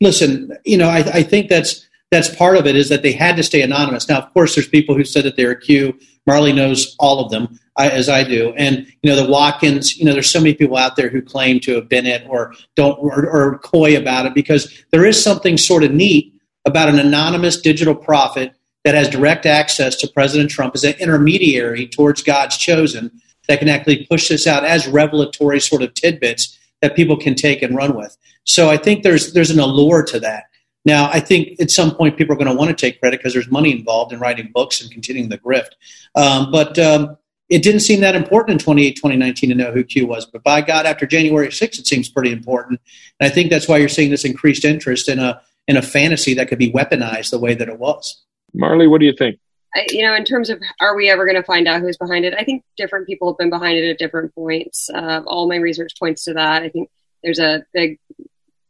listen, 0.00 0.56
you 0.64 0.78
know, 0.78 0.88
I, 0.88 0.98
I 0.98 1.22
think 1.22 1.48
that's 1.48 1.86
that's 2.10 2.34
part 2.34 2.56
of 2.56 2.66
it 2.66 2.76
is 2.76 2.88
that 2.88 3.02
they 3.02 3.12
had 3.12 3.36
to 3.36 3.42
stay 3.42 3.62
anonymous. 3.62 4.08
Now, 4.08 4.18
of 4.18 4.32
course, 4.32 4.54
there's 4.54 4.68
people 4.68 4.96
who 4.96 5.04
said 5.04 5.24
that 5.24 5.36
they're 5.36 5.54
Q. 5.54 5.98
Marley 6.26 6.52
knows 6.52 6.94
all 6.98 7.24
of 7.24 7.30
them, 7.30 7.58
I, 7.76 7.88
as 7.88 8.08
I 8.08 8.24
do, 8.24 8.52
and 8.56 8.86
you 9.02 9.10
know 9.10 9.16
the 9.16 9.30
Watkins. 9.30 9.96
You 9.96 10.04
know, 10.04 10.12
there's 10.12 10.30
so 10.30 10.40
many 10.40 10.54
people 10.54 10.76
out 10.76 10.96
there 10.96 11.08
who 11.08 11.22
claim 11.22 11.60
to 11.60 11.74
have 11.74 11.88
been 11.88 12.06
it 12.06 12.26
or 12.28 12.52
don't 12.76 12.98
or, 12.98 13.26
or 13.26 13.58
coy 13.58 13.96
about 13.96 14.26
it 14.26 14.34
because 14.34 14.84
there 14.90 15.06
is 15.06 15.22
something 15.22 15.56
sort 15.56 15.84
of 15.84 15.92
neat 15.92 16.34
about 16.66 16.88
an 16.88 16.98
anonymous 16.98 17.60
digital 17.60 17.94
prophet 17.94 18.54
that 18.84 18.94
has 18.94 19.08
direct 19.08 19.46
access 19.46 19.96
to 19.96 20.08
President 20.08 20.50
Trump 20.50 20.74
as 20.74 20.84
an 20.84 20.94
intermediary 20.98 21.86
towards 21.86 22.22
God's 22.22 22.56
chosen 22.56 23.10
that 23.48 23.58
can 23.58 23.68
actually 23.68 24.06
push 24.06 24.28
this 24.28 24.46
out 24.46 24.64
as 24.64 24.86
revelatory 24.86 25.60
sort 25.60 25.82
of 25.82 25.94
tidbits 25.94 26.58
that 26.82 26.96
people 26.96 27.16
can 27.16 27.34
take 27.34 27.62
and 27.62 27.76
run 27.76 27.96
with. 27.96 28.16
So 28.44 28.70
I 28.70 28.76
think 28.76 29.02
there's 29.02 29.32
there's 29.32 29.50
an 29.50 29.60
allure 29.60 30.02
to 30.04 30.20
that. 30.20 30.44
Now, 30.84 31.10
I 31.10 31.20
think 31.20 31.60
at 31.60 31.70
some 31.70 31.94
point 31.94 32.16
people 32.16 32.34
are 32.34 32.38
going 32.38 32.50
to 32.50 32.54
want 32.54 32.70
to 32.70 32.76
take 32.76 33.00
credit 33.00 33.18
because 33.18 33.34
there's 33.34 33.50
money 33.50 33.72
involved 33.72 34.12
in 34.12 34.18
writing 34.18 34.50
books 34.52 34.80
and 34.80 34.90
continuing 34.90 35.28
the 35.28 35.38
grift. 35.38 35.72
Um, 36.14 36.50
but 36.50 36.78
um, 36.78 37.18
it 37.50 37.62
didn't 37.62 37.80
seem 37.80 38.00
that 38.00 38.14
important 38.14 38.60
in 38.60 38.64
20, 38.64 38.92
2019 38.92 39.50
to 39.50 39.56
know 39.56 39.72
who 39.72 39.84
Q 39.84 40.06
was. 40.06 40.24
But 40.24 40.42
by 40.42 40.62
God, 40.62 40.86
after 40.86 41.04
January 41.04 41.48
6th, 41.48 41.78
it 41.78 41.86
seems 41.86 42.08
pretty 42.08 42.32
important. 42.32 42.80
And 43.18 43.30
I 43.30 43.34
think 43.34 43.50
that's 43.50 43.68
why 43.68 43.76
you're 43.76 43.88
seeing 43.88 44.10
this 44.10 44.24
increased 44.24 44.64
interest 44.64 45.08
in 45.08 45.18
a 45.18 45.42
in 45.68 45.76
a 45.76 45.82
fantasy 45.82 46.34
that 46.34 46.48
could 46.48 46.58
be 46.58 46.72
weaponized 46.72 47.30
the 47.30 47.38
way 47.38 47.54
that 47.54 47.68
it 47.68 47.78
was. 47.78 48.24
Marley, 48.54 48.88
what 48.88 48.98
do 48.98 49.06
you 49.06 49.12
think? 49.16 49.38
I, 49.74 49.86
you 49.90 50.02
know, 50.02 50.14
in 50.14 50.24
terms 50.24 50.50
of 50.50 50.60
are 50.80 50.96
we 50.96 51.10
ever 51.10 51.24
going 51.24 51.36
to 51.36 51.44
find 51.44 51.68
out 51.68 51.80
who's 51.80 51.96
behind 51.96 52.24
it? 52.24 52.34
I 52.34 52.44
think 52.44 52.64
different 52.76 53.06
people 53.06 53.30
have 53.30 53.38
been 53.38 53.50
behind 53.50 53.78
it 53.78 53.88
at 53.88 53.98
different 53.98 54.34
points. 54.34 54.90
Uh, 54.92 55.22
all 55.26 55.48
my 55.48 55.56
research 55.56 55.92
points 55.98 56.24
to 56.24 56.34
that. 56.34 56.62
I 56.62 56.70
think 56.70 56.88
there's 57.22 57.38
a 57.38 57.64
big 57.72 57.98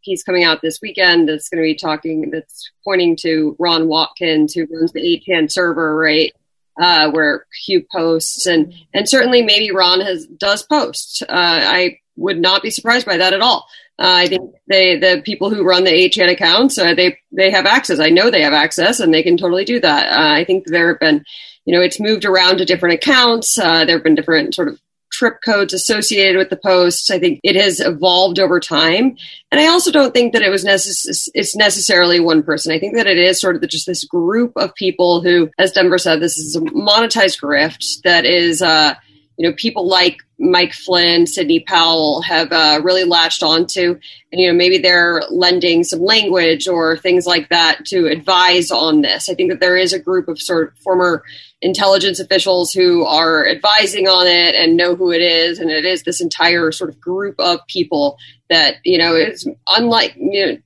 piece 0.04 0.22
coming 0.22 0.44
out 0.44 0.62
this 0.62 0.78
weekend 0.82 1.28
that's 1.28 1.48
going 1.48 1.62
to 1.62 1.66
be 1.66 1.74
talking 1.74 2.30
that's 2.30 2.70
pointing 2.84 3.16
to 3.22 3.56
Ron 3.58 3.88
Watkins, 3.88 4.54
who 4.54 4.66
runs 4.70 4.92
the 4.92 5.22
8chan 5.28 5.50
server, 5.50 5.96
right? 5.96 6.32
Uh, 6.80 7.10
where 7.10 7.46
Q 7.66 7.84
posts 7.92 8.46
and 8.46 8.72
and 8.94 9.06
certainly 9.08 9.42
maybe 9.42 9.70
Ron 9.70 10.00
has 10.00 10.26
does 10.26 10.62
post. 10.62 11.22
Uh, 11.22 11.26
I 11.28 11.98
would 12.16 12.40
not 12.40 12.62
be 12.62 12.70
surprised 12.70 13.06
by 13.06 13.18
that 13.18 13.32
at 13.32 13.40
all. 13.40 13.66
Uh, 14.00 14.14
I 14.16 14.28
think 14.28 14.54
they, 14.66 14.96
the 14.96 15.20
people 15.22 15.50
who 15.50 15.62
run 15.62 15.84
the 15.84 15.90
8chan 15.90 16.32
accounts, 16.32 16.78
uh, 16.78 16.94
they 16.94 17.18
they 17.32 17.50
have 17.50 17.66
access. 17.66 18.00
I 18.00 18.08
know 18.08 18.30
they 18.30 18.42
have 18.42 18.54
access, 18.54 18.98
and 18.98 19.12
they 19.12 19.22
can 19.22 19.36
totally 19.36 19.66
do 19.66 19.78
that. 19.80 20.12
Uh, 20.12 20.40
I 20.40 20.44
think 20.44 20.64
there 20.66 20.88
have 20.88 21.00
been, 21.00 21.22
you 21.66 21.74
know, 21.74 21.82
it's 21.82 22.00
moved 22.00 22.24
around 22.24 22.58
to 22.58 22.64
different 22.64 22.94
accounts. 22.94 23.58
Uh, 23.58 23.84
there 23.84 23.96
have 23.96 24.04
been 24.04 24.14
different 24.14 24.54
sort 24.54 24.68
of 24.68 24.80
trip 25.20 25.42
codes 25.44 25.74
associated 25.74 26.38
with 26.38 26.48
the 26.48 26.56
posts. 26.56 27.10
I 27.10 27.18
think 27.18 27.40
it 27.44 27.54
has 27.54 27.78
evolved 27.78 28.38
over 28.38 28.58
time, 28.58 29.16
and 29.50 29.60
I 29.60 29.66
also 29.66 29.92
don't 29.92 30.14
think 30.14 30.32
that 30.32 30.40
it 30.40 30.48
was 30.48 30.64
necess- 30.64 31.28
it's 31.34 31.54
necessarily 31.54 32.20
one 32.20 32.42
person. 32.42 32.72
I 32.72 32.78
think 32.78 32.96
that 32.96 33.06
it 33.06 33.18
is 33.18 33.38
sort 33.38 33.54
of 33.54 33.68
just 33.68 33.86
this 33.86 34.04
group 34.04 34.52
of 34.56 34.74
people 34.74 35.20
who, 35.20 35.50
as 35.58 35.72
Denver 35.72 35.98
said, 35.98 36.20
this 36.20 36.38
is 36.38 36.56
a 36.56 36.60
monetized 36.60 37.38
grift 37.38 38.00
that 38.04 38.24
is 38.24 38.62
uh, 38.62 38.94
you 39.36 39.48
know, 39.48 39.54
people 39.58 39.86
like 39.86 40.18
Mike 40.38 40.72
Flynn, 40.72 41.26
Sidney 41.26 41.60
Powell 41.60 42.22
have 42.22 42.50
uh, 42.50 42.80
really 42.82 43.04
latched 43.04 43.42
onto, 43.42 43.98
and 44.32 44.40
you 44.40 44.48
know, 44.48 44.56
maybe 44.56 44.78
they're 44.78 45.22
lending 45.30 45.84
some 45.84 46.00
language 46.00 46.66
or 46.66 46.96
things 46.96 47.26
like 47.26 47.50
that 47.50 47.84
to 47.86 48.06
advise 48.06 48.70
on 48.70 49.02
this. 49.02 49.28
I 49.28 49.34
think 49.34 49.50
that 49.50 49.60
there 49.60 49.76
is 49.76 49.92
a 49.92 49.98
group 49.98 50.28
of 50.28 50.40
sort 50.40 50.68
of 50.68 50.78
former 50.78 51.24
intelligence 51.62 52.20
officials 52.20 52.72
who 52.72 53.04
are 53.04 53.46
advising 53.46 54.08
on 54.08 54.26
it 54.26 54.54
and 54.54 54.76
know 54.76 54.96
who 54.96 55.12
it 55.12 55.22
is, 55.22 55.58
and 55.58 55.70
it 55.70 55.84
is 55.84 56.02
this 56.02 56.20
entire 56.20 56.72
sort 56.72 56.90
of 56.90 57.00
group 57.00 57.34
of 57.38 57.60
people 57.68 58.16
that 58.48 58.76
you 58.84 58.98
know 58.98 59.14
is 59.14 59.48
unlike 59.68 60.14
you 60.16 60.46
know, 60.46 60.58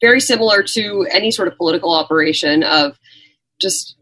very 0.00 0.20
similar 0.20 0.62
to 0.62 1.06
any 1.10 1.30
sort 1.30 1.48
of 1.48 1.56
political 1.56 1.94
operation 1.94 2.62
of 2.62 2.98
just 3.60 3.96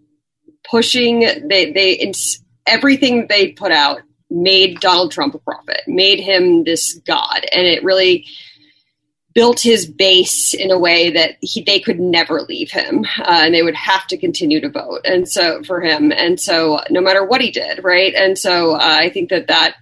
pushing 0.68 1.20
they 1.48 1.72
they 1.72 2.12
everything 2.66 3.26
they 3.28 3.52
put 3.52 3.72
out 3.72 4.00
made 4.30 4.80
Donald 4.80 5.10
Trump 5.10 5.34
a 5.34 5.38
prophet, 5.38 5.82
made 5.86 6.20
him 6.20 6.64
this 6.64 6.94
god, 7.06 7.44
and 7.52 7.66
it 7.66 7.82
really 7.82 8.26
built 9.34 9.60
his 9.60 9.86
base 9.86 10.54
in 10.54 10.70
a 10.70 10.78
way 10.78 11.10
that 11.10 11.36
he, 11.40 11.62
they 11.62 11.80
could 11.80 12.00
never 12.00 12.42
leave 12.42 12.70
him, 12.70 13.04
uh, 13.18 13.42
and 13.44 13.54
they 13.54 13.62
would 13.62 13.74
have 13.76 14.06
to 14.08 14.16
continue 14.16 14.60
to 14.60 14.70
vote. 14.70 15.00
And 15.04 15.28
so 15.28 15.62
for 15.62 15.80
him, 15.80 16.12
and 16.12 16.40
so 16.40 16.80
no 16.90 17.00
matter 17.00 17.24
what 17.24 17.40
he 17.40 17.50
did, 17.50 17.84
right? 17.84 18.14
And 18.14 18.36
so 18.36 18.74
uh, 18.74 18.78
I 18.80 19.10
think 19.10 19.30
that 19.30 19.46
that 19.48 19.76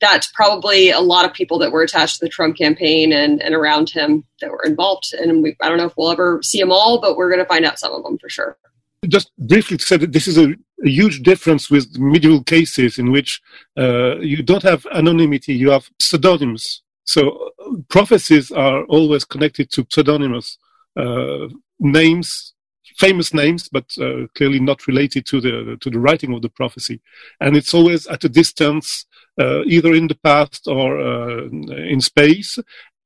that's 0.00 0.30
probably 0.32 0.90
a 0.90 1.00
lot 1.00 1.24
of 1.24 1.32
people 1.32 1.58
that 1.58 1.72
were 1.72 1.82
attached 1.82 2.18
to 2.18 2.24
the 2.26 2.28
Trump 2.28 2.56
campaign 2.56 3.12
and, 3.12 3.42
and 3.42 3.54
around 3.54 3.88
him 3.88 4.24
that 4.40 4.50
were 4.50 4.62
involved. 4.64 5.12
And 5.18 5.42
we, 5.42 5.56
I 5.62 5.68
don't 5.68 5.78
know 5.78 5.86
if 5.86 5.94
we'll 5.96 6.12
ever 6.12 6.40
see 6.42 6.60
them 6.60 6.70
all, 6.70 7.00
but 7.00 7.16
we're 7.16 7.30
going 7.30 7.42
to 7.42 7.48
find 7.48 7.64
out 7.64 7.78
some 7.78 7.92
of 7.92 8.02
them 8.02 8.18
for 8.18 8.28
sure 8.28 8.58
just 9.06 9.30
briefly 9.38 9.76
to 9.76 9.84
say 9.84 9.96
that 9.96 10.12
this 10.12 10.26
is 10.26 10.38
a, 10.38 10.50
a 10.84 10.88
huge 10.88 11.22
difference 11.22 11.70
with 11.70 11.98
medieval 11.98 12.42
cases 12.42 12.98
in 12.98 13.12
which 13.12 13.40
uh, 13.76 14.16
you 14.16 14.42
don't 14.42 14.62
have 14.62 14.86
anonymity, 14.92 15.54
you 15.54 15.70
have 15.70 15.88
pseudonyms. 16.00 16.82
So 17.04 17.50
prophecies 17.88 18.50
are 18.50 18.84
always 18.84 19.24
connected 19.24 19.70
to 19.72 19.86
pseudonymous 19.88 20.58
uh, 20.96 21.48
names, 21.78 22.54
famous 22.96 23.32
names, 23.32 23.68
but 23.68 23.86
uh, 24.00 24.26
clearly 24.34 24.60
not 24.60 24.86
related 24.86 25.26
to 25.26 25.40
the 25.40 25.76
to 25.80 25.90
the 25.90 25.98
writing 25.98 26.34
of 26.34 26.42
the 26.42 26.48
prophecy. 26.48 27.00
And 27.40 27.56
it's 27.56 27.74
always 27.74 28.06
at 28.06 28.24
a 28.24 28.28
distance, 28.28 29.06
uh, 29.40 29.62
either 29.64 29.94
in 29.94 30.08
the 30.08 30.18
past 30.22 30.66
or 30.66 31.00
uh, 31.00 31.44
in 31.44 32.00
space. 32.00 32.58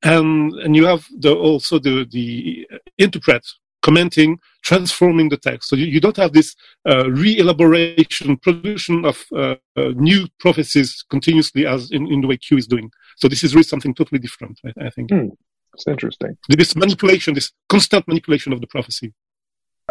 And 0.03 0.53
and 0.55 0.75
you 0.75 0.87
have 0.87 1.07
the, 1.17 1.35
also 1.35 1.79
the 1.79 2.07
the 2.11 2.67
interpret 2.99 3.47
commenting, 3.83 4.39
transforming 4.63 5.29
the 5.29 5.37
text. 5.37 5.69
So 5.69 5.77
you, 5.77 5.87
you 5.87 6.01
don't 6.01 6.17
have 6.17 6.33
this 6.33 6.55
uh, 6.89 7.11
re-elaboration, 7.11 8.37
production 8.39 9.05
of 9.05 9.25
uh, 9.35 9.57
uh, 9.77 9.91
new 9.97 10.29
prophecies 10.39 11.05
continuously 11.11 11.67
as 11.67 11.91
in, 11.91 12.11
in 12.11 12.21
the 12.21 12.29
way 12.29 12.37
Q 12.37 12.57
is 12.57 12.67
doing. 12.67 12.91
So 13.17 13.29
this 13.29 13.45
is 13.45 13.55
really 13.55 13.65
something 13.65 13.95
totally 13.95 14.21
different, 14.21 14.61
I, 14.65 14.87
I 14.87 14.91
think. 14.91 15.11
Hmm. 15.11 15.29
It's 15.75 15.87
interesting. 15.87 16.37
This 16.49 16.77
manipulation, 16.77 17.35
this 17.35 17.51
constant 17.69 18.07
manipulation 18.07 18.53
of 18.53 18.61
the 18.61 18.67
prophecy. 18.67 19.15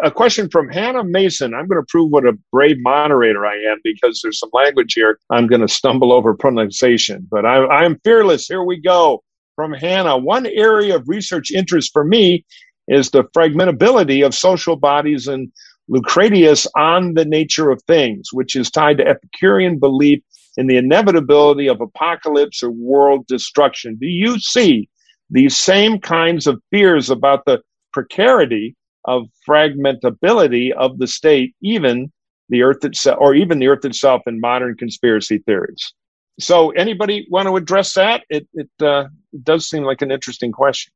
A 0.02 0.10
question 0.10 0.48
from 0.48 0.68
Hannah 0.68 1.04
Mason. 1.04 1.54
I'm 1.54 1.66
going 1.66 1.80
to 1.80 1.86
prove 1.88 2.10
what 2.10 2.26
a 2.26 2.32
brave 2.50 2.76
moderator 2.80 3.44
I 3.44 3.56
am 3.56 3.78
because 3.84 4.20
there's 4.22 4.38
some 4.38 4.50
language 4.52 4.94
here. 4.94 5.18
I'm 5.30 5.46
going 5.46 5.60
to 5.60 5.68
stumble 5.68 6.12
over 6.12 6.34
pronunciation, 6.34 7.26
but 7.30 7.44
I, 7.44 7.66
I'm 7.66 8.00
fearless. 8.04 8.46
Here 8.46 8.62
we 8.62 8.80
go. 8.80 9.22
From 9.54 9.72
Hannah, 9.72 10.16
one 10.16 10.46
area 10.46 10.96
of 10.96 11.08
research 11.08 11.50
interest 11.50 11.90
for 11.92 12.04
me 12.04 12.44
is 12.92 13.10
the 13.10 13.24
fragmentability 13.36 14.24
of 14.24 14.34
social 14.34 14.76
bodies 14.76 15.26
and 15.26 15.50
Lucretius 15.88 16.66
on 16.76 17.14
the 17.14 17.24
nature 17.24 17.70
of 17.70 17.82
things, 17.82 18.28
which 18.32 18.54
is 18.54 18.70
tied 18.70 18.98
to 18.98 19.06
Epicurean 19.06 19.78
belief 19.78 20.22
in 20.56 20.66
the 20.66 20.76
inevitability 20.76 21.68
of 21.68 21.80
apocalypse 21.80 22.62
or 22.62 22.70
world 22.70 23.26
destruction. 23.26 23.96
Do 24.00 24.06
you 24.06 24.38
see 24.38 24.88
these 25.30 25.56
same 25.56 25.98
kinds 25.98 26.46
of 26.46 26.62
fears 26.70 27.08
about 27.08 27.44
the 27.46 27.62
precarity 27.92 28.76
of 29.06 29.24
fragmentability 29.48 30.72
of 30.72 30.98
the 30.98 31.06
state, 31.06 31.54
even 31.62 32.12
the 32.48 32.62
earth 32.62 32.84
itself, 32.84 33.18
or 33.20 33.34
even 33.34 33.58
the 33.58 33.68
earth 33.68 33.84
itself 33.84 34.22
in 34.26 34.40
modern 34.40 34.76
conspiracy 34.76 35.38
theories? 35.38 35.94
So, 36.38 36.70
anybody 36.70 37.26
want 37.30 37.48
to 37.48 37.56
address 37.56 37.94
that? 37.94 38.24
It, 38.30 38.46
it, 38.54 38.70
uh, 38.80 39.04
does 39.42 39.68
seem 39.68 39.82
like 39.84 40.02
an 40.02 40.10
interesting 40.10 40.52
question. 40.52 40.92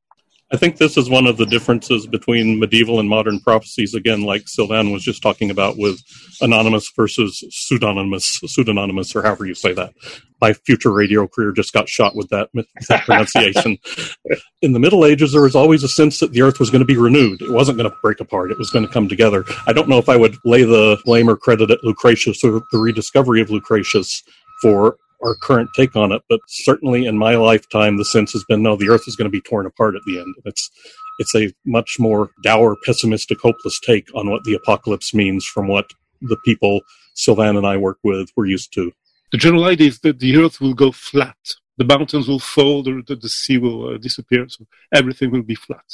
I 0.53 0.57
think 0.57 0.77
this 0.77 0.97
is 0.97 1.11
one 1.11 1.27
of 1.27 1.39
the 1.39 1.47
differences 1.47 2.07
between 2.07 2.61
medieval 2.61 3.01
and 3.01 3.09
modern 3.09 3.41
prophecies. 3.41 3.95
Again, 3.95 4.23
like 4.23 4.47
Sylvain 4.47 4.93
was 4.93 5.03
just 5.03 5.21
talking 5.21 5.51
about 5.51 5.77
with 5.77 6.01
anonymous 6.41 6.89
versus 6.95 7.43
pseudonymous, 7.51 8.41
pseudonymous, 8.47 9.17
or 9.17 9.23
however 9.23 9.45
you 9.45 9.55
say 9.55 9.73
that. 9.73 9.93
My 10.41 10.53
future 10.53 10.93
radio 10.93 11.27
career 11.27 11.51
just 11.51 11.73
got 11.73 11.89
shot 11.89 12.15
with 12.15 12.29
that, 12.29 12.49
that 12.89 13.05
pronunciation. 13.07 13.79
In 14.63 14.73
the 14.73 14.79
Middle 14.79 15.05
Ages, 15.05 15.33
there 15.33 15.43
was 15.43 15.57
always 15.57 15.83
a 15.83 15.89
sense 15.89 16.21
that 16.21 16.33
the 16.33 16.43
Earth 16.43 16.61
was 16.61 16.71
going 16.71 16.81
to 16.81 16.87
be 16.87 16.97
renewed. 16.97 17.43
It 17.43 17.51
wasn't 17.51 17.79
going 17.79 17.91
to 17.91 17.97
break 18.01 18.21
apart. 18.21 18.53
It 18.53 18.59
was 18.59 18.71
going 18.71 18.87
to 18.87 18.93
come 18.93 19.09
together. 19.09 19.45
I 19.67 19.73
don't 19.73 19.89
know 19.89 19.99
if 19.99 20.09
I 20.09 20.17
would 20.17 20.37
lay 20.45 20.63
the 20.63 20.99
blame 21.05 21.29
or 21.29 21.37
credit 21.37 21.73
at 21.73 21.83
Lucretius 21.83 22.45
or 22.45 22.63
the 22.71 22.79
rediscovery 22.79 23.41
of 23.41 23.51
Lucretius 23.51 24.23
for 24.63 24.97
our 25.27 25.35
current 25.35 25.71
take 25.75 25.97
on 25.97 26.13
it, 26.13 26.23
but 26.29 26.41
certainly 26.47 27.07
in 27.07 27.19
my 27.19 27.37
lifetime, 27.37 27.97
the 27.97 28.05
sense 28.05 28.33
has 28.33 28.45
been 28.49 28.63
no, 28.63 28.77
the 28.77 28.89
Earth 28.89 29.07
is 29.07 29.17
going 29.17 29.31
to 29.31 29.37
be 29.37 29.41
torn 29.41 29.67
apart 29.67 29.95
at 29.97 30.03
the 30.07 30.19
end. 30.19 30.35
It's 30.45 30.71
it's 31.19 31.35
a 31.35 31.53
much 31.65 31.97
more 31.99 32.31
dour, 32.43 32.77
pessimistic, 32.85 33.41
hopeless 33.41 33.81
take 33.81 34.09
on 34.15 34.31
what 34.31 34.45
the 34.45 34.55
apocalypse 34.55 35.15
means 35.15 35.47
from 35.47 35.67
what 35.67 35.91
the 36.21 36.37
people 36.45 36.81
Sylvain 37.15 37.57
and 37.57 37.67
I 37.67 37.77
work 37.77 37.99
with 38.05 38.31
were 38.37 38.47
used 38.47 38.73
to. 38.75 38.93
The 39.33 39.39
general 39.39 39.65
idea 39.65 39.89
is 39.89 39.99
that 40.01 40.19
the 40.19 40.37
Earth 40.37 40.61
will 40.61 40.75
go 40.75 40.93
flat. 40.93 41.37
The 41.79 41.85
mountains 41.85 42.29
will 42.29 42.39
fold, 42.39 42.87
the, 42.87 43.03
the, 43.07 43.17
the 43.17 43.29
sea 43.29 43.59
will 43.59 43.95
uh, 43.95 43.99
disappear, 43.99 44.47
so 44.49 44.67
everything 44.95 45.31
will 45.31 45.43
be 45.43 45.55
flat. 45.55 45.85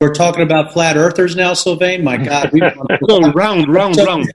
We're 0.00 0.14
talking 0.14 0.42
about 0.42 0.72
flat 0.72 0.96
earthers 0.96 1.36
now, 1.36 1.54
Sylvain. 1.54 2.02
My 2.02 2.16
God, 2.16 2.50
we 2.52 2.60
no, 3.08 3.30
round, 3.32 3.68
round, 3.68 3.96
round. 3.98 4.32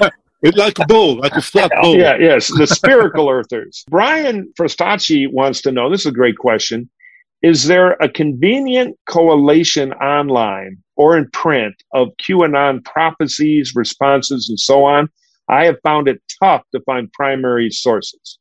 It's 0.42 0.58
like 0.58 0.78
a 0.80 0.86
bowl, 0.86 1.16
like 1.16 1.36
a 1.36 1.42
flat 1.42 1.70
bowl. 1.80 1.96
Yeah, 1.96 2.16
yes, 2.18 2.48
the 2.48 2.66
spherical 2.66 3.28
earthers. 3.28 3.84
Brian 3.88 4.52
Frostacci 4.58 5.32
wants 5.32 5.62
to 5.62 5.72
know 5.72 5.88
this 5.88 6.00
is 6.00 6.06
a 6.06 6.12
great 6.12 6.36
question. 6.36 6.90
Is 7.42 7.66
there 7.66 7.92
a 7.92 8.08
convenient 8.08 8.96
correlation 9.08 9.92
online 9.94 10.78
or 10.96 11.16
in 11.16 11.28
print 11.30 11.74
of 11.92 12.08
QAnon 12.22 12.84
prophecies, 12.84 13.74
responses, 13.74 14.48
and 14.48 14.58
so 14.58 14.84
on? 14.84 15.08
I 15.48 15.64
have 15.64 15.76
found 15.82 16.08
it 16.08 16.22
tough 16.42 16.62
to 16.72 16.80
find 16.82 17.12
primary 17.12 17.70
sources. 17.70 18.38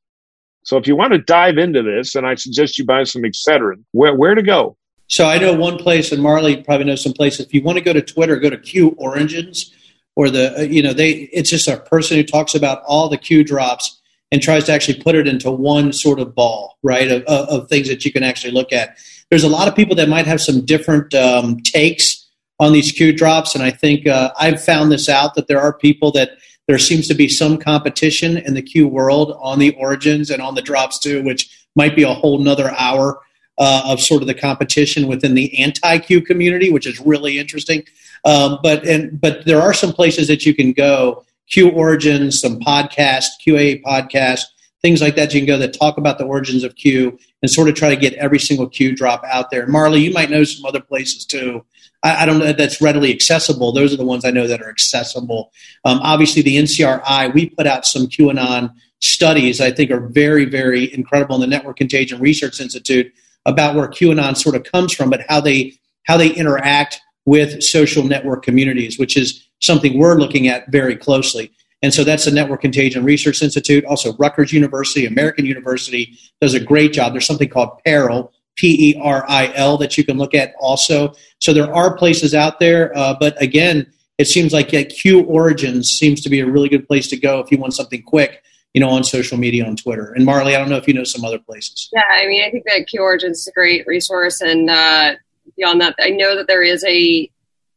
So 0.63 0.77
if 0.77 0.87
you 0.87 0.95
want 0.95 1.13
to 1.13 1.19
dive 1.19 1.57
into 1.57 1.81
this, 1.81 2.13
and 2.13 2.27
I 2.27 2.35
suggest 2.35 2.77
you 2.77 2.85
buy 2.85 3.03
some 3.03 3.23
Excedrin, 3.23 3.83
where, 3.91 4.15
where 4.15 4.35
to 4.35 4.43
go? 4.43 4.77
So 5.07 5.25
I 5.25 5.39
know 5.39 5.53
one 5.53 5.77
place, 5.77 6.11
and 6.11 6.21
Marley 6.21 6.63
probably 6.63 6.85
knows 6.85 7.03
some 7.03 7.13
places. 7.13 7.45
If 7.45 7.53
you 7.53 7.63
want 7.63 7.79
to 7.79 7.83
go 7.83 7.93
to 7.93 8.01
Twitter, 8.01 8.37
go 8.37 8.49
to 8.49 8.57
Q 8.57 8.95
Origins 8.97 9.73
or 10.15 10.29
the 10.29 10.59
uh, 10.59 10.61
you 10.61 10.81
know 10.81 10.93
they 10.93 11.11
it's 11.33 11.49
just 11.49 11.67
a 11.67 11.77
person 11.77 12.17
who 12.17 12.23
talks 12.23 12.55
about 12.55 12.83
all 12.85 13.09
the 13.09 13.17
Q 13.17 13.43
drops 13.43 13.99
and 14.31 14.41
tries 14.41 14.65
to 14.65 14.71
actually 14.71 15.01
put 15.01 15.15
it 15.15 15.27
into 15.27 15.51
one 15.51 15.91
sort 15.91 16.19
of 16.19 16.33
ball, 16.33 16.77
right, 16.83 17.11
of, 17.11 17.23
of, 17.23 17.67
things 17.67 17.89
that 17.89 18.05
you 18.05 18.13
can 18.13 18.23
actually 18.23 18.53
look 18.53 18.71
at. 18.71 18.97
There's 19.29 19.43
a 19.43 19.49
lot 19.49 19.67
of 19.67 19.75
people 19.75 19.93
that 19.97 20.07
might 20.07 20.25
have 20.25 20.39
some 20.39 20.65
different 20.65 21.13
um, 21.13 21.59
takes 21.59 22.29
on 22.57 22.71
these 22.71 22.93
Q 22.93 23.11
drops, 23.11 23.55
and 23.55 23.63
I 23.63 23.71
think 23.71 24.07
uh, 24.07 24.31
I've 24.39 24.63
found 24.63 24.91
this 24.91 25.09
out 25.09 25.35
that 25.35 25.47
there 25.47 25.59
are 25.59 25.73
people 25.73 26.11
that 26.13 26.31
there 26.67 26.77
seems 26.77 27.07
to 27.09 27.13
be 27.13 27.27
some 27.27 27.57
competition 27.57 28.37
in 28.37 28.53
the 28.53 28.61
Q 28.61 28.87
world 28.87 29.37
on 29.41 29.59
the 29.59 29.75
origins 29.75 30.29
and 30.29 30.41
on 30.41 30.55
the 30.55 30.61
drops 30.61 30.99
too, 30.99 31.23
which 31.23 31.65
might 31.75 31.95
be 31.95 32.03
a 32.03 32.13
whole 32.13 32.37
nother 32.39 32.71
hour 32.77 33.19
uh, 33.57 33.83
of 33.85 33.99
sort 33.99 34.21
of 34.21 34.27
the 34.27 34.33
competition 34.33 35.07
within 35.07 35.35
the 35.35 35.57
anti-Q 35.59 36.21
community, 36.21 36.71
which 36.71 36.87
is 36.87 36.99
really 36.99 37.39
interesting. 37.39 37.83
Um, 38.23 38.59
but 38.61 38.85
and 38.85 39.19
but 39.19 39.45
there 39.45 39.61
are 39.61 39.73
some 39.73 39.93
places 39.93 40.27
that 40.27 40.45
you 40.45 40.53
can 40.53 40.73
go. 40.73 41.25
Q 41.49 41.69
Origins, 41.69 42.39
some 42.39 42.59
podcast, 42.59 43.25
QA 43.45 43.81
podcast, 43.83 44.41
things 44.81 45.01
like 45.01 45.15
that. 45.15 45.33
You 45.33 45.41
can 45.41 45.47
go 45.47 45.57
that 45.57 45.77
talk 45.77 45.97
about 45.97 46.17
the 46.17 46.25
origins 46.25 46.63
of 46.63 46.75
Q 46.75 47.17
and 47.41 47.51
sort 47.51 47.67
of 47.67 47.75
try 47.75 47.89
to 47.89 47.95
get 47.95 48.13
every 48.13 48.39
single 48.39 48.67
Q 48.67 48.95
drop 48.95 49.23
out 49.25 49.51
there. 49.51 49.67
Marley, 49.67 50.01
you 50.01 50.13
might 50.13 50.29
know 50.29 50.43
some 50.43 50.65
other 50.65 50.79
places 50.79 51.25
too. 51.25 51.65
I, 52.03 52.23
I 52.23 52.25
don't 52.25 52.39
know 52.39 52.53
that's 52.53 52.81
readily 52.81 53.11
accessible. 53.11 53.71
Those 53.71 53.93
are 53.93 53.97
the 53.97 54.05
ones 54.05 54.23
I 54.23 54.31
know 54.31 54.47
that 54.47 54.61
are 54.61 54.69
accessible. 54.69 55.51
Um, 55.83 55.99
obviously, 55.99 56.41
the 56.41 56.57
NCRI, 56.57 57.33
we 57.33 57.49
put 57.49 57.67
out 57.67 57.85
some 57.85 58.07
QAnon 58.07 58.73
studies 59.01 59.59
I 59.59 59.71
think 59.71 59.91
are 59.91 60.07
very, 60.07 60.45
very 60.45 60.93
incredible 60.93 61.35
in 61.35 61.41
the 61.41 61.47
Network 61.47 61.77
Contagion 61.77 62.19
Research 62.19 62.61
Institute 62.61 63.11
about 63.45 63.75
where 63.75 63.87
QAnon 63.87 64.37
sort 64.37 64.55
of 64.55 64.63
comes 64.63 64.93
from, 64.93 65.09
but 65.09 65.25
how 65.27 65.41
they 65.41 65.73
how 66.03 66.17
they 66.17 66.29
interact 66.33 67.01
with 67.25 67.61
social 67.63 68.03
network 68.03 68.43
communities, 68.43 68.97
which 68.97 69.15
is 69.15 69.47
something 69.59 69.97
we're 69.97 70.19
looking 70.19 70.47
at 70.47 70.71
very 70.71 70.95
closely. 70.95 71.51
And 71.83 71.93
so 71.93 72.03
that's 72.03 72.25
the 72.25 72.31
Network 72.31 72.61
Contagion 72.61 73.03
Research 73.03 73.41
Institute. 73.41 73.83
Also, 73.85 74.15
Rutgers 74.17 74.53
University, 74.53 75.05
American 75.05 75.45
University 75.45 76.17
does 76.39 76.53
a 76.53 76.59
great 76.59 76.93
job. 76.93 77.13
There's 77.13 77.25
something 77.25 77.49
called 77.49 77.79
Peril, 77.83 78.31
P 78.55 78.91
E 78.91 79.01
R 79.01 79.25
I 79.27 79.51
L, 79.55 79.77
that 79.77 79.97
you 79.97 80.03
can 80.03 80.17
look 80.17 80.35
at 80.35 80.53
also. 80.59 81.13
So 81.39 81.53
there 81.53 81.73
are 81.73 81.95
places 81.97 82.35
out 82.35 82.59
there, 82.59 82.95
uh, 82.95 83.15
but 83.19 83.41
again, 83.41 83.91
it 84.19 84.25
seems 84.25 84.53
like 84.53 84.71
yeah, 84.71 84.83
Q 84.83 85.21
Origins 85.23 85.89
seems 85.89 86.21
to 86.21 86.29
be 86.29 86.41
a 86.41 86.45
really 86.45 86.69
good 86.69 86.87
place 86.87 87.07
to 87.07 87.17
go 87.17 87.39
if 87.39 87.51
you 87.51 87.57
want 87.57 87.73
something 87.73 88.03
quick, 88.03 88.43
you 88.75 88.81
know, 88.81 88.89
on 88.89 89.03
social 89.03 89.37
media, 89.37 89.65
on 89.65 89.75
Twitter. 89.75 90.13
And 90.13 90.23
Marley, 90.25 90.55
I 90.55 90.59
don't 90.59 90.69
know 90.69 90.77
if 90.77 90.87
you 90.87 90.93
know 90.93 91.03
some 91.03 91.25
other 91.25 91.39
places. 91.39 91.89
Yeah, 91.91 92.03
I 92.11 92.27
mean, 92.27 92.43
I 92.43 92.51
think 92.51 92.65
that 92.65 92.85
Q 92.85 93.01
Origins 93.01 93.39
is 93.39 93.47
a 93.47 93.51
great 93.51 93.87
resource, 93.87 94.41
and 94.41 94.69
uh, 94.69 95.13
beyond 95.61 95.81
that, 95.81 95.95
I 95.99 96.09
know 96.09 96.35
that 96.35 96.47
there 96.47 96.63
is 96.63 96.83
a 96.85 97.29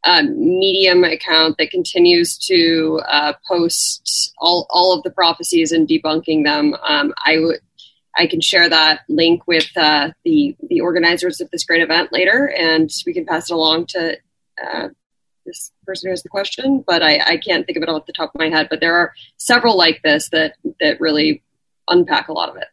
um, 0.07 0.39
Medium 0.39 1.05
account 1.05 1.57
that 1.59 1.71
continues 1.71 2.37
to 2.39 3.01
uh, 3.09 3.35
post 3.49 4.35
all, 4.39 4.67
all 4.71 4.97
of 4.97 5.03
the 5.03 5.11
prophecies 5.11 5.73
and 5.73 5.89
debunking 5.89 6.45
them. 6.45 6.75
Um, 6.87 7.15
I 7.25 7.39
would 7.39 7.61
I 8.17 8.29
can 8.29 8.41
share 8.41 8.69
that 8.69 9.01
link 9.09 9.47
with 9.49 9.69
uh, 9.77 10.11
the 10.25 10.57
the 10.69 10.81
organizers 10.81 11.41
of 11.41 11.51
this 11.51 11.65
great 11.65 11.83
event 11.83 12.13
later, 12.13 12.47
and 12.47 12.89
we 13.07 13.13
can 13.13 13.27
pass 13.27 13.51
it 13.51 13.55
along 13.55 13.87
to 13.87 14.17
uh, 14.65 14.89
this 15.45 15.73
person 15.85 16.09
who 16.09 16.13
has 16.13 16.23
the 16.23 16.29
question. 16.29 16.85
But 16.87 17.03
I, 17.03 17.19
I 17.27 17.37
can't 17.39 17.67
think 17.67 17.77
of 17.77 17.83
it 17.83 17.89
all 17.89 17.97
off 17.97 18.07
the 18.07 18.13
top 18.13 18.31
of 18.35 18.39
my 18.39 18.51
head. 18.51 18.69
But 18.71 18.81
there 18.81 18.95
are 18.95 19.13
several 19.37 19.77
like 19.77 20.01
this 20.03 20.29
that 20.31 20.55
that 20.81 21.01
really 21.01 21.43
unpack 21.89 22.29
a 22.29 22.33
lot 22.33 22.51
of 22.51 22.57
it. 22.57 22.69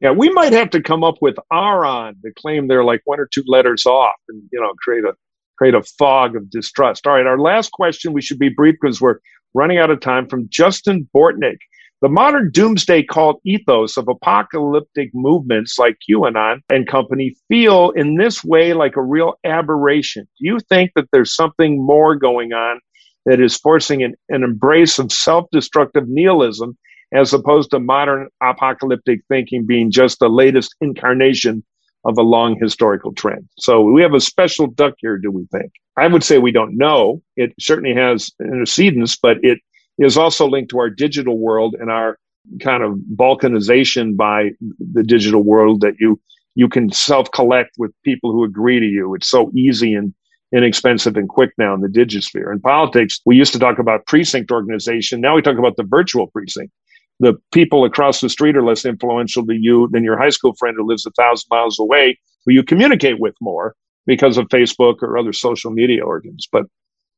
Yeah, 0.00 0.10
we 0.10 0.28
might 0.30 0.52
have 0.52 0.70
to 0.70 0.82
come 0.82 1.02
up 1.02 1.16
with 1.22 1.36
Aaron 1.52 2.16
to 2.22 2.32
claim 2.38 2.68
they're 2.68 2.84
like 2.84 3.00
one 3.04 3.18
or 3.18 3.28
two 3.32 3.44
letters 3.46 3.86
off 3.86 4.16
and, 4.28 4.42
you 4.52 4.60
know, 4.60 4.72
create 4.82 5.04
a 5.04 5.14
create 5.56 5.74
a 5.74 5.82
fog 5.82 6.36
of 6.36 6.50
distrust. 6.50 7.06
All 7.06 7.14
right, 7.14 7.26
our 7.26 7.38
last 7.38 7.72
question, 7.72 8.12
we 8.12 8.20
should 8.20 8.38
be 8.38 8.50
brief 8.50 8.76
because 8.80 9.00
we're 9.00 9.20
running 9.54 9.78
out 9.78 9.90
of 9.90 10.00
time 10.00 10.28
from 10.28 10.48
Justin 10.50 11.08
Bortnick. 11.16 11.56
The 12.02 12.10
modern 12.10 12.50
doomsday 12.52 13.04
cult 13.04 13.40
ethos 13.46 13.96
of 13.96 14.06
apocalyptic 14.06 15.12
movements 15.14 15.78
like 15.78 15.96
QAnon 16.08 16.58
and 16.68 16.86
company 16.86 17.34
feel 17.48 17.90
in 17.96 18.16
this 18.16 18.44
way 18.44 18.74
like 18.74 18.96
a 18.96 19.02
real 19.02 19.34
aberration. 19.44 20.24
Do 20.38 20.46
you 20.46 20.58
think 20.68 20.90
that 20.94 21.08
there's 21.10 21.34
something 21.34 21.82
more 21.84 22.16
going 22.16 22.52
on 22.52 22.80
that 23.24 23.40
is 23.40 23.56
forcing 23.56 24.02
an, 24.02 24.14
an 24.28 24.44
embrace 24.44 24.98
of 24.98 25.10
self 25.10 25.46
destructive 25.50 26.04
nihilism 26.06 26.76
as 27.16 27.32
opposed 27.32 27.70
to 27.70 27.80
modern 27.80 28.28
apocalyptic 28.42 29.22
thinking 29.28 29.64
being 29.64 29.90
just 29.90 30.18
the 30.18 30.28
latest 30.28 30.74
incarnation 30.80 31.64
of 32.04 32.18
a 32.18 32.22
long 32.22 32.56
historical 32.60 33.12
trend. 33.12 33.48
So 33.58 33.80
we 33.82 34.02
have 34.02 34.14
a 34.14 34.20
special 34.20 34.66
duck 34.66 34.94
here, 34.98 35.16
do 35.16 35.30
we 35.30 35.46
think? 35.50 35.72
I 35.96 36.06
would 36.06 36.22
say 36.22 36.38
we 36.38 36.52
don't 36.52 36.76
know. 36.76 37.22
It 37.36 37.54
certainly 37.58 37.94
has 37.94 38.30
antecedents, 38.40 39.16
but 39.16 39.38
it 39.42 39.58
is 39.98 40.18
also 40.18 40.46
linked 40.46 40.70
to 40.70 40.78
our 40.78 40.90
digital 40.90 41.38
world 41.38 41.74
and 41.80 41.90
our 41.90 42.18
kind 42.60 42.82
of 42.82 42.98
balkanization 43.16 44.16
by 44.16 44.50
the 44.92 45.02
digital 45.02 45.42
world 45.42 45.80
that 45.80 45.94
you 45.98 46.20
you 46.54 46.68
can 46.68 46.90
self 46.90 47.30
collect 47.32 47.70
with 47.78 47.92
people 48.04 48.30
who 48.32 48.44
agree 48.44 48.78
to 48.78 48.86
you. 48.86 49.14
It's 49.14 49.28
so 49.28 49.50
easy 49.54 49.94
and 49.94 50.14
inexpensive 50.54 51.16
and 51.16 51.28
quick 51.28 51.50
now 51.58 51.74
in 51.74 51.80
the 51.80 51.88
digisphere. 51.88 52.52
In 52.52 52.60
politics, 52.60 53.20
we 53.26 53.36
used 53.36 53.52
to 53.54 53.58
talk 53.58 53.78
about 53.78 54.06
precinct 54.06 54.50
organization. 54.50 55.20
Now 55.20 55.34
we 55.34 55.42
talk 55.42 55.58
about 55.58 55.76
the 55.76 55.82
virtual 55.82 56.28
precinct 56.28 56.72
the 57.20 57.34
people 57.52 57.84
across 57.84 58.20
the 58.20 58.28
street 58.28 58.56
are 58.56 58.64
less 58.64 58.84
influential 58.84 59.46
to 59.46 59.54
you 59.54 59.88
than 59.90 60.04
your 60.04 60.18
high 60.18 60.30
school 60.30 60.54
friend 60.58 60.76
who 60.78 60.86
lives 60.86 61.06
a 61.06 61.10
thousand 61.12 61.46
miles 61.50 61.78
away, 61.78 62.18
who 62.44 62.52
you 62.52 62.62
communicate 62.62 63.18
with 63.18 63.34
more 63.40 63.74
because 64.06 64.38
of 64.38 64.46
Facebook 64.48 65.02
or 65.02 65.18
other 65.18 65.32
social 65.32 65.70
media 65.70 66.04
organs. 66.04 66.46
But 66.50 66.64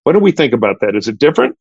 what 0.04 0.12
do 0.12 0.20
we 0.20 0.32
think 0.32 0.52
about 0.52 0.80
that? 0.80 0.94
Is 0.96 1.08
it 1.08 1.18
different? 1.18 1.56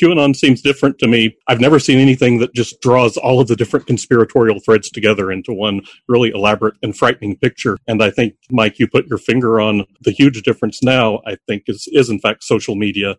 QAnon 0.00 0.36
seems 0.36 0.62
different 0.62 0.98
to 0.98 1.08
me. 1.08 1.36
I've 1.48 1.60
never 1.60 1.78
seen 1.78 1.98
anything 1.98 2.38
that 2.38 2.54
just 2.54 2.80
draws 2.80 3.16
all 3.16 3.40
of 3.40 3.48
the 3.48 3.56
different 3.56 3.86
conspiratorial 3.86 4.60
threads 4.60 4.88
together 4.88 5.32
into 5.32 5.52
one 5.52 5.82
really 6.08 6.30
elaborate 6.30 6.76
and 6.82 6.96
frightening 6.96 7.36
picture. 7.36 7.76
And 7.88 8.02
I 8.02 8.10
think, 8.10 8.34
Mike, 8.50 8.78
you 8.78 8.86
put 8.86 9.06
your 9.08 9.18
finger 9.18 9.60
on 9.60 9.84
the 10.00 10.12
huge 10.12 10.42
difference 10.42 10.82
now, 10.82 11.20
I 11.26 11.36
think, 11.48 11.64
is, 11.66 11.88
is 11.92 12.08
in 12.08 12.20
fact 12.20 12.44
social 12.44 12.76
media. 12.76 13.16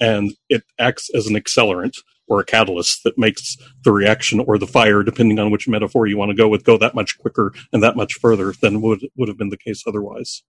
And 0.00 0.34
it 0.48 0.64
acts 0.78 1.10
as 1.14 1.26
an 1.26 1.34
accelerant 1.34 1.94
or 2.26 2.40
a 2.40 2.44
catalyst 2.44 3.04
that 3.04 3.18
makes 3.18 3.56
the 3.84 3.92
reaction 3.92 4.40
or 4.40 4.58
the 4.58 4.66
fire, 4.66 5.02
depending 5.02 5.38
on 5.38 5.50
which 5.50 5.68
metaphor 5.68 6.06
you 6.06 6.16
want 6.16 6.30
to 6.30 6.36
go 6.36 6.48
with, 6.48 6.64
go 6.64 6.78
that 6.78 6.94
much 6.94 7.18
quicker 7.18 7.52
and 7.72 7.82
that 7.82 7.96
much 7.96 8.14
further 8.14 8.52
than 8.60 8.80
would 8.80 9.08
would 9.16 9.28
have 9.28 9.38
been 9.38 9.50
the 9.50 9.56
case 9.56 9.84
otherwise. 9.86 10.42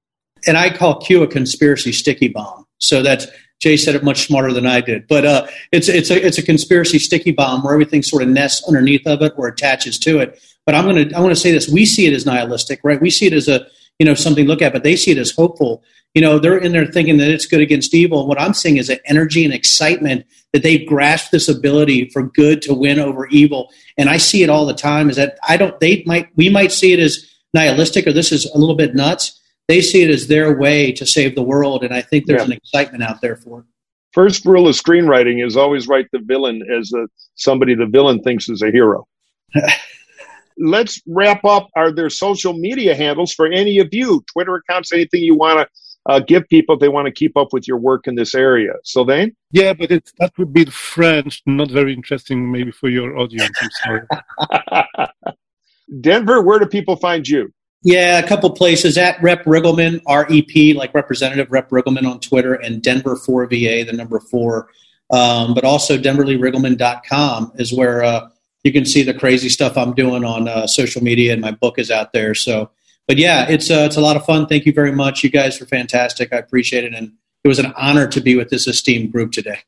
And 0.47 0.57
I 0.57 0.75
call 0.75 1.01
Q 1.01 1.23
a 1.23 1.27
conspiracy 1.27 1.91
sticky 1.91 2.27
bomb. 2.27 2.65
So 2.77 3.01
that's 3.01 3.27
Jay 3.59 3.77
said 3.77 3.95
it 3.95 4.03
much 4.03 4.27
smarter 4.27 4.51
than 4.51 4.65
I 4.65 4.81
did, 4.81 5.07
but 5.07 5.25
uh, 5.25 5.47
it's 5.71 5.87
it's 5.87 6.11
a 6.11 6.25
it's 6.25 6.37
a 6.37 6.43
conspiracy 6.43 6.99
sticky 6.99 7.31
bomb 7.31 7.63
where 7.63 7.73
everything 7.73 8.03
sort 8.03 8.21
of 8.21 8.29
nests 8.29 8.67
underneath 8.67 9.07
of 9.07 9.21
it 9.21 9.33
or 9.37 9.47
attaches 9.47 9.97
to 9.99 10.19
it. 10.19 10.39
But 10.65 10.75
I'm 10.75 10.85
gonna 10.85 11.09
I 11.15 11.21
want 11.21 11.33
to 11.33 11.39
say 11.39 11.51
this: 11.51 11.69
we 11.69 11.85
see 11.85 12.05
it 12.05 12.13
as 12.13 12.25
nihilistic, 12.25 12.81
right? 12.83 13.01
We 13.01 13.09
see 13.09 13.27
it 13.27 13.33
as 13.33 13.47
a 13.47 13.65
you 13.97 14.05
know 14.05 14.13
something 14.13 14.45
to 14.45 14.49
look 14.49 14.61
at, 14.61 14.73
but 14.73 14.83
they 14.83 14.95
see 14.95 15.11
it 15.11 15.17
as 15.17 15.31
hopeful. 15.31 15.83
You 16.13 16.21
know, 16.21 16.39
they're 16.39 16.57
in 16.57 16.71
there 16.71 16.85
thinking 16.85 17.17
that 17.17 17.29
it's 17.29 17.45
good 17.45 17.61
against 17.61 17.93
evil. 17.93 18.27
What 18.27 18.39
I'm 18.39 18.53
seeing 18.53 18.77
is 18.77 18.89
an 18.89 18.99
energy 19.05 19.45
and 19.45 19.53
excitement 19.53 20.25
that 20.55 20.63
they've 20.63 20.87
grasped 20.87 21.31
this 21.31 21.49
ability 21.49 22.09
for 22.09 22.23
good 22.23 22.61
to 22.61 22.73
win 22.73 22.97
over 22.97 23.27
evil. 23.27 23.69
And 23.97 24.09
I 24.09 24.15
see 24.15 24.41
it 24.41 24.49
all 24.49 24.65
the 24.65 24.73
time. 24.73 25.09
Is 25.09 25.17
that 25.17 25.37
I 25.47 25.57
don't 25.57 25.77
they 25.81 26.01
might 26.05 26.29
we 26.37 26.49
might 26.49 26.71
see 26.71 26.93
it 26.93 26.99
as 26.99 27.29
nihilistic 27.53 28.07
or 28.07 28.13
this 28.13 28.31
is 28.31 28.45
a 28.45 28.57
little 28.57 28.75
bit 28.75 28.95
nuts 28.95 29.39
they 29.67 29.81
see 29.81 30.03
it 30.03 30.09
as 30.09 30.27
their 30.27 30.57
way 30.57 30.91
to 30.91 31.05
save 31.05 31.35
the 31.35 31.43
world, 31.43 31.83
and 31.83 31.93
I 31.93 32.01
think 32.01 32.25
there's 32.25 32.41
yeah. 32.41 32.45
an 32.45 32.51
excitement 32.53 33.03
out 33.03 33.21
there 33.21 33.35
for 33.35 33.61
it. 33.61 33.65
First 34.11 34.45
rule 34.45 34.67
of 34.67 34.75
screenwriting 34.75 35.45
is 35.45 35.57
always 35.57 35.87
write 35.87 36.07
the 36.11 36.19
villain 36.19 36.61
as 36.71 36.93
a, 36.93 37.07
somebody 37.35 37.75
the 37.75 37.87
villain 37.87 38.21
thinks 38.21 38.47
is 38.47 38.61
a 38.61 38.71
hero. 38.71 39.07
Let's 40.57 41.01
wrap 41.05 41.43
up. 41.43 41.69
Are 41.75 41.91
there 41.91 42.09
social 42.09 42.53
media 42.53 42.95
handles 42.95 43.33
for 43.33 43.45
any 43.47 43.79
of 43.79 43.89
you? 43.91 44.23
Twitter 44.31 44.55
accounts, 44.55 44.93
anything 44.93 45.21
you 45.21 45.35
want 45.35 45.59
to 45.59 45.67
uh, 46.07 46.19
give 46.19 46.47
people 46.49 46.75
if 46.75 46.81
they 46.81 46.89
want 46.89 47.07
to 47.07 47.11
keep 47.11 47.35
up 47.35 47.51
with 47.51 47.67
your 47.67 47.77
work 47.77 48.07
in 48.07 48.15
this 48.15 48.35
area. 48.35 48.73
Sylvain? 48.83 49.35
Yeah, 49.51 49.73
but 49.73 49.91
it, 49.91 50.11
that 50.19 50.37
would 50.37 50.53
be 50.53 50.65
French, 50.65 51.41
not 51.45 51.71
very 51.71 51.93
interesting 51.93 52.51
maybe 52.51 52.71
for 52.71 52.89
your 52.89 53.17
audience. 53.17 53.57
I'm 53.61 53.69
sorry. 53.83 55.07
Denver, 56.01 56.41
where 56.41 56.59
do 56.59 56.65
people 56.65 56.95
find 56.95 57.27
you? 57.27 57.51
Yeah, 57.83 58.17
a 58.17 58.27
couple 58.27 58.49
places 58.49 58.97
at 58.97 59.21
Rep 59.21 59.45
Riggleman, 59.45 60.01
R 60.07 60.25
E 60.31 60.41
P, 60.41 60.73
like 60.73 60.93
Representative 60.95 61.51
Rep 61.51 61.69
Riggleman 61.69 62.09
on 62.09 62.19
Twitter, 62.19 62.55
and 62.55 62.81
Denver 62.81 63.15
4VA, 63.15 63.85
the 63.85 63.93
number 63.93 64.19
four. 64.19 64.69
Um, 65.11 65.53
but 65.53 65.63
also 65.63 65.95
denverleeriggleman.com 65.97 67.51
is 67.55 67.71
where 67.71 68.03
uh, 68.03 68.29
you 68.63 68.73
can 68.73 68.85
see 68.85 69.03
the 69.03 69.13
crazy 69.13 69.49
stuff 69.49 69.77
I'm 69.77 69.93
doing 69.93 70.25
on 70.25 70.47
uh, 70.47 70.65
social 70.65 71.03
media, 71.03 71.33
and 71.33 71.41
my 71.41 71.51
book 71.51 71.77
is 71.77 71.91
out 71.91 72.11
there. 72.11 72.33
So, 72.33 72.71
but 73.07 73.17
yeah, 73.17 73.47
it's 73.49 73.69
uh, 73.69 73.85
it's 73.85 73.97
a 73.97 74.01
lot 74.01 74.15
of 74.15 74.25
fun. 74.25 74.47
Thank 74.47 74.65
you 74.65 74.73
very 74.73 74.91
much. 74.91 75.23
You 75.23 75.29
guys 75.29 75.61
are 75.61 75.65
fantastic. 75.65 76.33
I 76.33 76.37
appreciate 76.37 76.83
it, 76.83 76.93
and 76.93 77.13
it 77.43 77.47
was 77.47 77.59
an 77.59 77.73
honor 77.77 78.07
to 78.07 78.21
be 78.21 78.35
with 78.35 78.49
this 78.49 78.67
esteemed 78.67 79.11
group 79.11 79.31
today. 79.31 79.59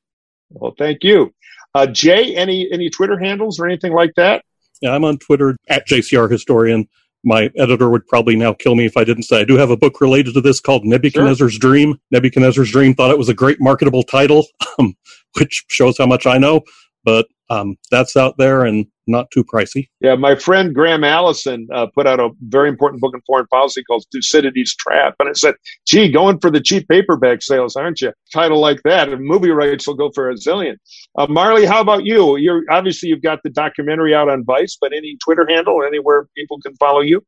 Well, 0.49 0.73
thank 0.77 1.03
you, 1.03 1.33
uh, 1.75 1.87
Jay. 1.87 2.35
Any 2.35 2.69
any 2.71 2.89
Twitter 2.89 3.17
handles 3.17 3.59
or 3.59 3.67
anything 3.67 3.93
like 3.93 4.13
that? 4.15 4.43
Yeah, 4.81 4.91
I'm 4.91 5.03
on 5.03 5.17
Twitter 5.17 5.55
at 5.69 5.87
JCR 5.87 6.29
Historian 6.29 6.87
my 7.27 7.51
editor 7.57 7.89
would 7.89 8.07
probably 8.07 8.35
now 8.35 8.53
kill 8.53 8.75
me 8.75 8.85
if 8.85 8.95
I 8.95 9.03
didn't 9.03 9.23
say 9.23 9.41
I 9.41 9.43
do 9.43 9.57
have 9.57 9.69
a 9.69 9.77
book 9.77 9.99
related 9.99 10.33
to 10.35 10.41
this 10.41 10.59
called 10.59 10.85
Nebuchadnezzar's 10.85 11.53
sure. 11.53 11.59
Dream. 11.59 11.99
Nebuchadnezzar's 12.09 12.71
Dream 12.71 12.93
thought 12.93 13.11
it 13.11 13.17
was 13.17 13.27
a 13.27 13.33
great 13.33 13.59
marketable 13.59 14.03
title, 14.03 14.45
um, 14.79 14.95
which 15.37 15.65
shows 15.67 15.97
how 15.97 16.05
much 16.05 16.25
I 16.25 16.37
know. 16.37 16.61
But 17.03 17.27
um, 17.49 17.77
that's 17.91 18.15
out 18.17 18.37
there 18.37 18.65
and 18.65 18.85
not 19.07 19.31
too 19.31 19.43
pricey. 19.43 19.87
Yeah, 20.01 20.15
my 20.15 20.35
friend 20.35 20.75
Graham 20.75 21.03
Allison 21.03 21.67
uh, 21.73 21.87
put 21.95 22.05
out 22.07 22.19
a 22.19 22.29
very 22.41 22.67
important 22.67 23.01
book 23.01 23.13
in 23.15 23.21
foreign 23.25 23.47
policy 23.47 23.83
called 23.83 24.05
Thucydides' 24.11 24.75
Trap. 24.75 25.15
And 25.19 25.29
it 25.29 25.37
said, 25.37 25.55
gee, 25.85 26.11
going 26.11 26.39
for 26.39 26.51
the 26.51 26.59
cheap 26.59 26.87
paperback 26.89 27.41
sales, 27.41 27.75
aren't 27.75 28.01
you? 28.01 28.11
Title 28.33 28.59
like 28.59 28.81
that, 28.83 29.09
and 29.09 29.23
movie 29.23 29.51
rights 29.51 29.87
will 29.87 29.95
go 29.95 30.11
for 30.13 30.29
a 30.29 30.35
zillion. 30.35 30.75
Uh, 31.17 31.27
Marley, 31.29 31.65
how 31.65 31.81
about 31.81 32.05
you? 32.05 32.37
You're 32.37 32.63
Obviously, 32.69 33.09
you've 33.09 33.21
got 33.21 33.39
the 33.43 33.49
documentary 33.49 34.13
out 34.13 34.29
on 34.29 34.43
Vice, 34.43 34.77
but 34.79 34.91
any 34.93 35.17
Twitter 35.23 35.47
handle 35.47 35.73
or 35.73 35.87
anywhere 35.87 36.27
people 36.35 36.59
can 36.61 36.75
follow 36.75 36.99
you? 36.99 37.23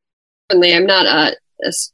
Certainly, 0.52 0.76
I'm 0.76 0.86
not 0.86 1.06
uh, 1.06 1.32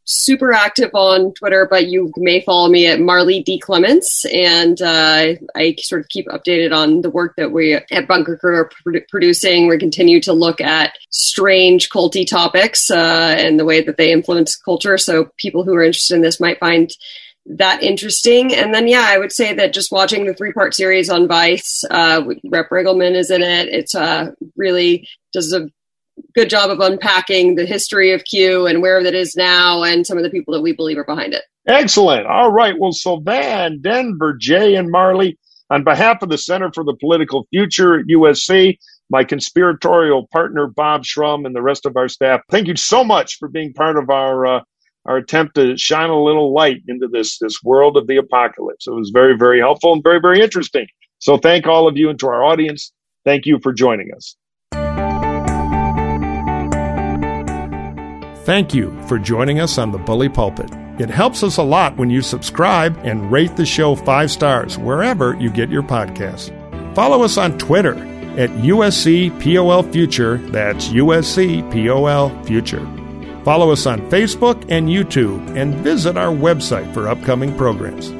super 0.03 0.53
active 0.53 0.91
on 0.93 1.33
Twitter, 1.33 1.67
but 1.69 1.87
you 1.87 2.11
may 2.17 2.41
follow 2.41 2.69
me 2.69 2.87
at 2.87 2.99
Marley 2.99 3.41
D 3.43 3.59
Clements, 3.59 4.25
and 4.25 4.81
uh, 4.81 5.33
I 5.55 5.75
sort 5.79 6.01
of 6.01 6.09
keep 6.09 6.27
updated 6.27 6.73
on 6.73 7.01
the 7.01 7.09
work 7.09 7.35
that 7.37 7.51
we 7.51 7.73
at 7.73 8.07
Bunker 8.07 8.37
Crew 8.37 8.55
are 8.55 8.69
producing. 9.09 9.67
We 9.67 9.77
continue 9.77 10.21
to 10.21 10.33
look 10.33 10.61
at 10.61 10.97
strange 11.09 11.89
culty 11.89 12.27
topics 12.27 12.91
uh, 12.91 13.35
and 13.37 13.59
the 13.59 13.65
way 13.65 13.81
that 13.81 13.97
they 13.97 14.11
influence 14.11 14.55
culture. 14.55 14.97
So 14.97 15.29
people 15.37 15.63
who 15.63 15.73
are 15.73 15.83
interested 15.83 16.15
in 16.15 16.21
this 16.21 16.39
might 16.39 16.59
find 16.59 16.91
that 17.47 17.83
interesting. 17.83 18.53
And 18.55 18.73
then, 18.73 18.87
yeah, 18.87 19.05
I 19.07 19.19
would 19.19 19.31
say 19.31 19.53
that 19.53 19.73
just 19.73 19.91
watching 19.91 20.25
the 20.25 20.33
three 20.33 20.51
part 20.51 20.73
series 20.73 21.09
on 21.09 21.27
Vice, 21.27 21.83
uh, 21.89 22.23
Rep 22.45 22.69
Riggleman 22.69 23.15
is 23.15 23.29
in 23.29 23.43
it. 23.43 23.67
It's 23.69 23.93
uh, 23.93 24.31
really 24.55 25.07
does 25.31 25.53
a 25.53 25.69
good 26.35 26.49
job 26.49 26.69
of 26.69 26.79
unpacking 26.79 27.55
the 27.55 27.65
history 27.65 28.11
of 28.11 28.23
Q 28.25 28.67
and 28.67 28.81
where 28.81 29.01
that 29.01 29.15
is 29.15 29.35
now 29.35 29.83
and 29.83 30.05
some 30.05 30.17
of 30.17 30.23
the 30.23 30.29
people 30.29 30.53
that 30.53 30.61
we 30.61 30.73
believe 30.73 30.97
are 30.97 31.05
behind 31.05 31.33
it. 31.33 31.43
Excellent. 31.67 32.27
All 32.27 32.51
right. 32.51 32.77
Well, 32.77 32.91
Sylvain, 32.91 33.81
Denver, 33.81 34.33
Jay, 34.33 34.75
and 34.75 34.91
Marley, 34.91 35.37
on 35.69 35.83
behalf 35.83 36.21
of 36.21 36.29
the 36.29 36.37
Center 36.37 36.71
for 36.73 36.83
the 36.83 36.95
Political 36.95 37.47
Future 37.49 37.99
at 37.99 38.05
USC, 38.05 38.77
my 39.09 39.23
conspiratorial 39.23 40.27
partner, 40.27 40.67
Bob 40.67 41.03
Shrum, 41.03 41.45
and 41.45 41.55
the 41.55 41.61
rest 41.61 41.85
of 41.85 41.97
our 41.97 42.07
staff, 42.07 42.41
thank 42.51 42.67
you 42.67 42.75
so 42.75 43.03
much 43.03 43.37
for 43.37 43.47
being 43.47 43.73
part 43.73 43.97
of 43.97 44.09
our. 44.09 44.45
Uh, 44.45 44.61
our 45.07 45.17
attempt 45.17 45.53
to 45.53 45.77
shine 45.77 46.09
a 46.09 46.19
little 46.19 46.51
light 46.51 46.81
into 46.87 47.07
this 47.07 47.37
this 47.37 47.61
world 47.63 47.95
of 47.95 48.07
the 48.07 48.17
apocalypse. 48.17 48.87
It 48.87 48.91
was 48.91 49.11
very, 49.13 49.37
very 49.37 49.59
helpful 49.59 49.93
and 49.93 50.01
very, 50.01 50.19
very 50.19 50.41
interesting. 50.41 50.87
So 51.19 51.37
thank 51.37 51.67
all 51.67 51.87
of 51.87 51.95
you 51.95 52.09
and 52.09 52.17
to 52.19 52.27
our 52.27 52.43
audience. 52.43 52.91
Thank 53.23 53.45
you 53.45 53.59
for 53.61 53.71
joining 53.71 54.11
us. 54.15 54.35
Thank 58.45 58.75
you 58.75 58.95
for 59.07 59.17
joining 59.17 59.59
us 59.59 59.79
on 59.79 59.91
the 59.91 59.97
Bully 59.97 60.29
Pulpit. 60.29 60.69
It 60.99 61.09
helps 61.09 61.41
us 61.41 61.57
a 61.57 61.63
lot 61.63 61.97
when 61.97 62.11
you 62.11 62.21
subscribe 62.21 62.95
and 63.03 63.31
rate 63.31 63.55
the 63.55 63.65
show 63.65 63.95
five 63.95 64.29
stars 64.29 64.77
wherever 64.77 65.35
you 65.37 65.49
get 65.49 65.71
your 65.71 65.81
podcasts. 65.81 66.53
Follow 66.93 67.23
us 67.23 67.39
on 67.39 67.57
Twitter 67.57 67.95
at 68.37 68.51
USC 68.51 69.31
POL 69.41 69.81
Future. 69.91 70.37
That's 70.37 70.89
USC 70.89 71.63
POL 71.71 72.29
Future. 72.43 72.85
Follow 73.43 73.71
us 73.71 73.87
on 73.87 73.99
Facebook 74.11 74.63
and 74.69 74.89
YouTube 74.89 75.57
and 75.57 75.73
visit 75.77 76.15
our 76.15 76.31
website 76.31 76.93
for 76.93 77.07
upcoming 77.07 77.57
programs. 77.57 78.11